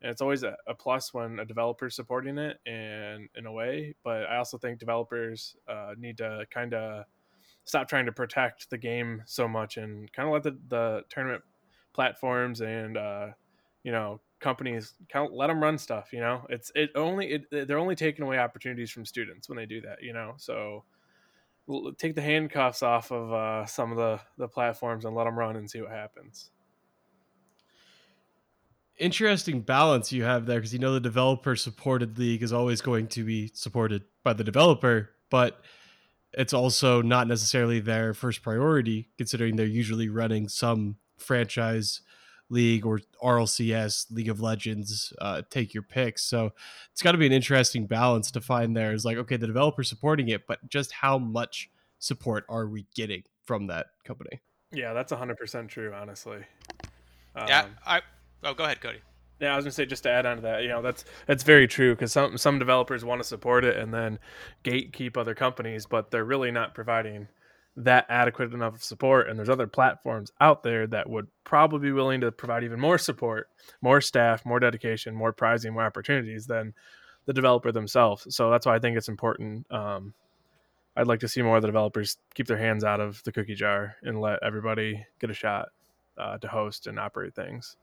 And 0.00 0.10
it's 0.10 0.20
always 0.20 0.42
a, 0.42 0.56
a 0.66 0.74
plus 0.74 1.14
when 1.14 1.38
a 1.38 1.44
developer's 1.44 1.94
supporting 1.94 2.38
it, 2.38 2.58
and 2.66 3.28
in 3.36 3.46
a 3.46 3.52
way. 3.52 3.94
But 4.02 4.24
I 4.24 4.36
also 4.36 4.58
think 4.58 4.78
developers 4.78 5.56
uh, 5.68 5.94
need 5.98 6.18
to 6.18 6.46
kind 6.50 6.74
of 6.74 7.04
stop 7.64 7.88
trying 7.88 8.06
to 8.06 8.12
protect 8.12 8.70
the 8.70 8.78
game 8.78 9.22
so 9.26 9.46
much 9.46 9.76
and 9.76 10.12
kind 10.12 10.28
of 10.28 10.32
let 10.32 10.42
the, 10.42 10.58
the 10.68 11.04
tournament 11.08 11.42
platforms 11.92 12.60
and 12.60 12.96
uh, 12.96 13.28
you 13.84 13.92
know 13.92 14.20
companies 14.42 14.94
count 15.08 15.32
let 15.32 15.46
them 15.46 15.62
run 15.62 15.78
stuff 15.78 16.12
you 16.12 16.20
know? 16.20 16.46
It's 16.50 16.70
it 16.74 16.90
only 16.94 17.32
it, 17.32 17.66
they're 17.68 17.78
only 17.78 17.96
taking 17.96 18.24
away 18.24 18.38
opportunities 18.38 18.90
from 18.90 19.06
students 19.06 19.48
when 19.48 19.56
they 19.56 19.66
do 19.66 19.80
that 19.82 20.02
you 20.02 20.12
know? 20.12 20.34
So 20.36 20.84
take 21.98 22.14
the 22.14 22.22
handcuffs 22.22 22.82
off 22.82 23.10
of 23.10 23.32
uh, 23.32 23.66
some 23.66 23.92
of 23.92 23.96
the 23.96 24.20
the 24.36 24.48
platforms 24.48 25.04
and 25.04 25.14
let 25.14 25.24
them 25.24 25.38
run 25.38 25.56
and 25.56 25.70
see 25.70 25.80
what 25.80 25.92
happens. 25.92 26.50
Interesting 28.98 29.62
balance 29.62 30.12
you 30.12 30.24
have 30.24 30.46
there 30.46 30.58
because 30.58 30.72
you 30.72 30.78
know 30.78 30.92
the 30.92 31.00
developer 31.00 31.56
supported 31.56 32.18
league 32.18 32.42
is 32.42 32.52
always 32.52 32.80
going 32.80 33.08
to 33.08 33.24
be 33.24 33.50
supported 33.54 34.02
by 34.22 34.32
the 34.32 34.44
developer 34.44 35.10
but 35.30 35.62
it's 36.34 36.52
also 36.52 37.02
not 37.02 37.26
necessarily 37.26 37.80
their 37.80 38.14
first 38.14 38.42
priority 38.42 39.08
considering 39.16 39.56
they're 39.56 39.66
usually 39.66 40.08
running 40.08 40.46
some 40.48 40.96
franchise 41.16 42.02
League 42.52 42.86
or 42.86 43.00
RLCS, 43.22 44.12
League 44.12 44.28
of 44.28 44.40
Legends, 44.40 45.12
uh, 45.20 45.42
take 45.50 45.72
your 45.72 45.82
picks. 45.82 46.22
So 46.22 46.52
it's 46.92 47.02
got 47.02 47.12
to 47.12 47.18
be 47.18 47.26
an 47.26 47.32
interesting 47.32 47.86
balance 47.86 48.30
to 48.32 48.40
find 48.40 48.76
there. 48.76 48.92
Is 48.92 49.04
like, 49.04 49.16
okay, 49.16 49.36
the 49.36 49.46
developer 49.46 49.82
supporting 49.82 50.28
it, 50.28 50.46
but 50.46 50.68
just 50.68 50.92
how 50.92 51.18
much 51.18 51.70
support 51.98 52.44
are 52.48 52.66
we 52.66 52.86
getting 52.94 53.22
from 53.44 53.66
that 53.68 53.86
company? 54.04 54.40
Yeah, 54.72 54.92
that's 54.92 55.12
100% 55.12 55.68
true, 55.68 55.92
honestly. 55.92 56.38
Um, 57.34 57.48
yeah, 57.48 57.66
I. 57.86 58.02
Oh, 58.44 58.54
go 58.54 58.64
ahead, 58.64 58.80
Cody. 58.80 58.98
Yeah, 59.40 59.54
I 59.54 59.56
was 59.56 59.64
gonna 59.64 59.72
say 59.72 59.86
just 59.86 60.04
to 60.04 60.10
add 60.10 60.24
on 60.24 60.36
to 60.36 60.42
that, 60.42 60.62
you 60.62 60.68
know, 60.68 60.82
that's 60.82 61.04
that's 61.26 61.42
very 61.42 61.66
true 61.66 61.94
because 61.94 62.12
some 62.12 62.38
some 62.38 62.60
developers 62.60 63.04
want 63.04 63.20
to 63.20 63.26
support 63.26 63.64
it 63.64 63.76
and 63.76 63.92
then 63.92 64.20
gatekeep 64.62 65.16
other 65.16 65.34
companies, 65.34 65.84
but 65.84 66.12
they're 66.12 66.24
really 66.24 66.52
not 66.52 66.74
providing 66.74 67.26
that 67.76 68.06
adequate 68.08 68.52
enough 68.52 68.82
support 68.82 69.28
and 69.28 69.38
there's 69.38 69.48
other 69.48 69.66
platforms 69.66 70.30
out 70.40 70.62
there 70.62 70.86
that 70.86 71.08
would 71.08 71.26
probably 71.42 71.78
be 71.78 71.92
willing 71.92 72.20
to 72.20 72.30
provide 72.30 72.64
even 72.64 72.78
more 72.78 72.98
support 72.98 73.48
more 73.80 74.00
staff 74.00 74.44
more 74.44 74.60
dedication 74.60 75.14
more 75.14 75.32
prizing 75.32 75.72
more 75.72 75.84
opportunities 75.84 76.46
than 76.46 76.74
the 77.24 77.32
developer 77.32 77.72
themselves. 77.72 78.26
So 78.34 78.50
that's 78.50 78.66
why 78.66 78.74
i 78.74 78.78
think 78.78 78.96
it's 78.98 79.08
important 79.08 79.66
um, 79.72 80.12
i'd 80.96 81.06
like 81.06 81.20
to 81.20 81.28
see 81.28 81.40
more 81.40 81.56
of 81.56 81.62
the 81.62 81.68
developers 81.68 82.18
keep 82.34 82.46
their 82.46 82.58
hands 82.58 82.84
out 82.84 83.00
of 83.00 83.22
the 83.24 83.32
cookie 83.32 83.54
jar 83.54 83.96
and 84.02 84.20
let 84.20 84.38
everybody 84.42 85.06
get 85.18 85.30
a 85.30 85.34
shot 85.34 85.68
uh, 86.18 86.38
to 86.38 86.48
host 86.48 86.86
and 86.86 86.98
operate 86.98 87.34
things. 87.34 87.76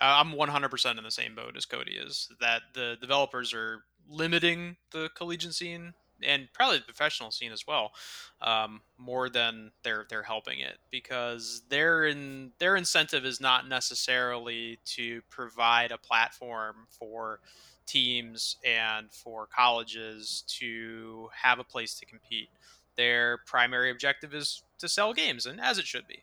I'm 0.00 0.32
100% 0.32 0.98
in 0.98 1.04
the 1.04 1.10
same 1.10 1.34
boat 1.34 1.56
as 1.56 1.64
cody 1.64 1.92
is 1.92 2.28
that 2.40 2.62
the 2.74 2.96
developers 3.00 3.54
are 3.54 3.84
limiting 4.08 4.76
the 4.90 5.10
collegiate 5.14 5.54
scene 5.54 5.94
and 6.26 6.48
probably 6.52 6.78
the 6.78 6.84
professional 6.84 7.30
scene 7.30 7.52
as 7.52 7.66
well, 7.66 7.92
um, 8.40 8.80
more 8.98 9.28
than 9.28 9.72
they're 9.82 10.06
they're 10.08 10.22
helping 10.22 10.60
it 10.60 10.78
because 10.90 11.62
their 11.68 12.06
in 12.06 12.52
their 12.58 12.76
incentive 12.76 13.24
is 13.24 13.40
not 13.40 13.68
necessarily 13.68 14.78
to 14.84 15.22
provide 15.30 15.92
a 15.92 15.98
platform 15.98 16.86
for 16.88 17.40
teams 17.86 18.56
and 18.64 19.10
for 19.12 19.46
colleges 19.46 20.44
to 20.46 21.28
have 21.42 21.58
a 21.58 21.64
place 21.64 21.94
to 21.94 22.06
compete. 22.06 22.48
Their 22.96 23.38
primary 23.46 23.90
objective 23.90 24.34
is 24.34 24.62
to 24.78 24.88
sell 24.88 25.12
games, 25.12 25.46
and 25.46 25.60
as 25.60 25.78
it 25.78 25.86
should 25.86 26.06
be. 26.06 26.22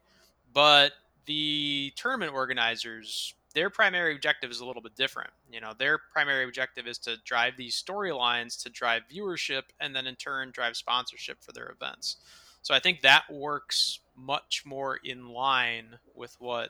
But 0.53 0.93
the 1.25 1.93
tournament 1.95 2.33
organizers 2.33 3.33
their 3.53 3.69
primary 3.69 4.15
objective 4.15 4.51
is 4.51 4.59
a 4.59 4.65
little 4.65 4.81
bit 4.81 4.95
different. 4.95 5.31
You 5.51 5.61
know, 5.61 5.73
their 5.77 5.97
primary 5.97 6.43
objective 6.43 6.87
is 6.87 6.97
to 6.99 7.17
drive 7.25 7.53
these 7.57 7.81
storylines 7.81 8.61
to 8.63 8.69
drive 8.69 9.03
viewership 9.11 9.63
and 9.79 9.95
then 9.95 10.07
in 10.07 10.15
turn 10.15 10.51
drive 10.51 10.75
sponsorship 10.75 11.43
for 11.43 11.51
their 11.51 11.69
events. 11.69 12.17
So 12.61 12.73
I 12.73 12.79
think 12.79 13.01
that 13.01 13.23
works 13.31 13.99
much 14.15 14.63
more 14.65 14.99
in 15.03 15.29
line 15.29 15.97
with 16.15 16.35
what 16.39 16.69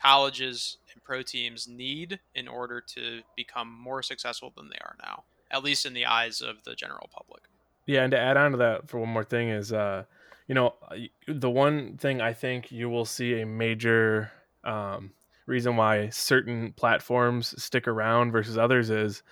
colleges 0.00 0.78
and 0.92 1.02
pro 1.02 1.22
teams 1.22 1.66
need 1.68 2.20
in 2.34 2.48
order 2.48 2.80
to 2.80 3.22
become 3.36 3.70
more 3.72 4.02
successful 4.02 4.52
than 4.56 4.68
they 4.68 4.78
are 4.80 4.96
now, 5.02 5.24
at 5.50 5.64
least 5.64 5.86
in 5.86 5.94
the 5.94 6.06
eyes 6.06 6.40
of 6.40 6.62
the 6.64 6.74
general 6.74 7.08
public. 7.12 7.42
Yeah, 7.86 8.02
and 8.02 8.10
to 8.12 8.18
add 8.18 8.36
on 8.36 8.52
to 8.52 8.56
that 8.58 8.88
for 8.88 8.98
one 8.98 9.08
more 9.08 9.24
thing 9.24 9.48
is 9.48 9.72
uh 9.72 10.04
you 10.46 10.54
know, 10.54 10.74
the 11.28 11.50
one 11.50 11.96
thing 11.96 12.20
I 12.20 12.32
think 12.32 12.72
you 12.72 12.88
will 12.88 13.04
see 13.04 13.40
a 13.40 13.46
major 13.46 14.32
um 14.64 15.12
reason 15.50 15.76
why 15.76 16.08
certain 16.10 16.72
platforms 16.72 17.60
stick 17.62 17.86
around 17.88 18.32
versus 18.32 18.56
others 18.56 18.90
is, 18.90 19.22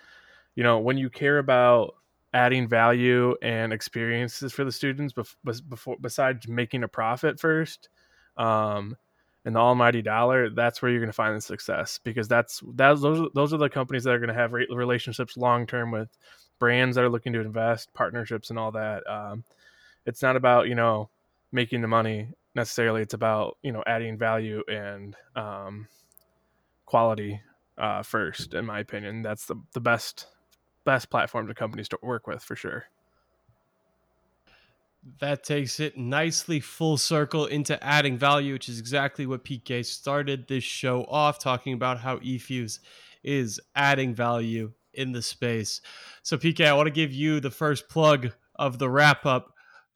you 0.55 0.63
know, 0.63 0.79
when 0.79 0.99
you 0.99 1.09
care 1.11 1.39
about 1.39 1.95
adding 2.35 2.69
value 2.69 3.35
and 3.41 3.73
experiences 3.73 4.53
for 4.53 4.65
the 4.65 4.73
students 4.73 5.15
before 5.15 5.97
besides 6.01 6.47
making 6.47 6.83
a 6.83 6.89
profit 6.89 7.41
first, 7.41 7.89
um, 8.37 8.97
and 9.45 9.57
the 9.57 9.61
almighty 9.61 10.03
dollar, 10.03 10.51
that's 10.51 10.83
where 10.83 10.91
you're 10.91 11.01
going 11.01 11.09
to 11.09 11.13
find 11.15 11.35
the 11.35 11.41
success 11.41 11.99
because 12.05 12.29
that's 12.29 12.63
that's 12.75 13.01
those 13.01 13.21
are, 13.21 13.29
those 13.35 13.55
are 13.55 13.57
the 13.57 13.71
companies 13.71 14.05
that 14.05 14.15
are 14.15 14.19
going 14.19 14.29
to 14.29 14.35
have 14.35 14.53
relationships 14.53 15.39
long 15.39 15.67
term 15.67 15.91
with 15.91 16.11
brands 16.59 16.97
that 16.97 17.05
are 17.05 17.09
looking 17.09 17.33
to 17.33 17.41
invest, 17.41 17.95
partnerships, 17.95 18.51
and 18.51 18.59
all 18.59 18.73
that. 18.73 19.09
Um, 19.09 19.45
it's 20.05 20.23
not 20.23 20.37
about 20.37 20.69
you 20.69 20.75
know 20.75 21.09
making 21.53 21.81
the 21.81 21.89
money 21.89 22.29
necessarily. 22.55 23.01
It's 23.01 23.15
about 23.15 23.57
you 23.63 23.73
know 23.73 23.83
adding 23.87 24.19
value 24.19 24.63
and 24.69 25.17
um, 25.35 25.89
quality 26.89 27.43
uh, 27.77 28.03
first, 28.03 28.55
in 28.55 28.65
my 28.65 28.81
opinion. 28.81 29.21
That's 29.21 29.45
the 29.45 29.57
the 29.75 29.81
best 29.81 30.27
best 30.87 31.11
platform 31.11 31.47
to 31.49 31.55
companies 31.55 31.89
to 31.91 31.99
work 32.03 32.27
with 32.27 32.43
for 32.43 32.57
sure. 32.57 32.87
That 35.21 35.45
takes 35.45 35.81
it 35.81 35.99
nicely 35.99 36.61
full 36.61 36.97
circle 36.97 37.45
into 37.45 37.83
adding 37.85 38.17
value, 38.17 38.55
which 38.55 38.71
is 38.71 38.79
exactly 38.79 39.27
what 39.27 39.45
PK 39.45 39.85
started 39.85 40.49
this 40.49 40.65
show 40.65 41.05
off 41.05 41.39
talking 41.39 41.75
about 41.75 42.01
how 42.01 42.19
eFuse 42.19 42.79
is 43.23 43.61
adding 43.77 44.15
value 44.15 44.73
in 44.95 45.13
the 45.13 45.23
space. 45.23 45.83
So, 46.23 46.39
PK, 46.39 46.67
I 46.67 46.73
want 46.73 46.87
to 46.87 46.93
give 46.93 47.13
you 47.13 47.39
the 47.39 47.51
first 47.51 47.89
plug 47.91 48.33
of 48.57 48.79
the 48.79 48.89
wrap 48.89 49.27
up. 49.27 49.53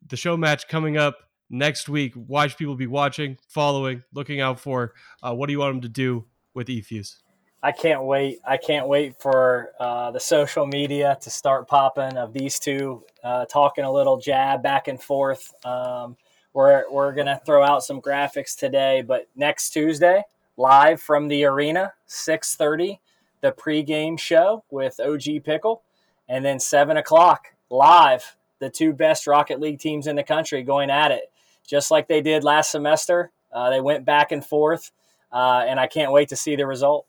The 0.09 0.17
show 0.17 0.37
match 0.37 0.69
coming 0.69 0.99
up 0.99 1.17
next 1.49 1.89
week. 1.89 2.13
Why 2.15 2.47
should 2.47 2.59
people 2.59 2.77
be 2.77 2.87
watching, 2.87 3.39
following, 3.49 4.03
looking 4.13 4.41
out 4.41 4.61
for? 4.61 4.93
Uh, 5.23 5.35
what 5.35 5.47
do 5.47 5.53
you 5.53 5.59
want 5.59 5.75
them 5.75 5.83
to 5.83 5.89
do 5.89 6.27
with 6.55 6.69
eFuse? 6.69 7.17
I 7.63 7.71
can't 7.71 8.03
wait. 8.03 8.41
I 8.45 8.57
can't 8.57 8.89
wait 8.89 9.21
for 9.21 9.71
uh, 9.79 10.11
the 10.11 10.19
social 10.19 10.67
media 10.67 11.17
to 11.21 11.31
start 11.31 11.69
popping 11.69 12.17
of 12.17 12.33
these 12.33 12.59
two 12.59 13.05
uh, 13.23 13.45
talking 13.45 13.85
a 13.85 13.93
little 13.93 14.17
jab 14.17 14.63
back 14.63 14.89
and 14.89 15.01
forth. 15.01 15.55
Um, 15.65 16.17
we're 16.53 16.91
we're 16.91 17.13
gonna 17.13 17.41
throw 17.47 17.63
out 17.63 17.85
some 17.85 18.01
graphics 18.01 18.57
today, 18.57 19.03
but 19.03 19.29
next 19.37 19.71
Tuesday, 19.71 20.25
live 20.57 21.01
from 21.01 21.29
the 21.29 21.45
arena, 21.45 21.93
six 22.07 22.57
thirty, 22.57 23.01
the 23.43 23.53
pregame 23.53 24.19
show 24.19 24.65
with 24.71 24.99
OG 24.99 25.45
Pickle, 25.45 25.83
and 26.29 26.45
then 26.45 26.59
seven 26.59 26.97
o'clock 26.97 27.47
live, 27.71 28.37
the 28.59 28.71
two 28.71 28.93
best 28.93 29.29
Rocket 29.29 29.61
League 29.61 29.79
teams 29.79 30.09
in 30.09 30.17
the 30.17 30.25
country 30.25 30.65
going 30.65 30.91
at 30.91 31.13
it, 31.13 31.31
just 31.67 31.93
like 31.93 32.09
they 32.09 32.21
did 32.21 32.43
last 32.43 32.73
semester. 32.73 33.31
Uh, 33.53 33.71
they 33.71 33.81
went 33.81 34.05
back 34.05 34.33
and 34.33 34.45
forth, 34.45 34.91
uh, 35.33 35.65
and 35.67 35.81
I 35.81 35.87
can't 35.87 36.13
wait 36.13 36.29
to 36.29 36.37
see 36.37 36.57
the 36.57 36.67
result. 36.67 37.07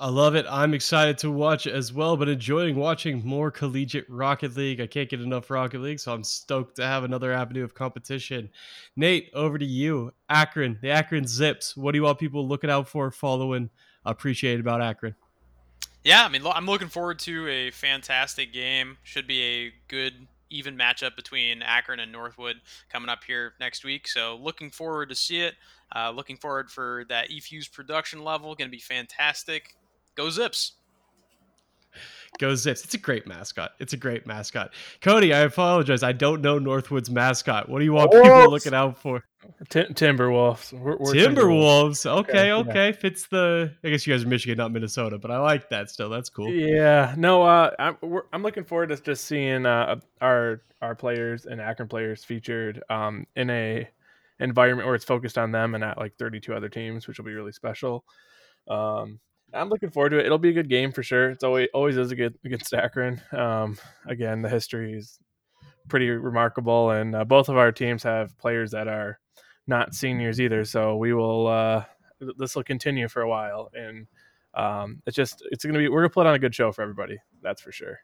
I 0.00 0.08
love 0.08 0.34
it. 0.34 0.46
I'm 0.48 0.72
excited 0.72 1.18
to 1.18 1.30
watch 1.30 1.66
as 1.66 1.92
well, 1.92 2.16
but 2.16 2.26
enjoying 2.26 2.74
watching 2.74 3.22
more 3.22 3.50
collegiate 3.50 4.06
Rocket 4.08 4.56
League. 4.56 4.80
I 4.80 4.86
can't 4.86 5.10
get 5.10 5.20
enough 5.20 5.50
Rocket 5.50 5.82
League, 5.82 6.00
so 6.00 6.14
I'm 6.14 6.24
stoked 6.24 6.76
to 6.76 6.86
have 6.86 7.04
another 7.04 7.34
avenue 7.34 7.62
of 7.62 7.74
competition. 7.74 8.48
Nate, 8.96 9.28
over 9.34 9.58
to 9.58 9.64
you. 9.66 10.14
Akron, 10.30 10.78
the 10.80 10.88
Akron 10.88 11.26
Zips. 11.26 11.76
What 11.76 11.92
do 11.92 11.98
you 11.98 12.04
want 12.04 12.18
people 12.18 12.48
looking 12.48 12.70
out 12.70 12.88
for, 12.88 13.10
following, 13.10 13.68
appreciate 14.06 14.58
about 14.58 14.80
Akron? 14.80 15.14
Yeah, 16.02 16.24
I 16.24 16.28
mean, 16.30 16.46
I'm 16.46 16.64
looking 16.64 16.88
forward 16.88 17.18
to 17.20 17.46
a 17.48 17.70
fantastic 17.70 18.54
game. 18.54 18.96
Should 19.02 19.26
be 19.26 19.42
a 19.42 19.72
good, 19.88 20.14
even 20.48 20.78
matchup 20.78 21.14
between 21.14 21.60
Akron 21.60 22.00
and 22.00 22.10
Northwood 22.10 22.62
coming 22.90 23.10
up 23.10 23.22
here 23.24 23.52
next 23.60 23.84
week. 23.84 24.08
So, 24.08 24.38
looking 24.40 24.70
forward 24.70 25.10
to 25.10 25.14
see 25.14 25.42
it. 25.42 25.56
Uh, 25.94 26.10
looking 26.10 26.36
forward 26.36 26.70
for 26.70 27.04
that 27.08 27.30
eFuse 27.30 27.70
production 27.70 28.22
level. 28.22 28.54
Going 28.54 28.68
to 28.68 28.76
be 28.76 28.80
fantastic. 28.80 29.74
Go 30.14 30.30
Zips. 30.30 30.72
Go 32.38 32.54
Zips. 32.54 32.84
It's 32.84 32.94
a 32.94 32.98
great 32.98 33.26
mascot. 33.26 33.72
It's 33.80 33.92
a 33.92 33.96
great 33.96 34.26
mascot. 34.26 34.72
Cody, 35.00 35.34
I 35.34 35.40
apologize. 35.40 36.02
I 36.02 36.12
don't 36.12 36.40
know 36.40 36.58
Northwood's 36.58 37.10
mascot. 37.10 37.68
What 37.68 37.80
do 37.80 37.84
you 37.84 37.92
want 37.92 38.12
Wolves. 38.12 38.28
people 38.28 38.50
looking 38.50 38.74
out 38.74 38.96
for? 38.96 39.24
T- 39.68 39.80
Timberwolves. 39.80 40.72
We're, 40.72 40.96
we're 40.96 41.12
Timberwolves. 41.12 42.04
Timberwolves. 42.04 42.06
Okay, 42.06 42.52
okay. 42.52 42.70
okay. 42.70 42.92
Fits 42.92 43.26
the. 43.26 43.72
I 43.82 43.90
guess 43.90 44.06
you 44.06 44.14
guys 44.14 44.24
are 44.24 44.28
Michigan, 44.28 44.58
not 44.58 44.70
Minnesota, 44.70 45.18
but 45.18 45.30
I 45.30 45.38
like 45.38 45.68
that 45.70 45.90
still. 45.90 46.08
That's 46.08 46.28
cool. 46.28 46.50
Yeah. 46.50 47.14
No. 47.16 47.42
Uh, 47.42 47.70
I'm 47.78 47.96
I'm 48.32 48.42
looking 48.42 48.64
forward 48.64 48.90
to 48.90 48.96
just 48.96 49.24
seeing 49.24 49.66
uh 49.66 49.98
our 50.20 50.62
our 50.82 50.94
players 50.94 51.46
and 51.46 51.60
Akron 51.60 51.88
players 51.88 52.22
featured 52.22 52.82
um 52.90 53.26
in 53.34 53.50
a 53.50 53.88
environment 54.40 54.86
where 54.86 54.94
it's 54.94 55.04
focused 55.04 55.38
on 55.38 55.52
them 55.52 55.74
and 55.74 55.82
not 55.82 55.98
like 55.98 56.16
32 56.16 56.54
other 56.54 56.68
teams, 56.68 57.06
which 57.06 57.18
will 57.18 57.24
be 57.24 57.34
really 57.34 57.52
special. 57.52 58.04
Um, 58.68 59.20
I'm 59.52 59.68
looking 59.68 59.90
forward 59.90 60.10
to 60.10 60.18
it. 60.18 60.26
It'll 60.26 60.38
be 60.38 60.50
a 60.50 60.54
good 60.54 60.68
game 60.68 60.92
for 60.92 61.02
sure. 61.02 61.30
It's 61.30 61.44
always 61.44 61.68
always 61.74 61.96
is 61.96 62.12
a 62.12 62.16
good 62.16 62.38
against 62.44 62.72
Akron. 62.74 63.20
Um, 63.32 63.78
again, 64.06 64.42
the 64.42 64.48
history 64.48 64.94
is 64.94 65.18
pretty 65.88 66.08
remarkable, 66.10 66.90
and 66.90 67.14
uh, 67.14 67.24
both 67.24 67.48
of 67.48 67.56
our 67.56 67.72
teams 67.72 68.02
have 68.04 68.36
players 68.38 68.70
that 68.70 68.88
are 68.88 69.18
not 69.66 69.94
seniors 69.94 70.40
either. 70.40 70.64
So 70.64 70.96
we 70.96 71.12
will. 71.12 71.46
Uh, 71.46 71.84
this 72.36 72.54
will 72.54 72.62
continue 72.62 73.08
for 73.08 73.22
a 73.22 73.28
while, 73.28 73.70
and 73.74 74.06
um, 74.54 75.02
it's 75.06 75.16
just 75.16 75.42
it's 75.50 75.64
gonna 75.64 75.78
be 75.78 75.88
we're 75.88 76.02
gonna 76.02 76.10
put 76.10 76.26
on 76.26 76.34
a 76.34 76.38
good 76.38 76.54
show 76.54 76.70
for 76.70 76.82
everybody. 76.82 77.18
That's 77.42 77.60
for 77.62 77.72
sure. 77.72 77.98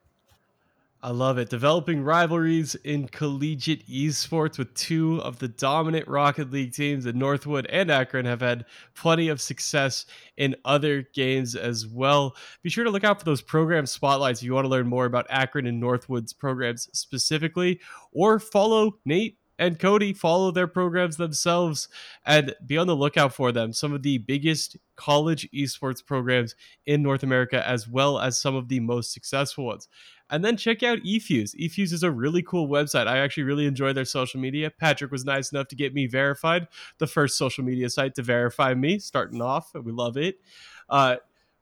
I 1.02 1.10
love 1.10 1.38
it. 1.38 1.50
Developing 1.50 2.02
rivalries 2.02 2.74
in 2.74 3.06
collegiate 3.08 3.86
esports 3.86 4.58
with 4.58 4.74
two 4.74 5.20
of 5.22 5.38
the 5.38 5.46
dominant 5.46 6.08
Rocket 6.08 6.50
League 6.50 6.72
teams 6.72 7.06
in 7.06 7.18
Northwood 7.18 7.66
and 7.66 7.90
Akron 7.90 8.24
have 8.24 8.40
had 8.40 8.64
plenty 8.94 9.28
of 9.28 9.40
success 9.40 10.06
in 10.36 10.56
other 10.64 11.02
games 11.14 11.54
as 11.54 11.86
well. 11.86 12.34
Be 12.62 12.70
sure 12.70 12.84
to 12.84 12.90
look 12.90 13.04
out 13.04 13.20
for 13.20 13.24
those 13.24 13.42
program 13.42 13.86
spotlights 13.86 14.40
if 14.40 14.46
you 14.46 14.54
want 14.54 14.64
to 14.64 14.70
learn 14.70 14.88
more 14.88 15.04
about 15.04 15.26
Akron 15.28 15.66
and 15.66 15.78
Northwood's 15.78 16.32
programs 16.32 16.88
specifically, 16.92 17.78
or 18.10 18.40
follow 18.40 18.98
Nate 19.04 19.38
and 19.58 19.78
Cody 19.78 20.12
follow 20.12 20.50
their 20.50 20.66
programs 20.66 21.16
themselves 21.16 21.88
and 22.24 22.54
be 22.66 22.76
on 22.76 22.86
the 22.86 22.96
lookout 22.96 23.32
for 23.32 23.52
them. 23.52 23.72
Some 23.72 23.92
of 23.92 24.02
the 24.02 24.18
biggest 24.18 24.76
college 24.96 25.48
esports 25.52 26.04
programs 26.04 26.54
in 26.84 27.02
North 27.02 27.22
America, 27.22 27.66
as 27.66 27.88
well 27.88 28.18
as 28.18 28.38
some 28.38 28.54
of 28.54 28.68
the 28.68 28.80
most 28.80 29.12
successful 29.12 29.66
ones. 29.66 29.88
And 30.30 30.44
then 30.44 30.56
check 30.56 30.82
out 30.82 30.98
eFuse. 31.00 31.54
eFuse 31.54 31.92
is 31.92 32.02
a 32.02 32.10
really 32.10 32.42
cool 32.42 32.68
website. 32.68 33.06
I 33.06 33.18
actually 33.18 33.44
really 33.44 33.66
enjoy 33.66 33.92
their 33.92 34.04
social 34.04 34.40
media. 34.40 34.70
Patrick 34.70 35.12
was 35.12 35.24
nice 35.24 35.52
enough 35.52 35.68
to 35.68 35.76
get 35.76 35.94
me 35.94 36.06
verified, 36.06 36.68
the 36.98 37.06
first 37.06 37.38
social 37.38 37.64
media 37.64 37.88
site 37.88 38.14
to 38.16 38.22
verify 38.22 38.74
me, 38.74 38.98
starting 38.98 39.40
off. 39.40 39.72
We 39.74 39.92
love 39.92 40.16
it. 40.16 40.40
Uh, 40.88 41.16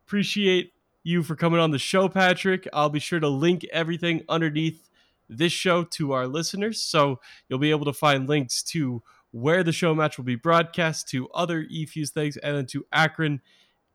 appreciate 0.06 0.72
you 1.02 1.22
for 1.22 1.36
coming 1.36 1.60
on 1.60 1.70
the 1.70 1.78
show, 1.78 2.08
Patrick. 2.08 2.66
I'll 2.72 2.88
be 2.88 3.00
sure 3.00 3.20
to 3.20 3.28
link 3.28 3.64
everything 3.72 4.22
underneath 4.28 4.88
this 5.28 5.52
show 5.52 5.84
to 5.84 6.12
our 6.12 6.26
listeners. 6.26 6.80
So 6.80 7.20
you'll 7.48 7.58
be 7.58 7.70
able 7.70 7.84
to 7.84 7.92
find 7.92 8.28
links 8.28 8.62
to 8.64 9.02
where 9.30 9.62
the 9.62 9.72
show 9.72 9.94
match 9.94 10.16
will 10.16 10.24
be 10.24 10.36
broadcast, 10.36 11.08
to 11.08 11.28
other 11.30 11.64
eFuse 11.64 12.10
things, 12.10 12.36
and 12.36 12.56
then 12.56 12.66
to 12.66 12.86
Akron 12.92 13.40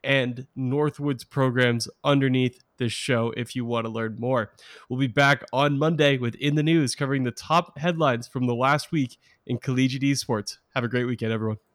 and 0.04 0.48
Northwood's 0.56 1.24
programs 1.24 1.88
underneath 2.04 2.62
this 2.80 2.92
show 2.92 3.32
if 3.38 3.56
you 3.56 3.64
want 3.64 3.86
to 3.86 3.92
learn 3.92 4.16
more. 4.20 4.52
We'll 4.90 5.00
be 5.00 5.06
back 5.06 5.44
on 5.54 5.78
Monday 5.78 6.18
with 6.18 6.34
In 6.36 6.56
the 6.56 6.64
News 6.64 6.96
covering 6.96 7.24
the 7.24 7.32
top 7.32 7.78
headlines 7.78 8.28
from 8.28 8.48
the 8.48 8.56
last 8.56 8.92
week 8.92 9.20
in 9.46 9.60
collegiate 9.60 10.02
esports. 10.02 10.58
Have 10.74 10.84
a 10.84 10.88
great 10.88 11.06
weekend, 11.06 11.32
everyone. 11.32 11.60